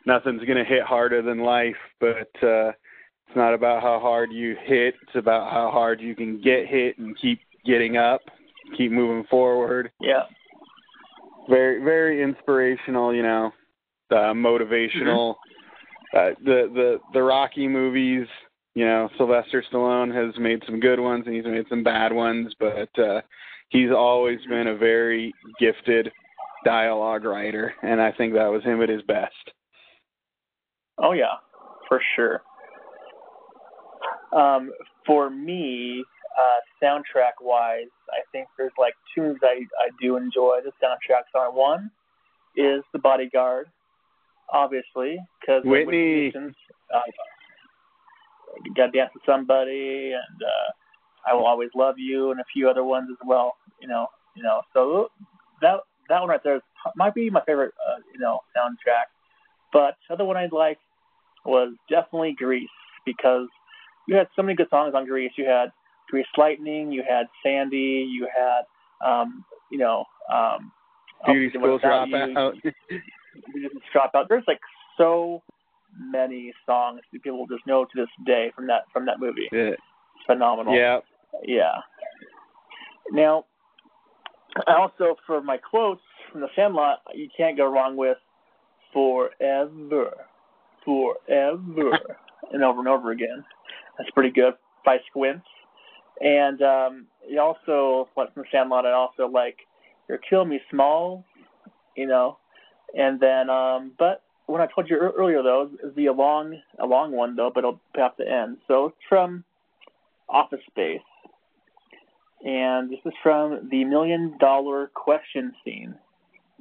nothing's 0.07 0.45
going 0.45 0.57
to 0.59 0.65
hit 0.65 0.83
harder 0.83 1.21
than 1.23 1.41
life 1.41 1.77
but 2.01 2.31
uh 2.43 2.69
it's 3.29 3.37
not 3.37 3.55
about 3.55 3.83
how 3.83 3.99
hard 4.01 4.31
you 4.33 4.55
hit 4.65 4.95
it's 5.03 5.17
about 5.17 5.53
how 5.53 5.71
hard 5.71 6.01
you 6.01 6.15
can 6.15 6.41
get 6.41 6.67
hit 6.67 6.97
and 6.99 7.17
keep 7.21 7.41
getting 7.67 7.97
up 7.97 8.21
keep 8.77 8.91
moving 8.91 9.25
forward. 9.31 9.91
Yeah. 10.01 10.23
very 11.49 11.83
very 11.83 12.23
inspirational 12.23 13.15
you 13.15 13.23
know 13.23 13.51
uh 14.11 14.33
motivational. 14.33 15.35
Uh 16.15 16.31
the 16.45 16.71
the 16.73 16.99
the 17.13 17.23
rocky 17.23 17.67
movies 17.69 18.27
you 18.75 18.85
know 18.85 19.09
sylvester 19.17 19.65
stallone 19.73 20.15
has 20.15 20.39
made 20.41 20.63
some 20.67 20.79
good 20.79 21.01
ones 21.01 21.25
and 21.27 21.35
he's 21.35 21.45
made 21.45 21.67
some 21.69 21.83
bad 21.83 22.13
ones 22.13 22.53
but 22.61 22.89
uh 22.99 23.21
he's 23.71 23.91
always 23.91 24.39
been 24.49 24.69
a 24.69 24.77
very 24.77 25.33
gifted 25.59 26.11
dialogue 26.65 27.25
writer 27.25 27.75
and 27.83 28.01
i 28.01 28.13
think 28.13 28.33
that 28.35 28.47
was 28.47 28.63
him 28.63 28.83
at 28.83 28.89
his 28.89 29.03
best 29.03 29.51
Oh 30.99 31.13
yeah, 31.13 31.35
for 31.89 32.01
sure. 32.15 32.43
Um, 34.33 34.73
for 35.07 35.31
me, 35.31 36.05
uh, 36.39 36.85
soundtrack 36.85 37.41
wise, 37.41 37.87
I 38.11 38.21
think 38.33 38.49
there's 38.59 38.73
like 38.79 38.95
tunes 39.15 39.39
I 39.43 39.65
I 39.81 39.91
do 40.01 40.17
enjoy. 40.17 40.61
The 40.65 40.73
soundtracks 40.83 41.39
on 41.39 41.55
one 41.55 41.91
is 42.57 42.83
The 42.93 42.99
Bodyguard, 42.99 43.69
obviously, 44.53 45.19
because 45.41 45.63
Whitney. 45.65 46.33
Uh, 46.95 47.01
Got 48.75 48.87
to 48.87 48.93
dance 48.93 49.11
with 49.13 49.23
somebody, 49.27 50.13
and 50.13 50.43
uh, 50.43 51.31
I 51.31 51.35
will 51.35 51.45
always 51.45 51.69
love 51.75 51.97
you, 51.99 52.31
and 52.31 52.41
a 52.41 52.45
few 52.53 52.71
other 52.71 52.85
ones 52.85 53.09
as 53.11 53.19
well. 53.27 53.57
You 53.83 53.89
know, 53.89 54.07
you 54.35 54.43
know. 54.43 54.63
So 54.73 55.11
that 55.61 55.81
that 56.09 56.21
one 56.21 56.31
right 56.31 56.41
there 56.43 56.57
is, 56.57 56.63
might 56.97 57.15
be 57.15 57.29
my 57.29 57.43
favorite. 57.45 57.75
Uh, 57.87 57.99
you 58.15 58.19
know, 58.19 58.41
soundtrack. 58.57 59.13
But 59.73 59.97
the 60.09 60.15
other 60.15 60.25
one 60.25 60.39
I 60.39 60.49
like 60.51 60.79
was 61.47 61.75
definitely 61.89 62.35
Grease 62.37 62.69
because 63.05 63.49
you 64.09 64.17
had 64.17 64.29
so 64.37 64.43
many 64.43 64.55
good 64.55 64.69
songs 64.71 64.95
on 64.95 65.07
Grease. 65.07 65.33
You 65.37 65.47
had 65.47 65.71
Grease 66.09 66.27
Lightning, 66.37 66.93
you 66.93 67.03
had 67.09 67.27
Sandy, 67.43 68.09
you 68.11 68.29
had 68.35 68.63
um, 69.07 69.45
you 69.71 69.79
know 69.79 70.05
um 70.33 70.73
beauty 71.27 71.47
Obviously 71.47 71.61
school 71.61 71.79
dropout 71.79 72.55
you 73.55 73.69
just 73.69 73.75
drop 73.93 74.13
out. 74.15 74.27
There's 74.29 74.45
like 74.47 74.61
so 74.97 75.43
many 75.99 76.53
songs 76.65 77.01
that 77.13 77.23
people 77.23 77.47
just 77.47 77.67
know 77.67 77.85
to 77.85 77.91
this 77.95 78.09
day 78.25 78.53
from 78.55 78.67
that 78.67 78.83
from 78.93 79.07
that 79.07 79.21
movie. 79.21 79.49
Yeah. 79.53 79.71
It's 79.71 79.83
phenomenal. 80.27 80.75
Yeah. 80.75 81.01
Yeah. 81.45 81.77
Now, 83.11 83.45
also 84.67 85.17
for 85.27 85.43
my 85.43 85.59
quotes 85.59 86.01
from 86.33 86.41
the 86.41 86.49
Sandlot, 86.57 87.01
you 87.15 87.29
can't 87.37 87.57
go 87.57 87.67
wrong 87.67 87.97
with 87.97 88.19
"Forever, 88.93 90.27
Forever," 90.87 91.99
and 92.53 92.65
over 92.65 92.79
and 92.79 92.89
over 92.89 93.11
again. 93.11 93.45
That's 93.99 94.11
pretty 94.11 94.31
good 94.31 94.55
by 94.87 94.99
Squints. 95.11 95.47
And 96.23 96.63
um, 96.63 97.07
you 97.29 97.39
also, 97.39 98.09
like 98.17 98.33
from 98.33 98.45
Sandlot, 98.51 98.87
I 98.87 98.93
also 98.93 99.29
like 99.29 99.59
"You're 100.09 100.19
Killing 100.19 100.49
Me 100.49 100.61
Small," 100.71 101.27
you 101.95 102.07
know. 102.07 102.39
And 102.97 103.21
then, 103.21 103.51
um, 103.51 103.93
but 103.99 104.23
when 104.47 104.63
I 104.63 104.67
told 104.75 104.89
you 104.89 104.97
earlier 104.97 105.43
though, 105.43 105.69
is 105.85 105.95
the 105.95 106.07
a 106.07 106.13
long, 106.13 106.59
a 106.79 106.87
long 106.87 107.13
one 107.13 107.37
though, 107.37 107.51
but 107.55 107.61
it'll 107.61 107.81
pay 107.95 108.01
off 108.01 108.17
the 108.17 108.31
end. 108.31 108.57
So 108.67 108.87
it's 108.87 108.97
from 109.11 109.45
Office 110.31 110.61
Space 110.71 111.01
and 112.45 112.91
this 112.91 113.01
is 113.05 113.13
from 113.23 113.69
the 113.71 113.85
Million 113.85 114.37
Dollar 114.39 114.91
Question 114.95 115.53
scene 115.65 115.95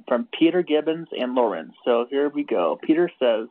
from 0.08 0.28
Peter 0.38 0.62
Gibbons 0.62 1.08
and 1.16 1.34
Lawrence. 1.34 1.74
So 1.84 2.06
here 2.10 2.28
we 2.28 2.44
go. 2.44 2.78
Peter 2.82 3.10
says, 3.18 3.48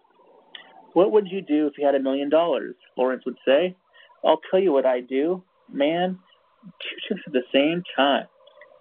What 0.96 1.12
would 1.12 1.28
you 1.28 1.42
do 1.42 1.68
if 1.68 1.74
you 1.78 1.86
had 1.86 1.94
a 1.96 2.00
million 2.00 2.30
dollars? 2.30 2.74
Lawrence 2.98 3.24
would 3.26 3.36
say, 3.46 3.76
I'll 4.24 4.40
tell 4.50 4.62
you 4.62 4.72
what 4.72 4.86
I'd 4.86 5.10
do. 5.10 5.44
Man, 5.70 6.18
two 6.64 6.96
chicks 7.06 7.22
at 7.28 7.34
the 7.34 7.44
same 7.54 7.84
time. 7.98 8.28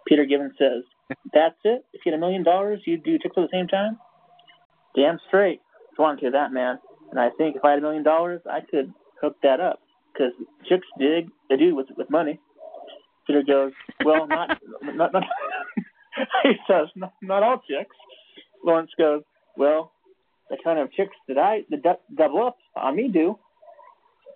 Peter 0.07 0.25
Gibbons 0.25 0.53
says, 0.57 0.85
That's 1.33 1.59
it? 1.65 1.85
If 1.93 2.03
you 2.07 2.13
had 2.13 2.19
a 2.19 2.21
million 2.21 2.45
dollars, 2.45 2.83
you'd 2.87 3.03
do 3.03 3.19
chicks 3.19 3.35
at 3.37 3.41
the 3.41 3.49
same 3.53 3.67
time? 3.67 3.99
Damn 4.95 5.19
straight. 5.27 5.61
I 5.99 6.03
want 6.03 6.21
to 6.21 6.27
do 6.27 6.31
that, 6.31 6.53
man. 6.53 6.79
And 7.11 7.19
I 7.19 7.31
think 7.37 7.57
if 7.57 7.65
I 7.65 7.71
had 7.71 7.81
a 7.81 7.83
million 7.83 8.05
dollars, 8.05 8.43
I 8.49 8.61
could 8.61 8.95
hook 9.21 9.35
that 9.43 9.59
up. 9.59 9.81
Because 10.13 10.33
chicks 10.69 10.87
dig, 11.01 11.31
they 11.51 11.57
do 11.57 11.75
with, 11.75 11.89
with 11.97 12.09
money. 12.11 12.39
Peter 13.27 13.43
goes, 13.43 13.73
well, 14.05 14.29
not, 14.29 14.57
not, 14.85 15.13
not 15.13 15.25
he 16.45 16.53
says, 16.69 16.87
not, 16.95 17.15
not 17.23 17.43
all 17.43 17.61
chicks. 17.69 17.97
Lawrence 18.65 18.93
goes, 18.97 19.23
well, 19.57 19.91
the 20.51 20.57
kind 20.63 20.79
of 20.79 20.93
chicks 20.93 21.17
that 21.29 21.39
I 21.39 21.63
that 21.71 22.01
double 22.15 22.47
up 22.47 22.59
on 22.77 22.97
me 22.97 23.09
do. 23.09 23.39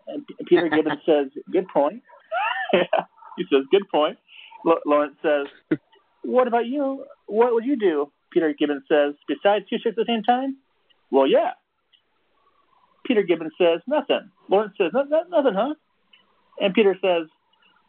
And 0.07 0.25
Peter 0.49 0.69
Gibbons 0.75 1.01
says, 1.05 1.27
good 1.51 1.69
point. 1.69 2.03
yeah, 2.73 2.83
he 3.37 3.45
says, 3.53 3.65
good 3.71 3.89
point. 3.91 4.19
L- 4.67 4.81
Lawrence 4.87 5.17
says, 5.23 5.79
what 6.23 6.49
about 6.49 6.67
you? 6.67 7.05
What 7.27 7.53
would 7.53 7.65
you 7.65 7.77
do? 7.77 8.11
Peter 8.33 8.55
Gibbons 8.59 8.83
says, 8.89 9.15
besides 9.27 9.65
two 9.69 9.77
chicks 9.79 9.87
at 9.87 9.97
the 9.97 10.05
same 10.07 10.23
time? 10.23 10.57
Well, 11.11 11.27
yeah. 11.27 11.53
Peter 13.07 13.23
Gibbons 13.23 13.53
says, 13.59 13.81
nothing. 13.87 14.31
Lawrence 14.51 14.75
says, 14.77 14.93
nothing, 14.93 15.55
huh? 15.55 15.75
And 16.61 16.75
Peter 16.75 16.97
says, 17.01 17.29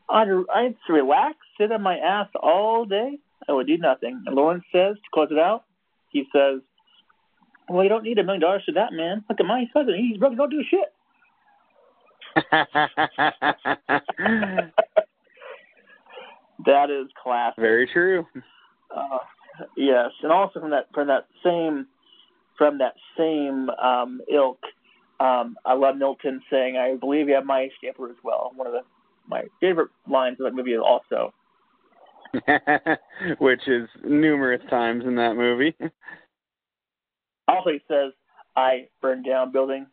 I'd, 0.09 0.27
I'd 0.53 0.75
relax, 0.87 1.37
sit 1.59 1.71
on 1.71 1.81
my 1.81 1.97
ass 1.97 2.27
all 2.41 2.85
day. 2.85 3.19
I 3.47 3.53
would 3.53 3.67
do 3.67 3.77
nothing. 3.77 4.23
And 4.25 4.35
Lawrence 4.35 4.63
says, 4.71 4.95
to 4.95 5.09
close 5.13 5.29
it 5.31 5.37
out, 5.37 5.65
he 6.09 6.25
says, 6.33 6.61
well, 7.69 7.83
you 7.83 7.89
don't 7.89 8.03
need 8.03 8.17
a 8.19 8.23
million 8.23 8.41
dollars 8.41 8.63
for 8.65 8.71
that, 8.73 8.93
man. 8.93 9.23
Look 9.29 9.39
at 9.39 9.45
my 9.45 9.65
cousin. 9.73 9.95
He's 9.95 10.17
broke. 10.17 10.35
Don't 10.35 10.49
do 10.49 10.63
shit. 10.69 10.93
that 16.65 16.89
is 16.89 17.07
classic. 17.21 17.59
Very 17.59 17.87
true. 17.91 18.25
Uh, 18.95 19.17
yes, 19.75 20.09
and 20.23 20.31
also 20.31 20.59
from 20.59 20.71
that 20.71 20.87
from 20.93 21.07
that 21.07 21.27
same 21.43 21.87
from 22.57 22.77
that 22.79 22.93
same 23.17 23.69
um, 23.69 24.21
ilk, 24.31 24.59
um, 25.19 25.57
I 25.65 25.73
love 25.73 25.97
Milton 25.97 26.41
saying, 26.51 26.77
"I 26.77 26.95
believe 26.95 27.27
you 27.27 27.35
have 27.35 27.45
my 27.45 27.69
stamper 27.77 28.09
as 28.09 28.17
well." 28.23 28.51
One 28.55 28.67
of 28.67 28.73
the 28.73 28.81
my 29.27 29.43
favorite 29.59 29.89
lines 30.07 30.37
of 30.39 30.45
that 30.45 30.55
movie 30.55 30.77
also. 30.77 31.33
Which 33.39 33.67
is 33.67 33.89
numerous 34.03 34.61
times 34.69 35.03
in 35.05 35.15
that 35.15 35.35
movie. 35.35 35.75
Also, 37.49 37.71
he 37.71 37.81
says, 37.87 38.13
"I 38.55 38.87
burned 39.01 39.25
down 39.25 39.51
building," 39.51 39.87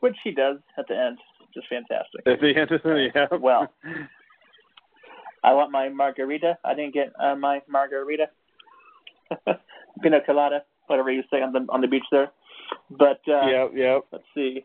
which 0.00 0.16
he 0.22 0.30
does 0.30 0.58
at 0.78 0.86
the 0.88 0.96
end. 0.96 1.18
Just 1.54 1.68
fantastic. 1.68 2.26
At 2.26 2.40
the 2.40 2.54
end 2.54 2.70
yeah. 3.14 3.26
Well, 3.38 3.72
I 5.42 5.52
want 5.54 5.70
my 5.70 5.88
margarita. 5.88 6.58
I 6.64 6.74
didn't 6.74 6.94
get 6.94 7.12
uh, 7.18 7.34
my 7.34 7.62
margarita. 7.68 8.26
Pina 10.02 10.20
colada, 10.24 10.62
whatever 10.86 11.10
you 11.10 11.22
say 11.30 11.40
on 11.40 11.52
the 11.52 11.66
on 11.70 11.80
the 11.80 11.88
beach 11.88 12.04
there. 12.10 12.30
But 12.90 13.20
uh, 13.28 13.46
yep, 13.46 13.70
yep. 13.74 14.02
Let's 14.12 14.24
see. 14.34 14.64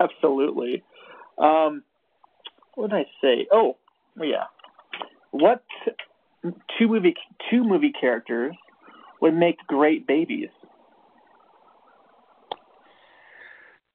Absolutely. 0.00 0.82
Um, 1.38 1.82
what 2.74 2.90
did 2.90 2.96
I 2.96 3.04
say? 3.20 3.46
Oh, 3.52 3.76
yeah. 4.20 4.44
What 5.30 5.62
two 6.78 6.88
movie 6.88 7.14
two 7.50 7.64
movie 7.64 7.92
characters 7.98 8.54
would 9.20 9.34
make 9.34 9.58
great 9.66 10.06
babies? 10.06 10.48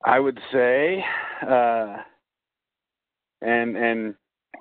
I 0.06 0.20
would 0.20 0.40
say, 0.52 1.04
uh, 1.48 1.98
and 3.42 3.76
and 3.76 4.16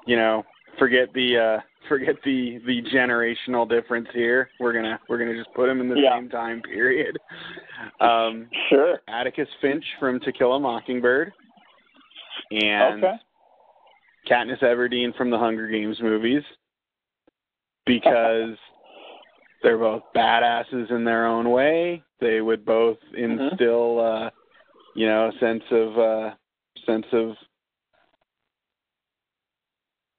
you 0.07 0.17
know, 0.17 0.45
forget 0.79 1.13
the 1.15 1.59
uh, 1.59 1.61
forget 1.89 2.17
the 2.25 2.61
the 2.67 2.83
generational 2.95 3.69
difference 3.69 4.09
here. 4.13 4.49
We're 4.61 4.73
gonna 4.73 4.99
we're 5.09 5.19
gonna 5.19 5.37
just 5.37 5.55
put 5.55 5.67
them 5.67 5.81
in 5.81 5.89
the 5.89 6.01
yeah. 6.01 6.17
same 6.17 6.29
time 6.29 6.63
period. 6.63 7.19
Um, 8.01 8.49
sure. 8.69 9.01
Atticus 9.09 9.49
Finch 9.61 9.85
from 10.01 10.21
To 10.21 10.33
Kill 10.33 10.55
a 10.55 10.61
Mockingbird, 10.61 11.33
and 12.51 13.05
okay. 13.05 13.15
Katniss 14.31 14.63
Everdeen 14.63 15.17
from 15.17 15.31
the 15.31 15.39
Hunger 15.39 15.69
Games 15.69 15.99
movies 16.01 16.43
because 17.87 18.57
they're 19.63 19.79
both 19.79 20.03
badasses 20.15 20.91
in 20.91 21.05
their 21.05 21.27
own 21.27 21.51
way. 21.51 22.03
They 22.21 22.41
would 22.41 22.65
both 22.65 22.99
instill, 23.17 24.01
uh, 24.01 24.31
you 24.97 25.07
know, 25.07 25.29
a 25.29 25.39
sense 25.39 25.63
of 25.71 25.99
uh, 25.99 26.31
sense 26.87 27.07
of 27.13 27.35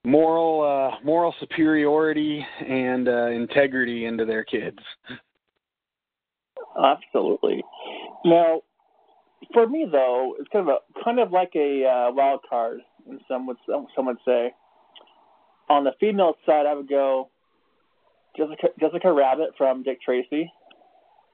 moral 0.04 0.62
uh, 0.62 1.04
moral 1.04 1.34
superiority 1.40 2.44
and 2.66 3.08
uh, 3.08 3.26
integrity 3.26 4.06
into 4.06 4.24
their 4.24 4.44
kids. 4.44 4.78
Absolutely. 6.78 7.62
Now, 8.24 8.62
for 9.52 9.66
me 9.66 9.86
though, 9.90 10.36
it's 10.38 10.48
kind 10.52 10.68
of 10.68 10.76
a 10.76 11.04
kind 11.04 11.18
of 11.18 11.32
like 11.32 11.52
a 11.56 11.84
uh, 11.84 12.12
wild 12.12 12.40
card 12.48 12.78
and 13.08 13.20
some 13.28 13.46
would 13.46 13.56
some 13.66 14.06
would 14.06 14.18
say. 14.24 14.54
On 15.70 15.84
the 15.84 15.92
female 16.00 16.34
side, 16.46 16.64
I 16.66 16.72
would 16.72 16.88
go 16.88 17.30
Jessica 18.36 18.68
Jessica 18.80 19.12
Rabbit 19.12 19.50
from 19.58 19.82
Dick 19.82 20.00
Tracy. 20.02 20.52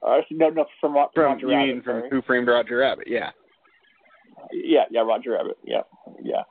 Or 0.05 0.21
no, 0.29 0.49
no, 0.49 0.65
from, 0.79 0.93
from 0.93 1.07
from 1.13 1.23
Roger 1.23 1.47
you 1.47 1.53
Rabbit. 1.53 1.67
mean 1.67 1.81
from 1.81 1.99
sorry. 2.01 2.09
Who 2.11 2.21
Framed 2.21 2.47
Roger 2.47 2.77
Rabbit? 2.77 3.07
Yeah. 3.07 3.31
Yeah, 4.51 4.83
yeah, 4.91 5.01
Roger 5.01 5.31
Rabbit. 5.31 5.57
Yeah, 5.63 5.81
yeah. 6.21 6.43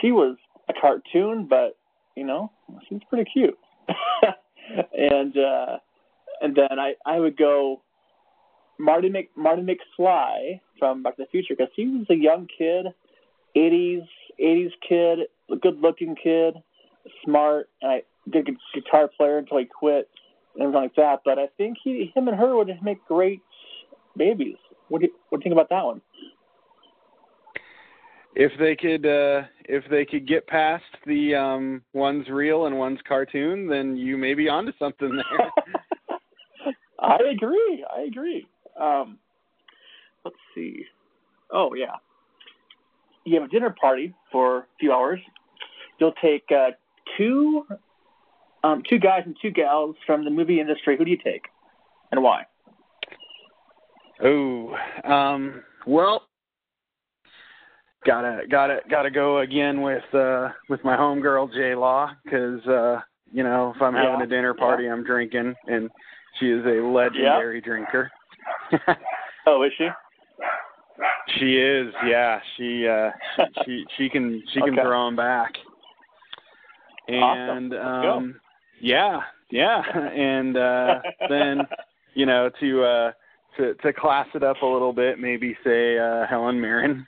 She 0.00 0.12
was 0.12 0.36
a 0.68 0.72
cartoon, 0.80 1.46
but 1.48 1.76
you 2.16 2.24
know, 2.24 2.52
she's 2.88 3.00
pretty 3.10 3.28
cute. 3.30 3.58
and 4.96 5.36
uh, 5.36 5.78
and 6.40 6.54
then 6.54 6.78
I 6.78 6.94
I 7.04 7.18
would 7.18 7.36
go 7.36 7.82
Marty 8.78 9.08
Mc 9.08 9.30
Marty 9.36 9.62
McFly 9.62 10.60
from 10.78 11.02
Back 11.02 11.16
to 11.16 11.22
the 11.24 11.28
Future 11.30 11.54
because 11.58 11.72
he 11.74 11.88
was 11.88 12.06
a 12.10 12.14
young 12.14 12.46
kid, 12.56 12.86
80s 13.56 14.06
80s 14.40 14.72
kid, 14.88 15.18
a 15.50 15.56
good 15.56 15.80
looking 15.80 16.14
kid, 16.14 16.54
smart, 17.24 17.68
and 17.82 17.90
I 17.90 18.02
good 18.30 18.48
guitar 18.72 19.10
player 19.16 19.38
until 19.38 19.58
he 19.58 19.64
quit 19.64 20.08
and 20.54 20.62
everything 20.62 20.82
like 20.82 20.94
that. 20.96 21.20
But 21.24 21.38
I 21.38 21.46
think 21.56 21.78
he 21.82 22.12
him 22.14 22.28
and 22.28 22.36
her 22.36 22.56
would 22.56 22.70
make 22.82 23.04
great 23.06 23.40
babies. 24.16 24.56
What 24.88 25.00
do 25.00 25.06
you, 25.06 25.12
what 25.28 25.40
do 25.40 25.48
you 25.48 25.54
think 25.54 25.60
about 25.60 25.68
that 25.70 25.84
one? 25.84 26.00
If 28.36 28.52
they 28.58 28.74
could, 28.74 29.06
uh, 29.06 29.46
if 29.64 29.84
they 29.90 30.04
could 30.04 30.26
get 30.26 30.46
past 30.46 30.84
the 31.06 31.36
um, 31.36 31.82
one's 31.92 32.28
real 32.28 32.66
and 32.66 32.76
one's 32.76 32.98
cartoon, 33.06 33.68
then 33.68 33.96
you 33.96 34.16
may 34.16 34.34
be 34.34 34.48
onto 34.48 34.72
something 34.78 35.10
there. 35.10 35.50
I 36.98 37.18
agree. 37.32 37.84
I 37.96 38.02
agree. 38.02 38.46
Um, 38.80 39.18
let's 40.24 40.36
see. 40.54 40.84
Oh 41.52 41.74
yeah, 41.74 41.96
you 43.24 43.34
have 43.34 43.44
a 43.44 43.48
dinner 43.48 43.74
party 43.80 44.14
for 44.32 44.58
a 44.58 44.66
few 44.80 44.92
hours. 44.92 45.20
You'll 45.98 46.14
take 46.20 46.44
uh, 46.50 46.70
two, 47.16 47.66
um, 48.64 48.82
two 48.88 48.98
guys 48.98 49.22
and 49.26 49.36
two 49.40 49.50
gals 49.50 49.94
from 50.06 50.24
the 50.24 50.30
movie 50.30 50.60
industry. 50.60 50.96
Who 50.96 51.04
do 51.04 51.10
you 51.10 51.18
take, 51.22 51.42
and 52.10 52.22
why? 52.22 52.46
Oh, 54.24 54.74
um, 55.04 55.62
well, 55.86 56.22
gotta 58.06 58.42
gotta 58.50 58.78
gotta 58.90 59.10
go 59.10 59.38
again 59.40 59.82
with 59.82 60.14
uh 60.14 60.48
with 60.68 60.82
my 60.84 60.96
homegirl 60.96 61.52
J 61.52 61.74
Law 61.74 62.10
because 62.24 62.66
uh 62.66 63.00
you 63.32 63.42
know 63.42 63.72
if 63.74 63.82
I'm 63.82 63.94
having 63.94 64.22
a 64.22 64.26
dinner 64.26 64.54
party 64.54 64.88
I'm 64.88 65.04
drinking 65.04 65.54
and 65.66 65.90
she 66.40 66.50
is 66.50 66.64
a 66.64 66.80
legendary 66.86 67.60
drinker. 67.60 68.10
Oh, 69.46 69.62
is 69.62 69.72
she? 69.76 69.86
She 71.38 71.58
is, 71.58 71.92
yeah. 72.06 72.40
She 72.56 72.88
uh 72.88 73.10
she 73.64 73.84
she 73.98 74.08
can 74.08 74.42
she 74.54 74.60
can 74.60 74.70
Okay. 74.72 74.82
throw 74.82 75.04
them 75.06 75.16
back. 75.16 75.52
Awesome. 77.10 77.56
And 77.56 77.70
go. 77.70 77.78
um 77.78 78.40
yeah, 78.84 79.20
yeah. 79.50 79.82
And 80.14 80.56
uh 80.56 81.00
then, 81.28 81.60
you 82.14 82.26
know, 82.26 82.50
to 82.60 82.84
uh 82.84 83.12
to 83.56 83.74
to 83.74 83.92
class 83.92 84.26
it 84.34 84.42
up 84.42 84.62
a 84.62 84.66
little 84.66 84.92
bit, 84.92 85.18
maybe 85.18 85.56
say 85.64 85.98
uh 85.98 86.26
Helen 86.28 86.60
Mirren. 86.60 87.06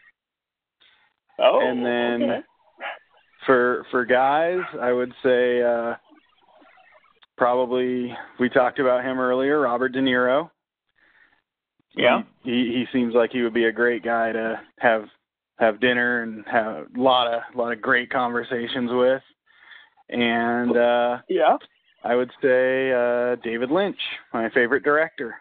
oh, 1.38 1.60
and 1.62 1.84
then 1.84 2.30
okay. 2.30 2.40
for 3.44 3.86
for 3.90 4.04
guys, 4.04 4.60
I 4.80 4.92
would 4.92 5.12
say 5.22 5.62
uh 5.62 5.94
probably 7.36 8.16
we 8.40 8.48
talked 8.48 8.78
about 8.78 9.04
him 9.04 9.18
earlier, 9.18 9.60
Robert 9.60 9.90
De 9.90 10.00
Niro. 10.00 10.50
Yeah. 11.94 12.22
He 12.42 12.50
he, 12.50 12.72
he 12.72 12.84
seems 12.92 13.14
like 13.14 13.30
he 13.32 13.42
would 13.42 13.54
be 13.54 13.66
a 13.66 13.72
great 13.72 14.02
guy 14.02 14.32
to 14.32 14.60
have 14.78 15.04
have 15.58 15.80
dinner 15.80 16.22
and 16.22 16.44
have 16.46 16.86
a 16.96 17.00
lot 17.00 17.32
of 17.32 17.42
a 17.54 17.58
lot 17.58 17.72
of 17.72 17.82
great 17.82 18.10
conversations 18.10 18.90
with. 18.92 19.22
And 20.08 20.76
uh 20.76 21.18
yeah. 21.28 21.56
I 22.04 22.14
would 22.14 22.30
say 22.42 22.92
uh 22.92 23.36
David 23.42 23.70
Lynch, 23.70 23.98
my 24.32 24.48
favorite 24.50 24.84
director. 24.84 25.34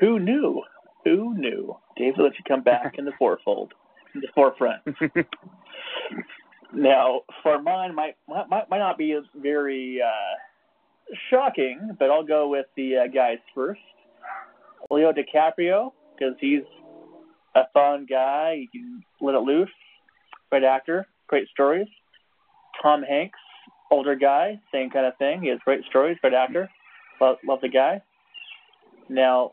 Who 0.00 0.18
knew? 0.18 0.62
Who 1.04 1.34
knew? 1.34 1.76
David 1.96 2.18
Lynch 2.18 2.36
would 2.38 2.48
come 2.48 2.62
back 2.62 2.96
in 2.98 3.04
the 3.04 3.12
fourfold, 3.18 3.72
in 4.14 4.20
the 4.20 4.28
forefront. 4.34 4.82
Now, 6.72 7.22
for 7.42 7.60
mine, 7.60 7.94
might 7.94 8.16
might 8.28 8.48
might 8.48 8.78
not 8.78 8.96
be 8.96 9.12
as 9.12 9.24
very 9.34 10.00
uh, 10.00 11.14
shocking, 11.28 11.96
but 11.98 12.10
I'll 12.10 12.24
go 12.24 12.48
with 12.48 12.66
the 12.76 12.96
uh, 12.96 13.06
guys 13.12 13.38
first. 13.54 13.80
Leo 14.90 15.12
DiCaprio, 15.12 15.92
because 16.16 16.34
he's 16.40 16.62
a 17.54 17.62
fun 17.74 18.06
guy. 18.08 18.56
He 18.56 18.68
can 18.78 19.02
let 19.20 19.34
it 19.34 19.40
loose. 19.40 19.70
Great 20.50 20.64
actor, 20.64 21.06
great 21.26 21.48
stories. 21.48 21.88
Tom 22.82 23.02
Hanks, 23.02 23.38
older 23.90 24.14
guy, 24.14 24.60
same 24.72 24.90
kind 24.90 25.06
of 25.06 25.16
thing. 25.18 25.42
He 25.42 25.48
has 25.48 25.58
great 25.64 25.84
stories, 25.88 26.16
great 26.20 26.34
actor. 26.34 26.68
Love, 27.20 27.36
love 27.46 27.60
the 27.60 27.68
guy. 27.68 28.00
Now, 29.08 29.52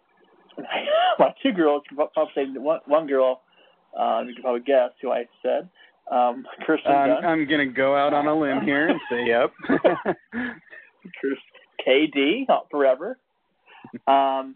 my 1.19 1.33
two 1.43 1.51
girls, 1.51 1.83
probably 1.95 2.31
say 2.35 2.45
one, 2.55 2.79
one 2.85 3.07
girl, 3.07 3.41
um, 3.97 4.27
you 4.27 4.33
can 4.35 4.43
probably 4.43 4.61
guess 4.61 4.91
who 5.01 5.11
I 5.11 5.25
said. 5.41 5.69
Um, 6.11 6.45
Kirsten 6.65 6.91
I'm, 6.91 7.09
Dunst. 7.09 7.23
I'm 7.25 7.47
gonna 7.49 7.65
go 7.65 7.95
out 7.95 8.13
on 8.13 8.27
a 8.27 8.39
limb 8.39 8.61
here 8.61 8.87
and 8.89 8.99
say 9.09 9.25
yep. 9.25 9.51
KD, 11.87 12.47
not 12.47 12.67
forever. 12.71 13.17
Um, 14.07 14.55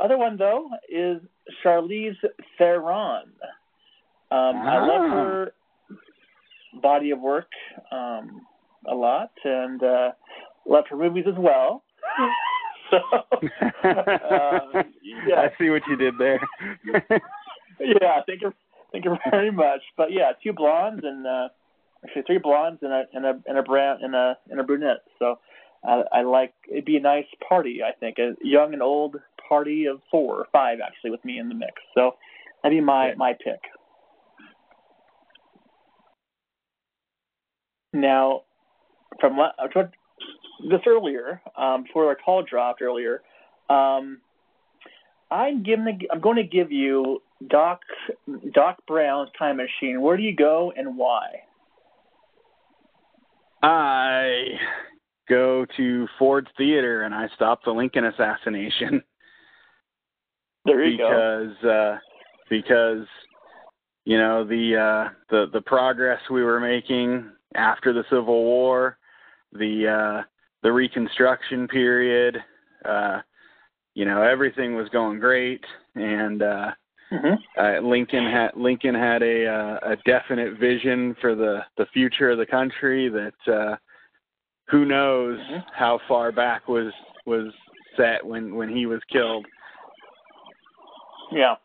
other 0.00 0.16
one 0.16 0.36
though 0.36 0.68
is 0.88 1.20
Charlize 1.64 2.16
Theron. 2.58 3.24
Um, 4.30 4.56
I 4.56 4.78
love 4.86 5.02
Ah. 5.02 5.10
her 5.14 5.52
body 6.80 7.10
of 7.10 7.20
work 7.20 7.50
um, 7.90 8.46
a 8.88 8.94
lot, 8.94 9.30
and 9.44 9.82
uh, 9.82 10.10
love 10.66 10.84
her 10.90 10.96
movies 10.96 11.24
as 11.28 11.38
well. 11.38 11.82
so, 12.90 12.96
uh, 13.84 14.82
yeah, 15.02 15.36
I 15.36 15.50
see 15.58 15.70
what 15.70 15.82
you 15.88 15.96
did 15.96 16.14
there. 16.18 16.40
yeah, 17.80 18.20
thank 18.26 18.42
you, 18.42 18.52
thank 18.92 19.04
you 19.04 19.16
very 19.30 19.50
much. 19.50 19.80
But 19.96 20.12
yeah, 20.12 20.32
two 20.42 20.52
blondes 20.52 21.02
and 21.04 21.26
uh, 21.26 21.48
actually 22.04 22.22
three 22.22 22.38
blondes 22.38 22.80
and 22.82 22.92
a 22.92 23.04
and 23.12 23.26
a 23.26 23.40
and 23.46 23.58
a 23.58 23.62
brown 23.62 23.98
and 24.02 24.14
a 24.14 24.36
and 24.50 24.60
a 24.60 24.64
brunette. 24.64 25.04
So 25.18 25.38
I, 25.84 26.02
I 26.12 26.22
like 26.22 26.54
it'd 26.70 26.84
be 26.84 26.96
a 26.96 27.00
nice 27.00 27.26
party. 27.46 27.80
I 27.82 27.92
think 27.98 28.18
a 28.18 28.34
young 28.42 28.72
and 28.72 28.82
old 28.82 29.16
party 29.48 29.86
of 29.86 30.00
four 30.10 30.36
or 30.36 30.46
five 30.52 30.78
actually 30.84 31.10
with 31.10 31.24
me 31.24 31.38
in 31.38 31.48
the 31.48 31.54
mix. 31.54 31.74
So 31.94 32.12
that'd 32.62 32.76
be 32.76 32.80
my 32.80 33.14
my 33.16 33.32
pick. 33.32 33.60
Now, 38.00 38.42
from 39.20 39.36
what 39.36 39.54
I 39.58 39.68
told 39.68 39.88
this 40.68 40.80
earlier, 40.86 41.40
um, 41.56 41.84
before 41.84 42.06
our 42.06 42.14
call 42.14 42.42
dropped 42.42 42.82
earlier, 42.82 43.22
um, 43.70 44.20
I'm 45.30 45.62
giving 45.62 46.00
I'm 46.12 46.20
going 46.20 46.36
to 46.36 46.44
give 46.44 46.70
you 46.70 47.22
Doc 47.48 47.80
Doc 48.54 48.78
Brown's 48.86 49.30
Time 49.38 49.56
Machine. 49.56 50.00
Where 50.00 50.16
do 50.16 50.22
you 50.22 50.34
go 50.36 50.72
and 50.76 50.96
why? 50.96 51.26
I 53.62 54.44
go 55.28 55.66
to 55.76 56.06
Ford's 56.18 56.48
Theater 56.56 57.02
and 57.02 57.14
I 57.14 57.28
stop 57.34 57.64
the 57.64 57.72
Lincoln 57.72 58.04
assassination 58.04 59.02
There 60.64 60.84
you 60.84 60.98
go. 60.98 61.50
because 61.58 61.64
uh 61.64 61.98
because 62.48 63.06
you 64.04 64.18
know 64.18 64.44
the 64.44 64.76
uh 64.76 65.12
the 65.30 65.46
the 65.52 65.62
progress 65.62 66.20
we 66.30 66.44
were 66.44 66.60
making 66.60 67.30
after 67.56 67.92
the 67.92 68.04
Civil 68.10 68.44
War, 68.44 68.98
the 69.52 69.88
uh 69.88 70.22
the 70.62 70.72
reconstruction 70.72 71.68
period, 71.68 72.36
uh 72.84 73.20
you 73.94 74.04
know 74.04 74.22
everything 74.22 74.74
was 74.74 74.88
going 74.90 75.18
great 75.18 75.64
and 75.94 76.42
uh 76.42 76.70
hmm 77.10 77.34
uh, 77.58 77.78
Lincoln 77.80 78.26
had 78.26 78.50
Lincoln 78.56 78.94
had 78.94 79.22
a 79.22 79.46
uh, 79.46 79.92
a 79.92 79.96
definite 80.04 80.58
vision 80.58 81.16
for 81.20 81.34
the 81.34 81.60
the 81.78 81.86
future 81.92 82.30
of 82.30 82.38
the 82.38 82.46
country 82.46 83.08
that 83.08 83.52
uh, 83.52 83.76
who 84.68 84.84
knows 84.84 85.38
Mhm. 85.38 85.64
how 85.72 85.98
far 86.08 86.32
back 86.32 86.68
was 86.68 86.92
was 87.24 87.52
set 87.96 88.24
when 88.26 88.54
when 88.56 88.68
he 88.68 88.86
was 88.86 89.00
killed. 89.10 89.46
Yeah. 91.32 91.56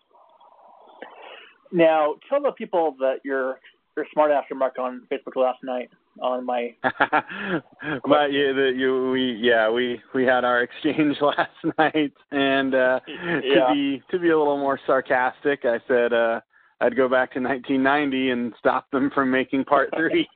Now, 1.72 2.16
tell 2.30 2.42
the 2.42 2.52
people 2.52 2.96
that 3.00 3.20
you're 3.24 3.60
you're 4.02 4.10
smart 4.14 4.32
after 4.32 4.56
Mark 4.56 4.80
on 4.80 5.04
Facebook 5.12 5.36
last 5.36 5.60
night 5.64 5.90
on 6.22 6.44
my 6.46 6.76
but 6.84 8.34
yeah, 8.34 8.52
the, 8.52 8.74
you, 8.76 9.12
we 9.12 9.38
yeah 9.40 9.70
we 9.70 10.02
we 10.14 10.26
had 10.26 10.44
our 10.44 10.62
exchange 10.64 11.16
last 11.22 11.78
night, 11.78 12.14
and 12.32 12.74
uh, 12.74 13.00
Yeah. 13.08 13.68
to 13.68 13.74
be 13.74 14.04
to 14.12 14.20
be 14.20 14.30
a 14.30 14.38
little 14.38 14.58
more 14.58 14.80
sarcastic, 14.88 15.62
I 15.66 15.78
said 15.88 16.14
uh, 16.14 16.42
I'd 16.82 16.98
go 16.98 17.08
back 17.08 17.32
to 17.34 17.40
1990 17.40 18.32
and 18.32 18.54
stop 18.60 18.90
them 18.92 19.12
from 19.14 19.30
making 19.30 19.66
part 19.66 19.90
three. 19.96 20.28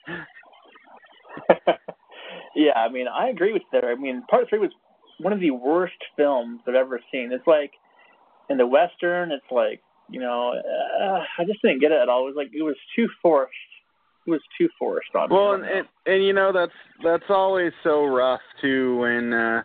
yeah, 2.55 2.72
I 2.76 2.89
mean, 2.89 3.07
I 3.07 3.30
agree 3.30 3.51
with 3.51 3.63
that. 3.74 3.84
I 3.84 3.95
mean, 3.95 4.24
part 4.30 4.47
three 4.47 4.59
was 4.59 4.72
one 5.20 5.34
of 5.34 5.39
the 5.39 5.51
worst 5.51 5.93
films 6.16 6.61
I've 6.68 6.76
ever 6.76 6.99
seen. 7.11 7.32
It's 7.34 7.47
like 7.47 7.72
in 8.49 8.57
the 8.57 8.68
western, 8.68 9.32
it's 9.32 9.43
like 9.51 9.82
you 10.10 10.20
know, 10.20 10.53
uh, 10.53 11.20
I 11.39 11.45
just 11.45 11.62
didn't 11.62 11.80
get 11.82 11.91
it 11.91 12.01
at 12.01 12.10
all. 12.10 12.22
It 12.24 12.28
was 12.28 12.36
like 12.38 12.51
it 12.53 12.62
was 12.64 12.76
too 12.95 13.08
forced. 13.22 13.53
It 14.28 14.32
was 14.32 14.41
too 14.58 14.70
forced 14.80 15.14
on 15.16 15.30
Well, 15.30 15.53
and, 15.53 15.64
and 15.66 15.88
and 16.06 16.24
you 16.24 16.34
know 16.34 16.51
that's 16.51 16.72
that's 17.03 17.30
always 17.30 17.72
so 17.84 18.06
rough 18.06 18.41
too 18.62 18.97
when 18.97 19.34
uh 19.34 19.64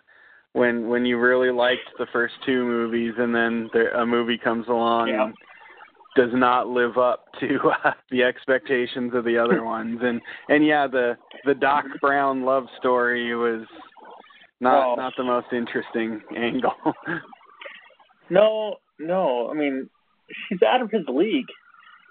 when 0.53 0.89
when 0.89 1.07
you 1.07 1.19
really 1.19 1.51
liked 1.51 1.89
the 1.99 2.07
first 2.13 2.35
two 2.45 2.65
movies 2.65 3.15
and 3.19 3.35
then 3.35 3.71
there, 3.73 3.91
a 3.93 4.05
movie 4.05 4.37
comes 4.37 4.67
along 4.69 5.09
Yeah. 5.09 5.25
and 5.25 5.35
does 6.17 6.31
not 6.35 6.67
live 6.69 6.99
up 6.99 7.27
to 7.41 7.59
uh, 7.85 7.93
the 8.11 8.23
expectations 8.23 9.13
of 9.15 9.25
the 9.25 9.39
other 9.39 9.65
ones 9.77 10.01
and 10.03 10.21
and 10.49 10.67
yeah 10.67 10.87
the 10.87 11.17
the 11.47 11.55
Doc 11.55 11.85
Brown 12.03 12.43
love 12.45 12.67
story 12.79 13.35
was 13.35 13.65
not 14.61 14.93
Oh. 14.93 14.95
not 14.97 15.15
the 15.17 15.25
most 15.25 15.47
interesting 15.53 16.21
angle. 16.37 16.75
No, 18.29 18.77
no. 18.99 19.51
I 19.51 19.55
mean, 19.55 19.89
she's 20.49 20.63
out 20.63 20.83
of 20.83 20.91
his 20.91 21.03
league 21.09 21.49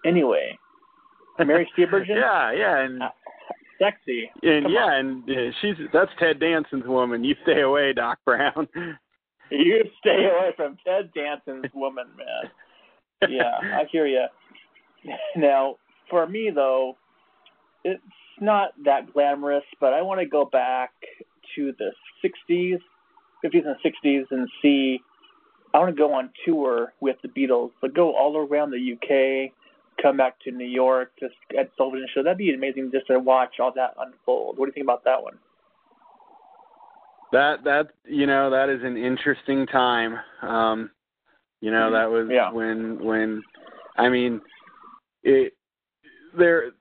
anyway. 0.05 0.57
Mary 1.39 1.70
Steenburgen, 1.78 2.07
yeah, 2.09 2.51
yeah, 2.51 2.80
and 2.84 3.01
sexy. 3.80 4.30
and 4.43 4.65
Come 4.65 4.74
yeah, 4.74 4.99
and 4.99 5.24
uh, 5.30 5.51
she's 5.61 5.76
that's 5.93 6.11
Ted 6.20 6.39
Danson's 6.39 6.86
woman. 6.86 7.24
You 7.24 7.36
stay 7.43 7.61
away, 7.61 7.93
Doc 7.93 8.20
Brown. 8.26 8.67
You 9.51 9.84
stay 9.99 10.26
away 10.26 10.51
from 10.55 10.78
Ted 10.86 11.09
Danson's 11.11 11.74
woman, 11.74 12.05
man. 12.15 13.32
Yeah, 13.32 13.57
I 13.59 13.86
hear 13.91 14.05
you. 14.05 14.26
Now, 15.36 15.78
for 16.07 16.28
me 16.28 16.51
though, 16.53 16.97
it's 17.84 18.03
not 18.39 18.74
that 18.86 19.11
glamorous, 19.11 19.63
but 19.80 19.93
I 19.93 20.03
want 20.03 20.20
to 20.20 20.28
go 20.28 20.45
back 20.45 20.91
to 21.55 21.74
the 21.80 21.91
'60s, 22.24 22.78
'50s 23.43 23.65
and 23.65 23.76
'60s, 23.84 24.26
and 24.30 24.47
see. 24.61 24.99
I 25.74 25.80
want 25.80 25.95
to 25.95 25.99
go 25.99 26.13
on 26.13 26.30
tour 26.45 26.93
with 26.99 27.17
the 27.22 27.28
Beatles. 27.28 27.72
Like 27.82 27.93
go 27.93 28.15
all 28.15 28.38
around 28.38 28.72
the 28.72 28.93
UK, 28.93 29.51
come 30.01 30.17
back 30.17 30.39
to 30.41 30.51
New 30.51 30.65
York, 30.65 31.11
just 31.20 31.36
Ed 31.55 31.70
Sullivan 31.78 32.05
Show. 32.13 32.24
That'd 32.24 32.38
be 32.38 32.53
amazing 32.53 32.89
just 32.91 33.07
to 33.07 33.20
watch 33.20 33.59
all 33.59 33.72
that 33.76 33.93
unfold. 33.99 34.57
What 34.57 34.65
do 34.65 34.70
you 34.70 34.74
think 34.74 34.86
about 34.86 35.03
that 35.03 35.22
one? 35.22 35.38
That 37.32 37.63
that 37.65 37.89
you 38.05 38.26
know 38.26 38.49
that 38.49 38.70
is 38.70 38.84
an 38.84 38.97
interesting 38.97 39.67
time. 39.67 40.17
Um, 40.41 40.89
you 41.61 41.70
know 41.72 41.89
Mhm. 41.89 41.93
that 41.93 42.11
was 42.11 42.30
Yeah. 42.30 42.51
when 42.51 42.99
when 42.99 43.43
I 43.95 44.09
mean 44.09 44.41
it 45.24 45.53
there 46.34 46.72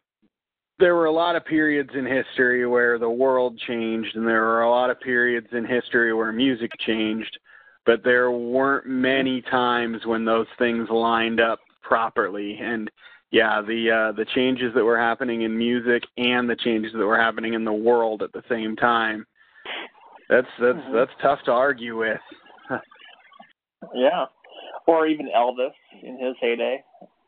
there 0.79 0.95
were 0.95 1.07
a 1.07 1.11
lot 1.13 1.35
of 1.37 1.45
periods 1.45 1.91
in 1.95 2.07
history 2.07 2.65
where 2.65 2.99
the 2.99 3.11
world 3.11 3.59
changed 3.59 4.17
and 4.17 4.27
there 4.27 4.43
were 4.43 4.63
a 4.63 4.71
lot 4.71 4.91
of 4.91 5.01
periods 5.01 5.53
in 5.53 5.65
history 5.65 6.13
where 6.15 6.31
music 6.33 6.71
changed 6.79 7.37
but 7.89 8.05
there 8.05 8.31
weren't 8.31 8.87
many 8.87 9.41
times 9.41 10.05
when 10.05 10.23
those 10.23 10.47
things 10.59 10.87
lined 10.91 11.41
up 11.41 11.59
properly. 11.83 12.59
And 12.61 12.91
yeah, 13.31 13.63
the 13.63 13.91
uh, 13.91 14.13
the 14.13 14.27
changes 14.35 14.75
that 14.75 14.85
were 14.85 14.99
happening 14.99 15.41
in 15.41 15.57
music 15.57 16.03
and 16.19 16.51
the 16.51 16.57
changes 16.57 16.93
that 16.93 17.07
were 17.07 17.19
happening 17.19 17.55
in 17.55 17.65
the 17.65 17.73
world 17.73 18.23
at 18.23 18.31
the 18.35 18.43
same 18.47 18.77
time. 18.77 19.27
That's 20.29 20.47
that's 20.61 20.77
Mhm. 20.77 20.93
that's 20.93 21.11
tough 21.23 21.39
to 21.47 21.53
argue 21.53 21.99
with. 21.99 22.21
Yeah. 23.95 24.27
Or 24.87 25.07
even 25.07 25.31
Elvis 25.35 25.73
in 26.03 26.19
his 26.19 26.35
heyday, 26.41 26.83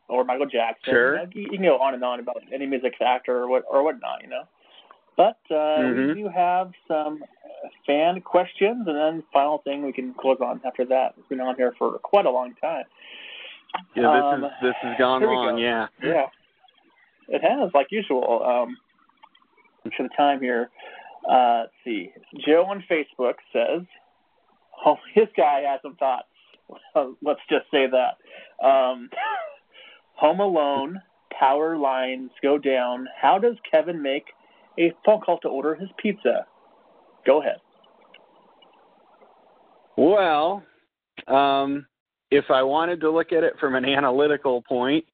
or 0.08 0.24
Michael 0.24 0.46
Jackson. 0.46 0.92
Sure. 0.92 1.12
You, 1.12 1.18
know, 1.18 1.30
you 1.32 1.48
can 1.48 1.62
go 1.62 1.78
on 1.78 1.94
and 1.94 2.02
on 2.02 2.18
about 2.18 2.42
any 2.52 2.66
music 2.66 2.94
actor 3.00 3.36
or 3.36 3.48
what 3.48 3.62
or 3.70 3.82
whatnot, 3.84 4.22
you 4.22 4.28
know. 4.28 4.42
But 5.20 5.36
uh, 5.50 5.80
Mhm. 5.84 6.14
we 6.14 6.22
do 6.22 6.28
have 6.28 6.72
some 6.88 7.22
fan 7.86 8.22
questions, 8.22 8.88
and 8.88 8.96
then 8.96 9.22
final 9.34 9.58
thing 9.58 9.82
we 9.84 9.92
can 9.92 10.14
close 10.14 10.40
on 10.40 10.62
after 10.64 10.86
that. 10.86 11.12
It's 11.18 11.28
been 11.28 11.42
on 11.42 11.56
here 11.56 11.72
for 11.76 11.98
quite 11.98 12.24
a 12.24 12.30
long 12.30 12.54
time. 12.54 12.84
Yeah, 13.94 14.12
this 14.14 14.24
Um, 14.24 14.44
is 14.44 14.52
this 14.62 14.76
has 14.76 14.96
gone 14.96 15.22
long. 15.22 15.56
go. 15.56 15.56
Yeah. 15.56 15.88
Yeah, 16.02 16.26
it 17.28 17.42
has, 17.42 17.70
like 17.74 17.92
usual. 17.92 18.42
Um, 18.42 18.78
for 19.94 20.04
the 20.04 20.08
time 20.16 20.40
here, 20.40 20.70
uh, 21.28 21.64
let's 21.64 21.74
see. 21.84 22.12
Joe 22.38 22.64
on 22.64 22.80
Facebook 22.88 23.34
says, 23.52 23.82
"Oh, 24.86 24.98
his 25.12 25.28
guy 25.36 25.60
has 25.70 25.82
some 25.82 25.96
thoughts." 25.96 26.28
let's 27.20 27.44
just 27.50 27.70
say 27.70 27.88
that. 27.88 28.16
Um, 28.64 29.10
Home 30.14 30.40
Alone, 30.40 31.02
power 31.30 31.76
lines 31.76 32.30
go 32.40 32.56
down. 32.56 33.06
How 33.16 33.38
does 33.38 33.56
Kevin 33.70 34.00
make 34.00 34.32
a 34.80 34.92
phone 35.04 35.20
call 35.20 35.38
to 35.40 35.48
order 35.48 35.74
his 35.74 35.88
pizza? 35.98 36.46
Go 37.26 37.40
ahead. 37.40 37.58
Well, 39.96 40.62
um, 41.26 41.86
if 42.30 42.50
I 42.50 42.62
wanted 42.62 43.00
to 43.00 43.10
look 43.10 43.32
at 43.32 43.44
it 43.44 43.54
from 43.60 43.74
an 43.74 43.84
analytical 43.98 44.62
point, 44.62 45.04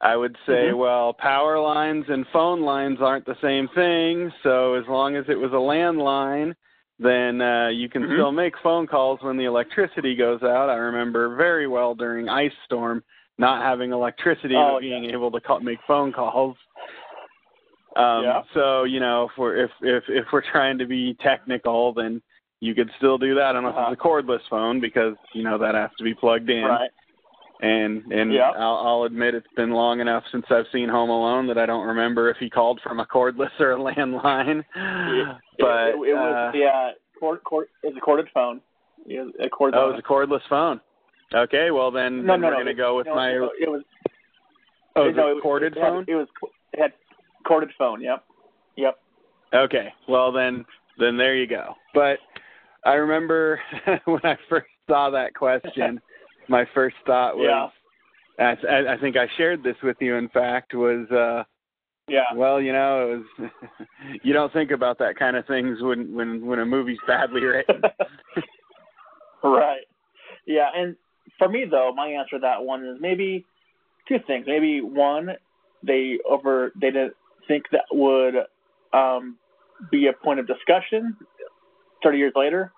I 0.00 0.14
would 0.14 0.36
say, 0.46 0.70
Mhm. 0.70 0.78
well, 0.78 1.12
power 1.12 1.58
lines 1.58 2.04
and 2.08 2.24
phone 2.32 2.62
lines 2.62 3.00
aren't 3.00 3.26
the 3.26 3.36
same 3.42 3.68
thing. 3.68 4.32
So 4.44 4.74
as 4.74 4.86
long 4.86 5.16
as 5.16 5.24
it 5.28 5.34
was 5.34 5.50
a 5.52 5.56
landline, 5.56 6.54
then 7.00 7.40
uh, 7.40 7.68
you 7.68 7.88
can 7.88 8.02
Mhm. 8.04 8.12
still 8.14 8.32
make 8.32 8.56
phone 8.58 8.86
calls 8.86 9.20
when 9.22 9.36
the 9.36 9.44
electricity 9.44 10.14
goes 10.14 10.42
out. 10.44 10.70
I 10.70 10.76
remember 10.76 11.34
very 11.34 11.66
well 11.66 11.94
during 11.96 12.28
ice 12.28 12.54
storm 12.64 13.02
not 13.38 13.62
having 13.62 13.92
electricity 13.92 14.56
Oh, 14.56 14.74
but 14.74 14.80
being 14.80 15.04
able 15.06 15.30
to 15.30 15.40
call, 15.40 15.60
make 15.60 15.78
phone 15.86 16.12
calls. 16.12 16.56
Um, 17.98 18.22
Yeah. 18.24 18.42
So 18.54 18.84
you 18.84 19.00
know, 19.00 19.24
if 19.24 19.36
we're 19.36 19.56
if 19.64 19.70
if 19.82 20.04
if 20.08 20.24
we're 20.32 20.48
trying 20.50 20.78
to 20.78 20.86
be 20.86 21.14
technical, 21.20 21.92
then 21.92 22.22
you 22.60 22.74
could 22.74 22.90
still 22.96 23.18
do 23.18 23.34
that 23.34 23.54
unless 23.56 23.74
Uh-huh. 23.74 23.90
it's 23.92 24.00
a 24.00 24.04
cordless 24.04 24.40
phone 24.48 24.80
because 24.80 25.14
you 25.34 25.42
know 25.42 25.58
that 25.58 25.74
has 25.74 25.90
to 25.98 26.04
be 26.04 26.14
plugged 26.14 26.48
in. 26.50 26.64
Right. 26.64 26.90
And 27.60 28.04
and 28.12 28.32
Yeah. 28.32 28.50
I'll, 28.50 28.76
I'll 28.86 29.02
admit 29.02 29.34
it's 29.34 29.52
been 29.56 29.70
long 29.72 30.00
enough 30.00 30.22
since 30.30 30.44
I've 30.50 30.66
seen 30.72 30.88
Home 30.88 31.10
Alone 31.10 31.46
that 31.48 31.58
I 31.58 31.66
don't 31.66 31.86
remember 31.88 32.30
if 32.30 32.36
he 32.38 32.48
called 32.48 32.80
from 32.84 33.00
a 33.00 33.06
cordless 33.06 33.50
or 33.58 33.72
a 33.72 33.76
landline. 33.78 34.64
but 35.58 35.88
it, 35.88 35.94
it, 35.96 36.08
it 36.10 36.14
was 36.14 36.52
uh, 36.54 36.56
yeah, 36.56 36.90
cord, 37.18 37.42
cord, 37.44 37.66
it 37.82 37.88
was 37.88 37.96
a 37.96 38.00
corded 38.00 38.28
phone. 38.32 38.60
It 39.06 39.18
was 39.24 39.34
a 39.44 39.48
corded 39.48 39.76
oh, 39.78 39.90
it 39.90 39.92
was 39.94 39.98
a 40.04 40.08
cordless 40.08 40.46
phone. 40.48 40.80
Okay, 41.34 41.70
well 41.72 41.90
then, 41.90 42.24
no, 42.24 42.34
then 42.34 42.40
no, 42.42 42.46
we're 42.48 42.52
no. 42.54 42.58
gonna 42.60 42.74
go 42.74 42.96
with 42.96 43.06
no, 43.06 43.14
my 43.16 43.30
It 43.30 43.68
was 43.68 43.82
oh, 44.96 45.08
is 45.10 45.16
no, 45.16 45.36
it 45.36 45.42
corded 45.42 45.76
it 45.76 45.80
had- 45.82 45.88
phone. 45.88 46.04
It 46.08 46.14
was 46.14 46.28
it 46.72 46.80
had 46.80 46.92
corded 47.48 47.70
phone. 47.78 48.00
Yep. 48.02 48.24
Yep. 48.76 48.98
Okay, 49.54 49.88
well 50.08 50.30
then, 50.30 50.64
then 50.98 51.16
there 51.16 51.34
you 51.34 51.46
go. 51.48 51.74
But 51.94 52.18
I 52.84 52.92
remember 52.94 53.60
when 54.04 54.20
I 54.24 54.36
first 54.48 54.66
saw 54.88 55.10
that 55.10 55.34
question, 55.34 56.00
my 56.48 56.64
first 56.74 56.96
thought 57.06 57.36
was, 57.36 57.70
I, 58.38 58.52
I 58.94 58.96
think 59.00 59.16
I 59.16 59.26
shared 59.36 59.62
this 59.64 59.76
with 59.82 59.96
you. 60.00 60.16
In 60.16 60.28
fact, 60.28 60.74
was 60.74 61.10
uh, 61.10 61.44
Yeah. 62.08 62.24
well, 62.36 62.60
you 62.60 62.72
know, 62.72 63.22
it 63.40 63.40
was 63.40 63.50
you 64.22 64.32
don't 64.32 64.52
think 64.52 64.70
about 64.70 64.98
that 64.98 65.18
kind 65.18 65.36
of 65.36 65.46
things 65.46 65.78
when 65.80 66.14
when 66.14 66.46
when 66.46 66.58
a 66.60 66.66
movie's 66.66 66.98
badly 67.06 67.42
written. 67.42 67.82
right. 69.42 69.80
Yeah, 70.46 70.68
and 70.74 70.94
for 71.38 71.48
me 71.48 71.64
though, 71.70 71.92
my 71.94 72.08
answer 72.08 72.36
to 72.36 72.40
that 72.40 72.62
one 72.62 72.84
is 72.84 72.98
maybe 73.00 73.44
two 74.08 74.18
things. 74.26 74.44
Maybe 74.46 74.80
one, 74.80 75.30
they 75.82 76.18
over 76.28 76.72
they 76.80 76.90
didn't 76.90 77.14
think 77.48 77.64
that 77.72 77.86
would 77.90 78.34
um, 78.92 79.36
be 79.90 80.06
a 80.06 80.12
point 80.12 80.38
of 80.40 80.46
discussion 80.46 81.16
thirty 82.02 82.18
years 82.18 82.32
later, 82.36 82.72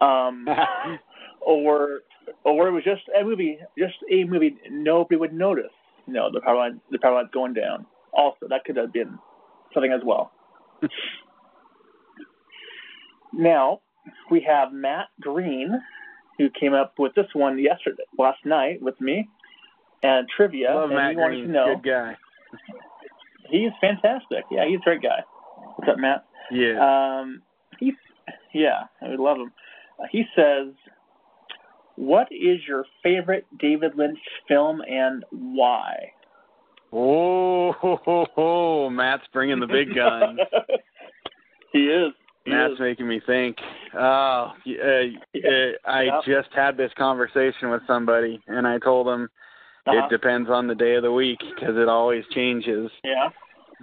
um, 0.00 0.46
or 1.40 2.00
or 2.44 2.68
it 2.68 2.72
was 2.72 2.84
just 2.84 3.02
a 3.18 3.24
movie, 3.24 3.58
just 3.78 3.94
a 4.10 4.24
movie 4.24 4.56
nobody 4.70 5.16
would 5.16 5.32
notice. 5.32 5.72
You 6.06 6.14
know, 6.14 6.30
the 6.32 6.40
power 6.40 6.56
line, 6.56 6.80
the 6.90 6.98
power 6.98 7.14
line's 7.14 7.30
going 7.32 7.54
down. 7.54 7.86
Also, 8.12 8.48
that 8.48 8.64
could 8.64 8.76
have 8.76 8.92
been 8.92 9.18
something 9.74 9.92
as 9.92 10.00
well. 10.04 10.32
now 13.32 13.80
we 14.30 14.40
have 14.48 14.72
Matt 14.72 15.06
Green, 15.20 15.80
who 16.38 16.48
came 16.50 16.72
up 16.72 16.94
with 16.98 17.14
this 17.14 17.26
one 17.34 17.58
yesterday, 17.58 18.04
last 18.18 18.38
night 18.44 18.80
with 18.80 18.98
me, 19.00 19.28
and 20.02 20.26
trivia. 20.34 20.74
Love 20.74 20.90
and 20.90 20.94
Matt 20.94 21.10
he 21.10 21.16
wanted 21.16 21.34
Green, 21.36 21.46
to 21.46 21.52
know 21.52 21.74
good 21.76 21.90
guy. 21.90 22.16
He's 23.50 23.70
fantastic. 23.80 24.44
Yeah, 24.50 24.66
he's 24.68 24.78
a 24.80 24.84
great 24.84 25.02
guy. 25.02 25.22
What's 25.76 25.90
up, 25.90 25.98
Matt? 25.98 26.24
Yeah. 26.50 27.20
Um, 27.20 27.42
he, 27.78 27.92
yeah, 28.54 28.84
I 29.02 29.08
would 29.08 29.20
love 29.20 29.38
him. 29.38 29.52
Uh, 29.98 30.04
he 30.10 30.24
says, 30.34 30.68
"What 31.96 32.28
is 32.30 32.58
your 32.66 32.84
favorite 33.02 33.46
David 33.58 33.92
Lynch 33.96 34.18
film 34.46 34.80
and 34.88 35.24
why?" 35.30 36.12
oh, 36.92 37.72
ho, 37.72 38.00
ho, 38.04 38.26
ho, 38.34 38.90
Matt's 38.90 39.24
bringing 39.32 39.60
the 39.60 39.66
big 39.66 39.94
guns. 39.94 40.40
he 41.72 41.80
is. 41.80 42.12
He 42.46 42.50
Matt's 42.50 42.74
is. 42.74 42.80
making 42.80 43.06
me 43.06 43.20
think. 43.26 43.58
Oh, 43.94 43.98
uh, 43.98 44.50
uh, 44.56 45.72
I 45.84 46.02
Yep. 46.04 46.24
just 46.26 46.48
had 46.54 46.76
this 46.78 46.90
conversation 46.96 47.68
with 47.70 47.82
somebody, 47.86 48.40
and 48.46 48.66
I 48.66 48.78
told 48.78 49.06
them 49.06 49.28
Uh-huh. 49.88 50.06
it 50.06 50.10
depends 50.10 50.50
on 50.50 50.66
the 50.66 50.74
day 50.74 50.94
of 50.96 51.02
the 51.02 51.12
week 51.12 51.38
because 51.54 51.76
it 51.76 51.88
always 51.88 52.24
changes. 52.32 52.90
Yeah, 53.04 53.28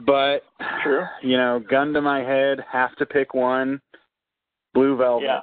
But 0.06 0.44
true. 0.84 1.06
you 1.22 1.38
know, 1.38 1.60
gun 1.70 1.94
to 1.94 2.02
my 2.02 2.20
head, 2.20 2.60
have 2.72 2.96
to 2.98 3.06
pick 3.06 3.34
one. 3.34 3.82
Blue 4.74 4.98
Velvet. 4.98 5.24
Yeah, 5.26 5.42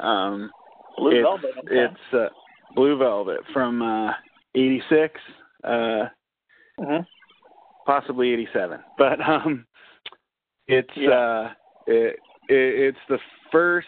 Um, 0.00 0.50
Blue 0.96 1.10
it's, 1.10 1.22
Velvet. 1.22 1.50
Okay. 1.64 1.84
It's 1.84 2.14
uh, 2.14 2.28
Blue 2.74 2.96
Velvet 2.98 3.40
from 3.52 3.82
uh, 3.82 4.12
'86, 4.54 5.20
uh, 5.64 6.08
Mhm. 6.80 7.06
possibly 7.86 8.32
'87, 8.32 8.80
but 8.98 9.20
um, 9.28 9.66
it's 10.68 10.88
Yeah. 10.96 11.10
uh, 11.10 11.52
it, 11.86 12.18
it, 12.48 12.94
it's 12.94 12.98
the 13.08 13.18
first 13.50 13.86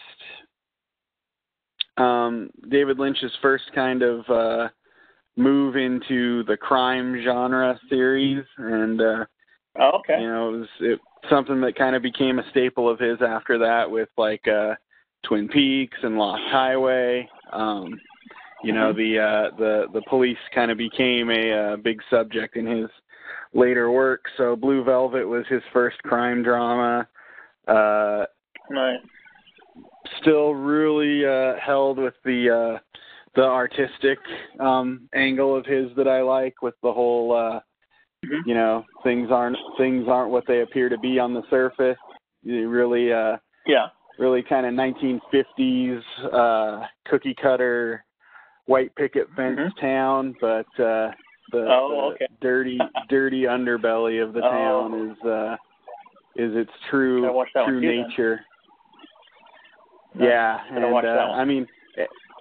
um, 1.97 2.49
David 2.69 2.99
Lynch's 2.99 3.35
first 3.41 3.71
kind 3.73 4.03
of 4.03 4.29
uh, 4.29 4.67
move 5.37 5.75
into 5.75 6.43
the 6.45 6.57
crime 6.57 7.21
genre 7.23 7.79
series, 7.89 8.43
and 8.57 8.99
uh, 8.99 9.25
oh, 9.79 9.91
okay. 9.99 10.19
you 10.19 10.27
know, 10.27 10.49
it 10.53 10.57
was 10.57 10.67
it, 10.81 10.99
something 11.29 11.61
that 11.61 11.77
kind 11.77 11.95
of 11.95 12.01
became 12.01 12.39
a 12.39 12.49
staple 12.49 12.89
of 12.89 12.99
his 12.99 13.21
after 13.21 13.57
that 13.59 13.89
with 13.89 14.09
like 14.17 14.45
uh 14.47 14.73
Twin 15.23 15.47
Peaks 15.47 15.97
and 16.03 16.17
Lost 16.17 16.41
Highway. 16.47 17.29
Um 17.53 17.99
you 18.63 18.73
know, 18.73 18.91
Mhm. 18.91 18.95
the 18.97 19.19
uh 19.19 19.57
the 19.57 19.85
the 19.93 20.01
police 20.09 20.37
kind 20.53 20.71
of 20.71 20.77
became 20.77 21.29
a 21.29 21.51
uh, 21.53 21.75
big 21.77 22.01
subject 22.09 22.55
in 22.55 22.65
his 22.65 22.89
later 23.53 23.91
work. 23.91 24.25
So 24.37 24.55
Blue 24.55 24.83
Velvet 24.83 25.27
was 25.27 25.45
his 25.47 25.61
first 25.71 26.01
crime 26.03 26.41
drama. 26.43 27.07
Uh 27.67 28.25
Right. 28.69 28.99
still 30.21 30.53
really 30.55 31.25
uh 31.25 31.55
held 31.63 31.97
with 31.99 32.15
the 32.25 32.49
uh 32.49 32.79
the 33.35 33.43
artistic 33.43 34.19
um 34.59 35.07
angle 35.13 35.55
of 35.55 35.65
his 35.65 35.89
that 35.95 36.07
I 36.07 36.21
like 36.21 36.61
with 36.61 36.75
the 36.81 36.91
whole 36.91 37.33
uh 37.35 37.59
Mhm. 38.25 38.45
you 38.45 38.53
know 38.53 38.85
things 39.03 39.29
aren't 39.31 39.57
things 39.77 40.07
aren't 40.07 40.31
what 40.31 40.45
they 40.47 40.61
appear 40.61 40.89
to 40.89 40.97
be 40.97 41.19
on 41.19 41.33
the 41.33 41.43
surface 41.49 41.97
you 42.43 42.69
really 42.69 43.11
uh 43.13 43.37
Yeah. 43.65 43.87
really 44.17 44.41
kind 44.41 44.65
of 44.65 44.73
1950s 44.73 46.01
uh 46.33 46.87
cookie 47.05 47.35
cutter 47.35 48.03
white 48.65 48.93
picket 48.95 49.27
fence 49.35 49.59
Mhm. 49.59 49.79
town 49.79 50.35
but 50.41 50.67
uh 50.79 51.11
the, 51.51 51.65
Oh, 51.69 51.87
the 51.89 52.13
okay. 52.15 52.27
dirty 52.41 52.79
dirty 53.07 53.43
underbelly 53.43 54.21
of 54.23 54.33
the 54.33 54.41
Oh. 54.41 54.49
town 54.49 54.93
is 55.11 55.23
uh 55.25 55.55
is 56.35 56.55
its 56.55 56.71
true 56.89 57.31
watch 57.31 57.49
that 57.53 57.61
one 57.61 57.69
true 57.69 57.81
too, 57.81 57.87
then. 57.87 58.07
nature 58.07 58.45
yeah 60.19 60.59
and 60.71 61.05
uh, 61.05 61.31
i 61.33 61.45
mean 61.45 61.67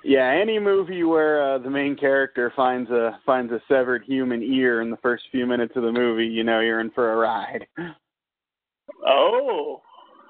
yeah 0.07 0.31
any 0.31 0.59
movie 0.59 1.03
where 1.05 1.55
uh, 1.55 1.59
the 1.59 1.71
main 1.71 1.97
character 1.97 2.53
finds 2.55 2.91
a 2.91 3.19
finds 3.27 3.53
a 3.53 3.61
severed 3.69 4.03
human 4.05 4.43
ear 4.43 4.81
in 4.81 4.91
the 4.91 4.97
first 4.99 5.25
few 5.31 5.47
minutes 5.47 5.73
of 5.77 5.83
the 5.83 5.93
movie 5.93 6.27
you 6.27 6.45
know 6.45 6.61
you're 6.61 6.81
in 6.81 6.91
for 6.91 7.13
a 7.13 7.17
ride 7.17 7.67
Oh, 9.07 9.83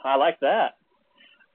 I 0.04 0.16
like 0.16 0.38
that. 0.40 0.74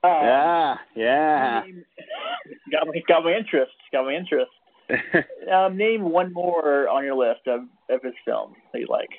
Um, 0.03 0.11
yeah, 0.23 0.77
yeah. 0.95 1.61
name- 1.65 1.85
got 2.72 2.88
me 2.88 3.03
got 3.07 3.23
my 3.23 3.34
interest. 3.34 3.73
Got 3.91 4.06
my 4.06 4.14
interest. 4.14 4.52
Um, 5.52 5.76
name 5.76 6.03
one 6.03 6.31
more 6.31 6.88
on 6.88 7.03
your 7.03 7.15
list 7.15 7.41
of 7.48 7.61
of 7.89 8.02
his 8.03 8.14
films 8.23 8.56
that 8.72 8.80
you 8.80 8.88
like. 8.89 9.10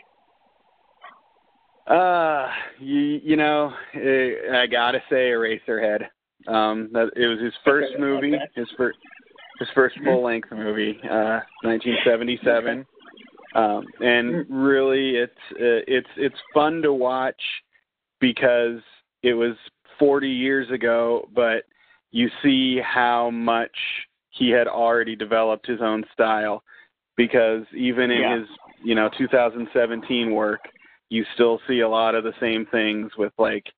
uh, 1.87 2.49
you, 2.79 3.21
you 3.23 3.37
know, 3.37 3.73
eh, 3.95 4.35
I 4.53 4.67
gotta 4.67 5.01
say 5.11 5.31
Eraserhead. 5.31 6.07
Um, 6.47 6.89
that 6.93 7.11
it 7.17 7.27
was 7.27 7.41
his 7.41 7.55
first 7.65 7.93
movie, 7.99 8.39
his 8.55 8.69
first 8.77 8.99
his 9.59 9.69
first 9.71 9.97
Mhm. 9.97 10.05
full 10.05 10.23
length 10.23 10.51
movie, 10.51 11.01
uh, 11.09 11.41
1977. 11.63 12.87
Um, 13.55 13.87
and 14.01 14.35
Mm. 14.35 14.47
really, 14.49 15.17
it's 15.17 15.53
uh, 15.53 15.85
it's 15.87 16.09
it's 16.17 16.41
fun 16.55 16.83
to 16.83 16.93
watch 16.93 17.43
because 18.19 18.83
it 19.23 19.35
was 19.35 19.57
40 19.99 20.29
years 20.29 20.71
ago, 20.71 21.29
but 21.33 21.67
you 22.13 22.31
see 22.43 22.79
how 22.79 23.31
much 23.31 24.07
he 24.31 24.51
had 24.51 24.67
already 24.67 25.15
developed 25.15 25.67
his 25.67 25.83
own 25.83 26.05
style. 26.13 26.65
Because 27.17 27.67
even 27.75 28.11
in 28.11 28.23
Yeah. 28.23 28.39
his 28.39 28.49
you 28.83 28.95
know 28.95 29.09
2017 29.11 30.31
work, 30.33 30.67
you 31.11 31.25
still 31.35 31.61
see 31.69 31.81
a 31.81 31.89
lot 31.89 32.15
of 32.15 32.25
the 32.25 32.33
same 32.41 32.65
things 32.67 33.15
with 33.19 33.33
like 33.39 33.71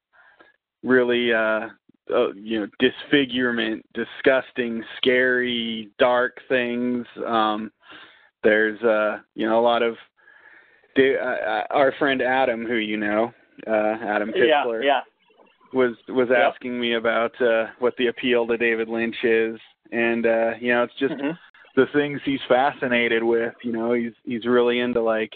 really 0.84 1.32
uh, 1.32 1.68
uh 2.12 2.32
you 2.34 2.60
know 2.60 2.66
disfigurement, 2.78 3.84
disgusting, 3.94 4.82
scary, 4.96 5.90
dark 5.98 6.38
things. 6.48 7.06
Um, 7.26 7.70
there's 8.42 8.80
uh 8.82 9.18
you 9.34 9.48
know 9.48 9.58
a 9.58 9.62
lot 9.62 9.82
of 9.82 9.96
Da- 10.96 11.16
uh, 11.16 11.64
our 11.70 11.92
friend 11.98 12.22
Adam, 12.22 12.64
who 12.64 12.76
you 12.76 12.96
know, 12.96 13.32
uh, 13.66 13.96
Adam 14.00 14.32
Yeah, 14.34 14.62
Pitzler, 14.64 14.84
yeah. 14.84 15.00
was 15.72 15.96
was 16.08 16.28
Yep. 16.30 16.38
asking 16.54 16.78
me 16.78 16.94
about 16.94 17.32
uh, 17.42 17.66
what 17.80 17.96
the 17.96 18.06
appeal 18.06 18.46
to 18.46 18.56
David 18.56 18.88
Lynch 18.88 19.16
is, 19.24 19.58
and 19.90 20.24
uh, 20.24 20.52
you 20.60 20.72
know 20.72 20.84
it's 20.84 20.94
just 21.00 21.14
Mhm. 21.14 21.36
the 21.74 21.86
things 21.92 22.20
he's 22.24 22.40
fascinated 22.48 23.24
with. 23.24 23.54
You 23.64 23.72
know, 23.72 23.92
he's 23.92 24.12
he's 24.24 24.46
really 24.46 24.78
into 24.78 25.00
like 25.00 25.32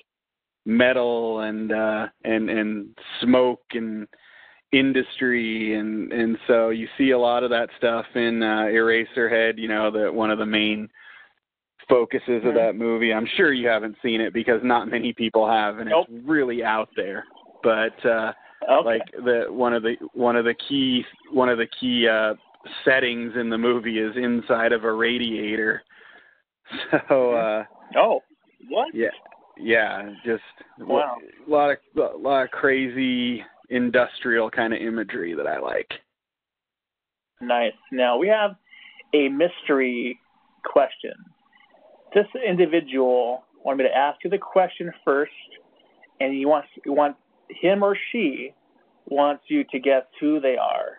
metal 0.65 1.41
and 1.41 1.73
uh 1.73 2.09
and 2.25 2.51
and 2.51 2.97
smoke 3.21 3.63
and 3.73 4.07
industry 4.73 5.79
and 5.79 6.13
and 6.13 6.37
so 6.47 6.69
you 6.69 6.87
see 6.99 7.11
a 7.13 7.19
lot 7.19 7.43
of 7.43 7.51
that 7.51 7.71
stuff 7.79 8.05
in 8.15 8.43
uh 8.43 8.67
Eraserhead, 8.67 9.59
you 9.59 9.69
know, 9.69 9.91
that 9.91 10.13
one 10.13 10.31
of 10.31 10.39
the 10.39 10.47
main 10.47 10.89
focuses 11.89 12.45
of 12.45 12.53
Mhm. 12.53 12.55
that 12.55 12.75
movie. 12.77 13.15
I'm 13.15 13.25
sure 13.25 13.53
you 13.53 13.67
haven't 13.67 13.97
seen 14.03 14.21
it 14.21 14.35
because 14.35 14.63
not 14.63 14.89
many 14.89 15.13
people 15.15 15.49
have 15.49 15.79
and 15.79 15.89
Nope. 15.89 16.07
it's 16.11 16.29
really 16.29 16.63
out 16.63 16.91
there. 16.97 17.25
But 17.63 18.05
uh 18.05 18.33
Okay. 18.69 18.85
like 18.99 19.11
the 19.25 19.47
one 19.51 19.73
of 19.73 19.83
the 19.83 19.97
one 20.13 20.37
of 20.37 20.45
the 20.45 20.55
key 20.55 21.05
one 21.33 21.49
of 21.49 21.57
the 21.57 21.67
key 21.81 22.07
uh 22.07 22.35
settings 22.85 23.37
in 23.37 23.49
the 23.49 23.57
movie 23.57 23.99
is 23.99 24.15
inside 24.17 24.73
of 24.73 24.85
a 24.85 24.93
radiator. 24.93 25.83
So 27.09 27.33
uh 27.33 27.65
oh, 27.97 28.23
what? 28.69 28.95
yeah 28.95 29.09
yeah, 29.57 30.13
just 30.25 30.43
Wow. 30.79 31.17
a 31.47 31.51
lot 31.51 31.71
of 31.71 31.79
a 31.97 32.17
lot 32.17 32.45
of 32.45 32.51
crazy 32.51 33.43
industrial 33.71 34.51
kind 34.51 34.73
of 34.73 34.81
imagery 34.81 35.35
that 35.35 35.47
I 35.47 35.59
like. 35.59 35.93
Nice. 37.41 37.73
Now 37.93 38.19
we 38.19 38.29
have 38.29 38.57
a 39.15 39.29
mystery 39.29 40.19
question. 40.65 41.15
This 42.15 42.27
individual 42.47 43.45
wanted 43.65 43.85
me 43.85 43.85
to 43.91 43.97
ask 43.97 44.19
you 44.25 44.31
the 44.31 44.39
question 44.39 44.91
first, 45.05 45.33
and 46.21 46.39
you 46.39 46.49
want 46.49 46.65
you 46.85 46.93
want 46.93 47.17
him 47.49 47.83
or 47.83 47.97
she 48.13 48.55
wants 49.07 49.45
you 49.49 49.65
to 49.71 49.79
guess 49.79 50.03
who 50.21 50.41
they 50.41 50.57
are. 50.57 50.99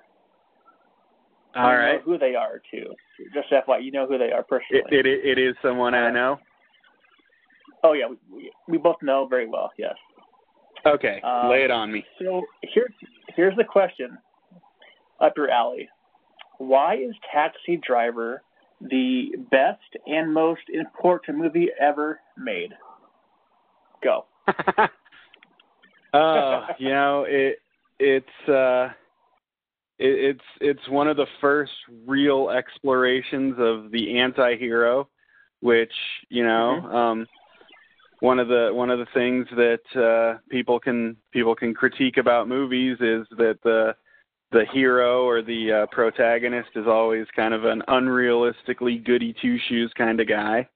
All 1.56 1.64
know 1.96 2.00
who 2.06 2.18
they 2.18 2.36
are 2.36 2.62
too. 2.72 2.94
Just 3.34 3.52
FYI, 3.52 3.84
you 3.84 3.92
know 3.92 4.06
who 4.08 4.18
they 4.18 4.32
are 4.32 4.44
personally. 4.44 4.84
It, 4.92 5.06
it 5.06 5.38
it 5.38 5.40
is 5.40 5.56
someone 5.62 5.96
I 5.96 6.12
know. 6.12 6.40
oh 7.84 7.94
yeah, 7.94 8.08
we, 8.08 8.18
we, 8.32 8.52
we 8.68 8.78
both 8.78 8.98
know 9.02 9.28
very 9.28 9.48
well. 9.48 9.72
Yes. 9.78 9.96
Okay, 10.86 11.22
um, 11.24 11.50
lay 11.50 11.64
it 11.64 11.72
on 11.72 11.92
me. 11.92 12.06
So 12.22 12.44
here's 12.64 12.94
here's 13.36 13.56
the 13.58 13.64
question 13.64 14.18
up 15.22 15.34
your 15.36 15.50
alley. 15.50 15.90
Why 16.58 16.96
is 16.96 17.14
Taxi 17.34 17.80
Driver 17.86 18.42
the 18.82 19.32
best 19.52 19.98
and 20.08 20.34
most 20.34 20.62
important 20.74 21.38
movie 21.38 21.70
ever 21.80 22.20
made? 22.38 22.72
Go. 24.04 24.26
oh, 26.14 26.66
you 26.78 26.90
know 26.90 27.26
it 27.28 27.60
it's 28.00 28.50
uh 28.50 28.90
it, 30.00 30.36
it's 30.38 30.46
it's 30.62 30.90
one 30.90 31.08
of 31.08 31.18
the 31.18 31.28
first 31.42 31.72
real 32.08 32.50
explorations 32.50 33.56
of 33.60 33.92
the 33.92 34.18
anti-hero 34.20 35.08
which 35.60 35.92
you 36.30 36.44
know 36.44 36.82
Mhm. 36.84 36.94
um 36.94 37.28
one 38.22 38.40
of 38.40 38.48
the 38.48 38.70
one 38.74 38.90
of 38.90 39.00
the 39.00 39.08
things 39.14 39.48
that 39.56 39.80
uh 39.96 40.40
people 40.50 40.80
can 40.80 41.16
people 41.32 41.56
can 41.56 41.74
critique 41.74 42.18
about 42.18 42.48
movies 42.48 42.98
is 43.00 43.26
that 43.38 43.58
the 43.64 43.96
the 44.52 44.66
hero 44.74 45.26
or 45.26 45.42
the 45.42 45.72
uh, 45.72 45.86
protagonist 45.92 46.70
is 46.76 46.88
always 46.88 47.28
kind 47.36 47.54
of 47.54 47.66
an 47.66 47.84
unrealistically 47.88 49.04
goody 49.06 49.34
two 49.42 49.58
shoes 49.68 49.92
kind 49.98 50.20
of 50.20 50.28
guy 50.28 50.68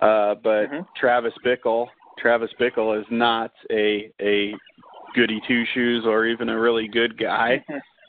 uh 0.00 0.34
but 0.42 0.66
Mhm. 0.70 0.86
Travis 0.96 1.34
Bickle 1.44 1.88
Travis 2.18 2.50
Bickle 2.58 2.98
is 2.98 3.06
not 3.10 3.52
a 3.70 4.10
a 4.20 4.54
goody 5.14 5.40
two 5.46 5.64
shoes 5.72 6.04
or 6.06 6.26
even 6.26 6.48
a 6.48 6.58
really 6.58 6.88
good 6.88 7.16
guy. 7.18 7.64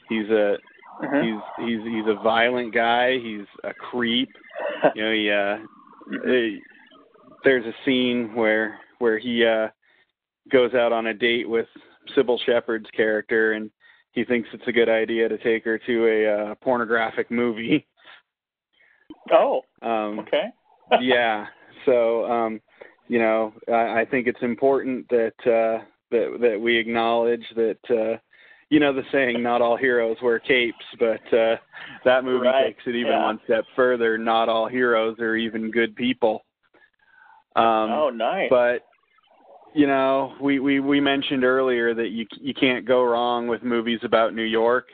He's 0.10 0.30
a 0.30 0.58
Mhm. 1.02 1.24
he's 1.24 1.66
he's 1.66 1.84
he's 1.94 2.08
a 2.08 2.16
violent 2.16 2.74
guy. 2.74 3.18
He's 3.20 3.46
a 3.64 3.74
creep. 3.74 4.30
You 4.96 5.04
know, 5.04 5.12
he 5.14 5.30
uh, 5.32 5.58
eh, 6.30 6.60
there's 7.44 7.66
a 7.66 7.74
scene 7.86 8.34
where 8.36 8.80
where 9.00 9.20
he 9.20 9.46
uh 9.46 9.68
goes 10.52 10.74
out 10.74 10.92
on 10.92 11.08
a 11.08 11.14
date 11.14 11.48
with 11.48 11.68
Cybill 12.16 12.40
Shepherd's 12.46 12.90
character 12.96 13.54
and 13.54 13.70
he 14.12 14.24
thinks 14.24 14.50
it's 14.54 14.68
a 14.68 14.72
good 14.72 14.90
idea 14.90 15.30
to 15.30 15.38
take 15.38 15.64
her 15.66 15.78
to 15.78 16.08
a 16.08 16.52
uh, 16.52 16.56
pornographic 16.56 17.30
movie. 17.30 17.86
Oh, 19.32 19.62
Um 19.82 20.20
okay. 20.20 20.46
yeah. 21.02 21.46
So, 21.86 22.26
um, 22.26 22.62
you 23.08 23.20
know, 23.20 23.54
I, 23.68 24.02
I 24.02 24.06
think 24.10 24.28
it's 24.28 24.42
important 24.42 25.08
that 25.10 25.34
uh, 25.46 25.84
that 26.12 26.38
that 26.42 26.60
we 26.60 26.78
acknowledge 26.78 27.44
that 27.56 27.78
uh, 27.90 28.18
you 28.70 28.80
know 28.80 28.94
the 28.94 29.04
saying, 29.12 29.42
"Not 29.42 29.62
all 29.62 29.78
heroes 29.78 30.18
wear 30.22 30.40
capes," 30.40 30.86
but 31.00 31.22
uh, 31.34 31.56
that 32.06 32.24
movie 32.24 32.48
Right, 32.48 32.68
takes 32.68 32.84
it 32.86 32.96
even 32.96 33.14
yeah. 33.14 33.24
one 33.24 33.40
step 33.46 33.66
further. 33.76 34.18
Not 34.18 34.50
all 34.50 34.68
heroes 34.68 35.18
are 35.20 35.36
even 35.36 35.72
good 35.72 35.96
people. 35.96 36.44
Um, 37.58 37.90
oh, 37.92 38.12
nice. 38.14 38.50
but 38.52 38.86
you 39.74 39.88
know, 39.88 40.34
we, 40.40 40.60
we 40.60 40.80
we 40.80 41.00
mentioned 41.00 41.44
earlier 41.44 41.94
that 41.94 42.10
you 42.10 42.26
you 42.40 42.54
can't 42.54 42.86
go 42.86 43.04
wrong 43.04 43.48
with 43.48 43.64
movies 43.64 44.00
about 44.04 44.36
New 44.36 44.44
York, 44.44 44.88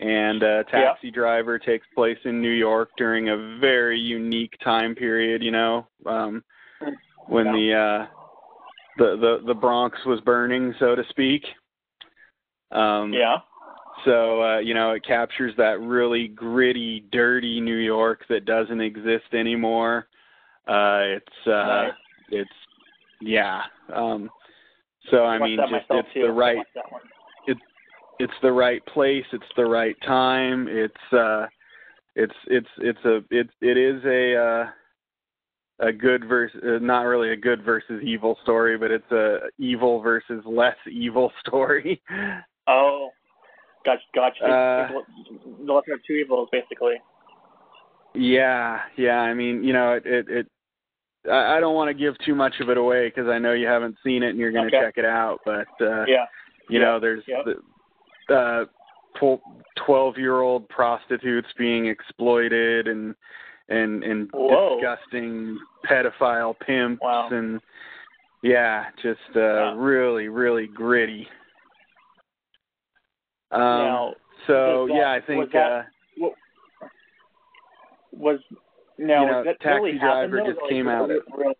and 0.00 0.42
uh, 0.42 0.62
Taxi 0.64 1.10
Driver 1.10 1.58
takes 1.58 1.86
place 1.94 2.18
in 2.24 2.42
New 2.42 2.50
York 2.50 2.90
during 2.96 3.28
a 3.28 3.58
very 3.60 3.98
unique 3.98 4.54
time 4.62 4.94
period. 4.94 5.42
You 5.42 5.52
know, 5.52 5.86
um, 6.06 6.42
when 7.28 7.46
the 7.46 7.72
uh, 7.74 8.06
the 8.98 9.16
the 9.16 9.46
the 9.46 9.54
Bronx 9.54 9.96
was 10.06 10.20
burning, 10.22 10.74
so 10.78 10.94
to 10.94 11.02
speak. 11.10 11.44
Um, 12.72 13.12
yeah. 13.12 13.36
so 14.04 14.42
uh, 14.42 14.58
you 14.58 14.74
know, 14.74 14.90
it 14.90 15.04
captures 15.06 15.54
that 15.56 15.80
really 15.80 16.28
gritty, 16.28 17.04
dirty 17.12 17.60
New 17.60 17.76
York 17.76 18.24
that 18.28 18.44
doesn't 18.44 18.80
exist 18.80 19.32
anymore. 19.32 20.08
Uh, 20.66 21.16
it's 21.16 21.46
uh, 21.46 21.50
Nice. 21.50 21.92
it's 22.30 22.50
yeah. 23.20 23.62
Um, 23.94 24.30
so 25.10 25.18
I 25.24 25.38
Watched 25.38 25.50
mean, 25.50 25.58
just 25.70 25.84
it's 25.90 26.08
too. 26.14 26.22
the 26.22 26.32
right 26.32 26.56
one. 26.90 27.02
it's 28.18 28.32
the 28.42 28.52
right 28.52 28.84
place. 28.86 29.24
It's 29.32 29.44
the 29.56 29.66
right 29.66 29.96
time. 30.06 30.66
It's 30.68 31.12
uh, 31.12 31.46
it's 32.14 32.34
it's 32.46 32.68
it's 32.78 33.04
a 33.04 33.16
it 33.30 33.48
it 33.60 33.76
is 33.76 34.02
a 34.04 34.36
uh, 34.36 35.86
a 35.86 35.92
good 35.92 36.24
versus 36.26 36.60
uh, 36.64 36.78
not 36.82 37.02
really 37.02 37.30
a 37.30 37.36
good 37.36 37.62
versus 37.62 38.02
evil 38.02 38.38
story, 38.42 38.78
but 38.78 38.90
it's 38.90 39.10
a 39.12 39.38
evil 39.58 40.00
versus 40.00 40.42
less 40.46 40.76
evil 40.90 41.30
story. 41.46 42.00
Oh, 42.66 43.10
gotcha. 43.84 44.02
Gotcha. 44.14 44.44
Uh, 44.44 44.88
the 45.66 45.72
lesser 45.72 45.92
of 45.92 46.00
two 46.06 46.14
evils, 46.14 46.48
basically. 46.50 46.94
Yeah, 48.14 48.80
yeah. 48.96 49.18
I 49.20 49.34
mean, 49.34 49.62
you 49.62 49.72
know, 49.72 49.92
it 49.92 50.06
it, 50.06 50.26
it 50.28 50.46
I 51.30 51.56
I 51.56 51.60
don't 51.60 51.74
want 51.74 51.88
to 51.88 51.94
give 51.94 52.14
too 52.24 52.34
much 52.34 52.54
of 52.60 52.68
it 52.70 52.76
away 52.78 53.08
because 53.08 53.28
I 53.28 53.38
know 53.38 53.52
you 53.52 53.66
haven't 53.66 53.96
seen 54.04 54.22
it 54.22 54.30
and 54.30 54.38
you're 54.38 54.52
going 54.52 54.68
to 54.70 54.76
Okay. 54.76 54.84
check 54.86 54.98
it 54.98 55.04
out. 55.04 55.40
But 55.44 55.66
uh, 55.80 56.04
Yeah. 56.06 56.26
you 56.68 56.78
Yeah, 56.78 56.84
know, 56.84 57.00
there's 57.00 57.24
yeah. 57.26 57.42
the 58.28 58.34
uh, 58.34 58.64
twelve-year-old 59.84 60.68
prostitutes 60.68 61.48
being 61.56 61.86
exploited 61.86 62.88
and 62.88 63.14
and 63.68 64.02
and 64.04 64.28
Whoa. 64.32 64.76
disgusting 64.80 65.58
pedophile 65.88 66.58
pimps 66.60 67.02
Wow. 67.02 67.28
and 67.30 67.60
yeah, 68.42 68.86
just 69.02 69.20
uh, 69.34 69.40
Yeah. 69.40 69.74
really 69.76 70.28
really 70.28 70.66
gritty. 70.68 71.28
Um, 73.52 73.60
now, 73.60 74.14
so 74.46 74.86
that- 74.88 74.94
yeah, 74.94 75.10
I 75.10 75.16
was 75.16 75.24
think 75.26 75.52
that- 75.52 75.70
uh, 75.72 75.82
Was 78.12 78.40
now 78.98 79.24
You 79.24 79.30
know, 79.32 79.44
that 79.44 79.60
Taxi 79.60 79.80
really 79.84 79.98
Driver 79.98 80.38
though? 80.38 80.46
just 80.52 80.60
Like, 80.62 80.70
came 80.70 80.88
out. 80.88 81.08
real- 81.08 81.20
real- 81.36 81.54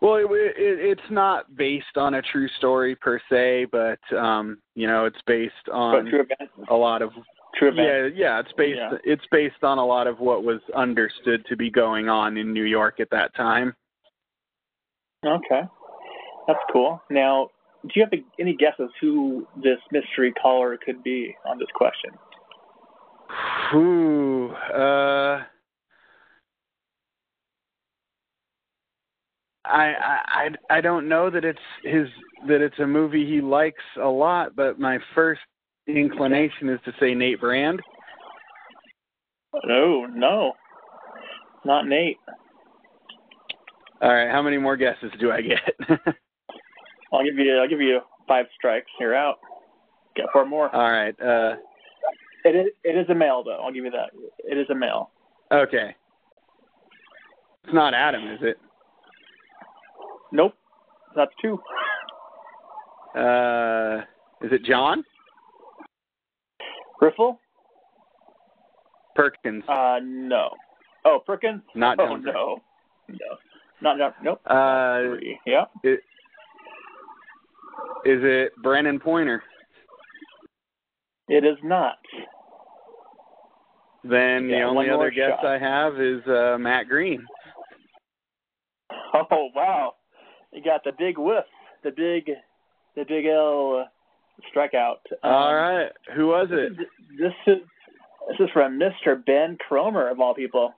well, 0.00 0.16
it, 0.16 0.24
it, 0.30 0.54
it's 0.80 1.10
not 1.10 1.54
based 1.56 1.96
on 1.96 2.14
a 2.14 2.22
true 2.22 2.48
story 2.58 2.96
per 2.96 3.20
se, 3.30 3.66
but 3.70 4.00
um, 4.16 4.58
you 4.74 4.86
know, 4.88 5.04
it's 5.04 5.20
based 5.26 5.54
on 5.72 6.10
a 6.68 6.74
lot 6.74 7.02
of 7.02 7.10
True 7.56 7.68
event. 7.68 8.14
yeah, 8.16 8.20
yeah. 8.34 8.40
It's 8.40 8.52
based 8.56 8.78
Yeah. 8.78 8.98
it's 9.04 9.22
based 9.30 9.62
on 9.62 9.78
a 9.78 9.84
lot 9.86 10.06
of 10.08 10.18
what 10.18 10.42
was 10.42 10.60
understood 10.74 11.44
to 11.48 11.56
be 11.56 11.70
going 11.70 12.08
on 12.08 12.36
in 12.36 12.52
New 12.52 12.64
York 12.64 12.98
at 12.98 13.10
that 13.10 13.32
time. 13.36 13.74
Okay, 15.24 15.62
that's 16.48 16.58
cool. 16.72 17.00
Now, 17.08 17.50
do 17.84 17.90
you 17.94 18.02
have 18.02 18.12
any 18.40 18.56
guesses 18.56 18.90
who 19.00 19.46
this 19.62 19.78
mystery 19.92 20.32
caller 20.32 20.76
could 20.84 21.04
be 21.04 21.36
on 21.46 21.58
this 21.60 21.68
question? 21.76 22.10
Ooh, 23.74 24.50
uh, 24.52 25.42
I, 29.64 29.92
I 29.94 30.18
I 30.26 30.48
I 30.70 30.80
don't 30.80 31.08
know 31.08 31.30
that 31.30 31.44
it's 31.44 31.58
his 31.84 32.08
that 32.48 32.60
it's 32.60 32.78
a 32.80 32.86
movie 32.86 33.26
he 33.26 33.40
likes 33.40 33.82
a 34.00 34.08
lot, 34.08 34.54
but 34.56 34.78
my 34.78 34.98
first 35.14 35.40
inclination 35.86 36.68
is 36.68 36.80
to 36.84 36.92
say 37.00 37.14
Nate 37.14 37.40
Brand. 37.40 37.80
No, 39.64 40.06
no, 40.06 40.52
not 41.64 41.86
Nate. 41.86 42.18
All 44.00 44.12
right, 44.12 44.30
how 44.30 44.42
many 44.42 44.58
more 44.58 44.76
guesses 44.76 45.12
do 45.20 45.30
I 45.30 45.40
get? 45.42 45.60
I'll 47.12 47.24
give 47.24 47.36
you. 47.36 47.56
I'll 47.56 47.68
give 47.68 47.80
you 47.80 48.00
five 48.26 48.46
strikes. 48.56 48.90
You're 48.98 49.14
out. 49.14 49.38
Get 50.16 50.26
four 50.32 50.44
more. 50.44 50.74
All 50.74 50.90
right, 50.90 51.14
uh, 51.20 51.56
It 52.44 52.56
is. 52.56 52.66
It 52.84 52.96
is 52.98 53.08
a 53.10 53.14
male, 53.14 53.42
though. 53.44 53.60
I'll 53.62 53.72
give 53.72 53.84
you 53.84 53.90
that. 53.92 54.10
It 54.38 54.58
is 54.58 54.66
a 54.70 54.74
male. 54.74 55.10
okay. 55.52 55.94
It's 57.64 57.72
not 57.74 57.94
Adam, 57.94 58.26
is 58.28 58.40
it? 58.42 58.56
Nope. 60.32 60.54
That's 61.14 61.30
two. 61.40 61.60
Uh, 63.16 63.98
is 64.40 64.50
it 64.50 64.64
John 64.64 65.04
Griffel? 66.98 67.38
Perkins? 69.14 69.62
Uh, 69.68 69.98
no. 70.02 70.50
Oh, 71.04 71.20
Perkins? 71.24 71.62
Not 71.76 72.00
Oh 72.00 72.06
John. 72.06 72.24
no, 72.24 72.58
no, 73.08 73.16
not 73.82 73.98
John. 73.98 74.12
Nope. 74.24 74.40
Uh, 74.46 75.16
Three. 75.16 75.38
Yeah. 75.46 75.64
Is 75.84 75.98
it 78.04 78.52
Brandon 78.62 78.98
Pointer? 78.98 79.42
It 81.32 81.46
is 81.46 81.56
not. 81.62 81.96
Then 84.04 84.48
the 84.48 84.60
only 84.60 84.90
other 84.90 85.10
guess 85.10 85.30
shot. 85.40 85.46
I 85.46 85.58
have 85.58 85.98
is 85.98 86.20
uh, 86.26 86.58
Matt 86.58 86.88
Green. 86.88 87.24
Oh 89.30 89.50
wow, 89.54 89.92
you 90.52 90.62
got 90.62 90.84
the 90.84 90.92
big 90.98 91.18
whiff, 91.18 91.44
the 91.84 91.90
big, 91.90 92.30
the 92.96 93.04
big 93.06 93.26
L 93.26 93.86
strikeout. 94.54 95.00
Um, 95.22 95.30
All 95.30 95.54
right, 95.54 95.90
who 96.16 96.28
was 96.28 96.48
it? 96.50 96.72
this 97.18 97.32
is 97.46 97.58
this 98.28 98.40
is 98.40 98.48
from 98.54 98.80
Mr. 98.80 99.22
Ben 99.26 99.58
Cromer 99.68 100.08
of 100.08 100.18
all 100.18 100.34
people. 100.34 100.72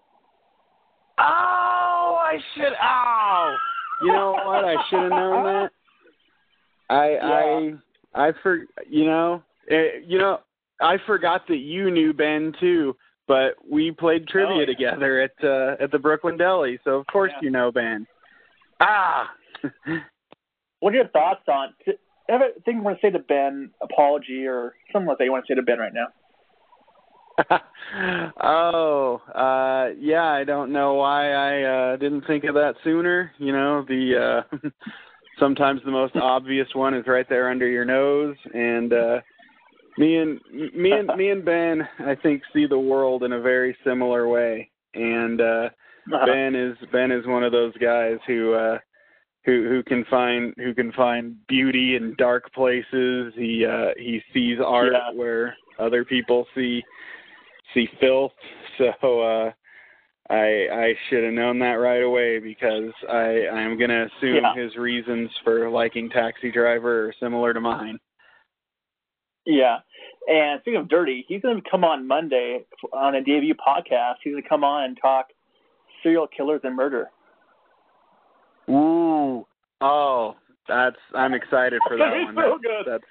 Oh, 1.16 2.18
I 2.20 2.38
should. 2.56 2.72
Oh, 2.82 3.56
you 4.02 4.08
know 4.12 4.32
what? 4.32 4.64
I 4.64 4.74
should 4.90 5.02
have 5.02 5.10
known 5.10 5.44
that. 5.44 5.70
I 6.90 7.10
Yeah. 7.12 7.70
I 8.14 8.28
I 8.28 8.32
for 8.42 8.64
you 8.90 9.04
know 9.04 9.44
eh, 9.70 10.00
you 10.06 10.18
know 10.18 10.40
I 10.80 10.96
forgot 11.06 11.46
that 11.48 11.56
you 11.58 11.90
knew 11.90 12.12
Ben 12.12 12.52
too, 12.60 12.96
but 13.28 13.54
we 13.68 13.90
played 13.92 14.26
trivia 14.28 14.56
Oh, 14.56 14.60
yeah. 14.60 14.66
together 14.66 15.20
at 15.22 15.32
uh, 15.44 15.76
at 15.82 15.90
the 15.92 15.98
Brooklyn 15.98 16.36
Deli, 16.36 16.78
so 16.84 16.92
of 16.92 17.06
course 17.06 17.32
Yeah. 17.36 17.40
you 17.42 17.50
know 17.50 17.70
Ben. 17.72 18.06
Ah. 18.80 19.30
What 20.80 20.92
are 20.92 20.96
your 20.96 21.08
thoughts 21.08 21.40
on? 21.48 21.68
Have 22.28 22.42
a 22.42 22.60
thing 22.66 22.76
you 22.76 22.82
want 22.82 23.00
to 23.00 23.06
say 23.06 23.10
to 23.10 23.18
Ben? 23.18 23.70
Apology 23.80 24.44
or 24.46 24.74
something 24.92 25.06
like 25.08 25.16
that 25.16 25.24
you 25.24 25.32
want 25.32 25.46
to 25.46 25.50
say 25.50 25.56
to 25.56 25.62
Ben 25.62 25.78
right 25.78 25.94
now? 25.94 26.08
oh, 28.42 29.20
uh 29.34 29.94
yeah, 29.98 30.24
I 30.26 30.44
don't 30.44 30.72
know 30.72 30.94
why 30.94 31.32
I 31.32 31.62
uh 31.92 31.96
didn't 31.96 32.26
think 32.26 32.44
of 32.44 32.54
that 32.54 32.74
sooner. 32.84 33.32
You 33.38 33.52
know, 33.52 33.84
the 33.88 34.44
uh 34.52 34.56
sometimes 35.40 35.80
the 35.84 35.90
most 35.90 36.16
obvious 36.16 36.68
one 36.74 36.94
is 36.94 37.06
right 37.06 37.26
there 37.28 37.50
under 37.50 37.66
your 37.66 37.84
nose 37.84 38.36
and 38.52 38.92
uh 38.92 39.20
me 39.98 40.16
and 40.18 40.40
me 40.74 40.92
and 40.92 41.08
me 41.16 41.30
and 41.30 41.44
Ben 41.44 41.86
I 42.00 42.14
think 42.14 42.42
see 42.52 42.66
the 42.66 42.78
world 42.78 43.22
in 43.22 43.32
a 43.32 43.40
very 43.40 43.76
similar 43.84 44.28
way. 44.28 44.70
And 44.94 45.40
uh 45.40 45.68
Ben 46.26 46.54
is 46.54 46.76
Ben 46.92 47.10
is 47.10 47.26
one 47.26 47.44
of 47.44 47.52
those 47.52 47.76
guys 47.78 48.18
who 48.26 48.54
uh 48.54 48.78
who 49.44 49.68
who 49.68 49.82
can 49.82 50.04
find 50.10 50.54
who 50.56 50.74
can 50.74 50.92
find 50.92 51.36
beauty 51.46 51.96
in 51.96 52.14
dark 52.18 52.52
places. 52.52 53.32
He 53.36 53.64
uh 53.66 53.90
he 53.96 54.20
sees 54.32 54.58
art 54.64 54.92
Yeah. 54.92 55.12
where 55.14 55.56
other 55.78 56.04
people 56.04 56.46
see 56.54 56.82
see 57.72 57.88
filth. 58.00 58.32
So 58.78 59.20
uh 59.20 59.52
I 60.30 60.66
I 60.72 60.94
should 61.08 61.22
have 61.22 61.32
known 61.32 61.60
that 61.60 61.74
right 61.74 62.02
away 62.02 62.40
because 62.40 62.90
I 63.08 63.46
I'm 63.52 63.78
gonna 63.78 64.06
assume 64.06 64.42
Yeah. 64.42 64.54
his 64.54 64.74
reasons 64.76 65.30
for 65.44 65.70
liking 65.70 66.10
Taxi 66.10 66.50
Driver 66.50 67.06
are 67.08 67.14
similar 67.20 67.52
to 67.54 67.60
mine. 67.60 67.98
Yeah. 69.46 69.78
And 70.26 70.60
speaking 70.62 70.80
of 70.80 70.88
dirty, 70.88 71.24
he's 71.28 71.42
going 71.42 71.60
to 71.62 71.70
come 71.70 71.84
on 71.84 72.06
Monday 72.06 72.64
on 72.92 73.14
a 73.14 73.20
debut 73.22 73.54
podcast. 73.54 74.14
He's 74.22 74.32
going 74.32 74.42
to 74.42 74.48
come 74.48 74.64
on 74.64 74.84
and 74.84 74.98
talk 75.00 75.26
serial 76.02 76.26
killers 76.26 76.60
and 76.64 76.74
murder. 76.74 77.10
Ooh. 78.70 79.46
Oh, 79.80 80.36
that's 80.66 80.96
I'm 81.14 81.34
excited 81.34 81.80
for 81.86 81.96
that 81.98 82.10
one. 82.24 82.34
so 82.34 82.58
That's, 82.62 82.86
that's 82.88 83.04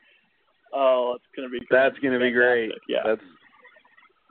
Oh, 0.75 1.15
it's 1.15 1.25
going 1.35 1.47
to 1.47 1.51
be 1.59 1.63
that's 1.69 1.97
gonna 1.99 2.17
be 2.19 2.31
great. 2.31 2.71
Yeah. 2.89 3.01
That's 3.05 3.21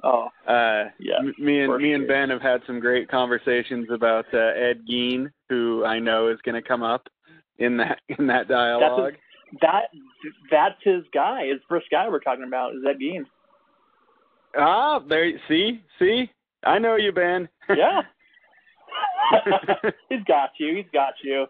Oh, 0.02 0.26
uh 0.48 0.90
yeah. 0.98 1.18
M- 1.20 1.34
me 1.38 1.60
and 1.62 1.76
me 1.80 1.92
and. 1.92 2.08
Ben 2.08 2.30
have 2.30 2.42
had 2.42 2.62
some 2.66 2.80
great 2.80 3.08
conversations 3.08 3.86
about 3.92 4.24
uh, 4.34 4.38
Ed 4.38 4.80
Gein, 4.90 5.30
who 5.48 5.84
I 5.84 6.00
know 6.00 6.26
is 6.28 6.40
going 6.44 6.60
to 6.60 6.66
come 6.66 6.82
up 6.82 7.06
in 7.58 7.76
that 7.76 8.00
in 8.18 8.26
that 8.26 8.48
dialogue. 8.48 9.14
That 9.60 9.84
that's 10.50 10.76
his 10.82 11.04
guy. 11.12 11.46
His 11.48 11.60
first 11.68 11.86
guy 11.90 12.08
we're 12.08 12.20
talking 12.20 12.44
about 12.46 12.72
is 12.74 12.80
Ed 12.88 12.96
Gein. 12.98 13.24
ah, 14.56 14.98
there. 15.08 15.30
See, 15.48 15.82
see, 15.98 16.30
I 16.64 16.78
know 16.78 16.96
you, 16.96 17.12
Ben. 17.12 17.48
Yeah. 17.76 18.02
he's 20.08 20.24
got 20.24 20.50
you. 20.58 20.76
He's 20.76 20.86
got 20.92 21.14
you. 21.22 21.42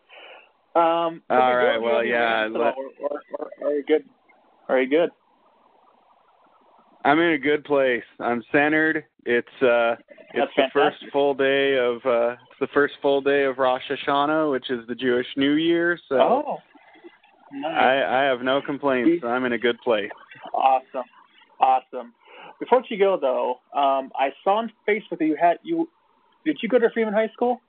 Um, 0.75 1.21
All 1.29 1.57
right, 1.57 1.79
well, 1.79 2.05
yeah, 2.05 2.47
let- 2.51 2.75
Or, 2.77 2.91
or, 3.01 3.23
or 3.39 3.69
are 3.69 3.73
you 3.75 3.83
good? 3.85 4.05
Are 4.69 4.81
you 4.81 4.89
good? 4.89 5.11
I'm 7.05 7.19
in 7.19 7.33
a 7.33 7.39
good 7.39 7.65
place. 7.65 8.05
I'm 8.21 8.43
centered. 8.53 9.05
It's 9.27 9.49
uh, 9.61 9.97
That's 10.35 10.47
it's 10.47 10.53
the 10.57 10.69
first 10.73 10.97
full 11.13 11.35
day 11.35 11.77
of 11.77 11.97
uh, 12.07 12.33
it's 12.33 12.61
the 12.61 12.69
first 12.73 12.95
full 13.03 13.21
day 13.21 13.45
of 13.45 13.59
Rosh 13.59 13.83
Hashanah, 13.91 14.51
which 14.53 14.71
is 14.71 14.87
the 14.87 14.95
Jewish 14.95 15.27
New 15.37 15.55
Year. 15.55 15.99
So 16.09 16.15
oh, 16.17 16.59
nice. 17.53 17.75
I 17.75 18.21
I 18.21 18.23
have 18.25 18.43
no 18.43 18.61
complaints. 18.61 19.25
I'm 19.25 19.45
in 19.45 19.53
a 19.53 19.59
good 19.59 19.79
place. 19.83 20.11
Awesome, 20.55 21.05
awesome. 21.61 22.13
Before 22.61 22.83
you 22.89 22.99
go 22.99 23.19
though, 23.21 23.61
um, 23.79 24.11
I 24.15 24.31
saw 24.45 24.59
on 24.59 24.73
Facebook 24.89 25.19
that 25.19 25.27
you 25.27 25.37
had 25.41 25.59
you. 25.63 25.89
Did 26.45 26.59
you 26.63 26.69
go 26.69 26.79
to 26.79 26.89
Freeman 26.93 27.15
High 27.15 27.31
School? 27.33 27.61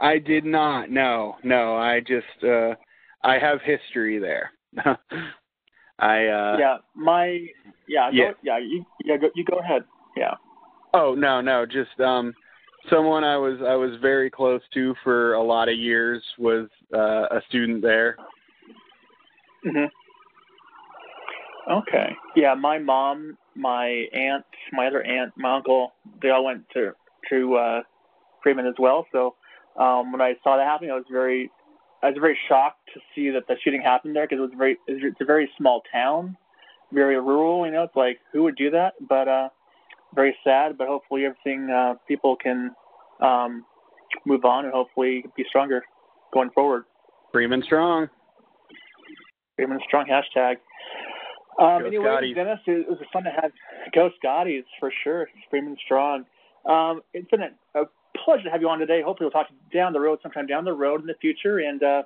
I 0.00 0.18
did 0.18 0.44
not. 0.44 0.90
No, 0.90 1.36
no. 1.42 1.76
I 1.76 2.00
just 2.00 2.44
uh, 2.44 2.74
I 3.22 3.38
have 3.38 3.60
history 3.62 4.18
there. 4.18 4.52
I 5.98 6.26
uh, 6.26 6.56
yeah, 6.58 6.76
my 6.94 7.46
yeah 7.88 8.10
yeah. 8.12 8.32
Go, 8.32 8.34
yeah 8.42 8.58
you 8.58 8.84
yeah 9.04 9.16
go, 9.16 9.28
you 9.34 9.44
go 9.44 9.58
ahead. 9.58 9.82
Yeah. 10.16 10.34
Oh 10.92 11.14
no, 11.14 11.40
no, 11.40 11.64
just 11.66 11.98
um 12.00 12.34
someone 12.90 13.24
I 13.24 13.36
was 13.36 13.58
I 13.66 13.74
was 13.74 13.92
very 14.00 14.30
close 14.30 14.60
to 14.74 14.94
for 15.02 15.34
a 15.34 15.42
lot 15.42 15.68
of 15.68 15.76
years 15.76 16.22
was 16.38 16.68
uh, 16.94 17.26
a 17.30 17.40
student 17.48 17.82
there. 17.82 18.16
hmm 19.62 19.84
Okay. 21.70 22.14
Yeah, 22.36 22.54
my 22.54 22.78
mom, 22.78 23.38
my 23.54 24.04
aunt, 24.12 24.44
my 24.72 24.86
other 24.86 25.02
aunt, 25.02 25.32
my 25.36 25.56
uncle, 25.56 25.94
they 26.20 26.28
all 26.28 26.44
went 26.44 26.68
to 26.74 26.92
to 27.30 27.54
uh, 27.54 27.82
Freeman 28.42 28.66
as 28.66 28.74
well. 28.78 29.06
So 29.12 29.34
um, 29.80 30.12
when 30.12 30.20
I 30.20 30.34
saw 30.44 30.56
that 30.56 30.66
happening, 30.66 30.90
I 30.90 30.94
was 30.94 31.06
very, 31.10 31.50
I 32.02 32.08
was 32.08 32.18
very 32.20 32.38
shocked 32.48 32.90
to 32.92 33.00
see 33.14 33.30
that 33.30 33.46
the 33.48 33.54
shooting 33.64 33.80
happened 33.80 34.14
there 34.14 34.26
because 34.26 34.38
it 34.38 34.42
was 34.42 34.52
very, 34.56 34.76
it's 34.86 35.20
a 35.20 35.24
very 35.24 35.50
small 35.56 35.82
town, 35.90 36.36
very 36.92 37.18
rural. 37.18 37.64
You 37.64 37.72
know, 37.72 37.84
it's 37.84 37.96
like 37.96 38.18
who 38.32 38.42
would 38.42 38.56
do 38.56 38.70
that? 38.70 38.94
But 39.08 39.26
uh, 39.26 39.48
very 40.14 40.36
sad. 40.44 40.78
But 40.78 40.88
hopefully, 40.88 41.24
everything 41.24 41.70
uh, 41.70 41.94
people 42.06 42.36
can 42.36 42.70
um, 43.20 43.64
move 44.26 44.44
on 44.44 44.64
and 44.64 44.72
hopefully 44.72 45.24
be 45.36 45.44
stronger 45.48 45.82
going 46.32 46.50
forward. 46.50 46.84
Freeman 47.32 47.62
Strong. 47.62 48.08
Freeman 49.56 49.78
strong 49.86 50.06
hashtag. 50.06 50.56
Um, 51.60 51.82
Go 51.82 51.86
anyway, 51.86 52.04
Scotties. 52.04 52.34
Dennis, 52.34 52.58
it 52.66 52.88
was 52.88 52.98
fun 53.12 53.24
to 53.24 53.30
have 53.30 53.52
Go 53.94 54.10
Scotties 54.18 54.64
for 54.80 54.92
sure, 55.04 55.28
screaming 55.46 55.76
strong. 55.84 56.24
Um, 56.68 57.02
it's 57.12 57.30
been 57.30 57.42
a, 57.42 57.80
a 57.80 57.84
pleasure 58.24 58.44
to 58.44 58.50
have 58.50 58.60
you 58.60 58.68
on 58.68 58.78
today. 58.78 59.02
Hopefully, 59.02 59.30
we'll 59.32 59.42
talk 59.42 59.52
down 59.72 59.92
the 59.92 60.00
road 60.00 60.18
sometime 60.22 60.46
down 60.46 60.64
the 60.64 60.72
road 60.72 61.00
in 61.00 61.06
the 61.06 61.14
future. 61.20 61.58
And 61.58 61.82
uh, 61.82 62.02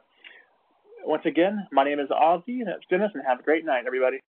once 1.04 1.22
again, 1.24 1.66
my 1.72 1.84
name 1.84 2.00
is 2.00 2.08
Ozzy, 2.08 2.60
and 2.60 2.68
it's 2.68 2.84
Dennis, 2.90 3.10
and 3.14 3.22
have 3.26 3.40
a 3.40 3.42
great 3.42 3.64
night, 3.64 3.84
everybody. 3.86 4.18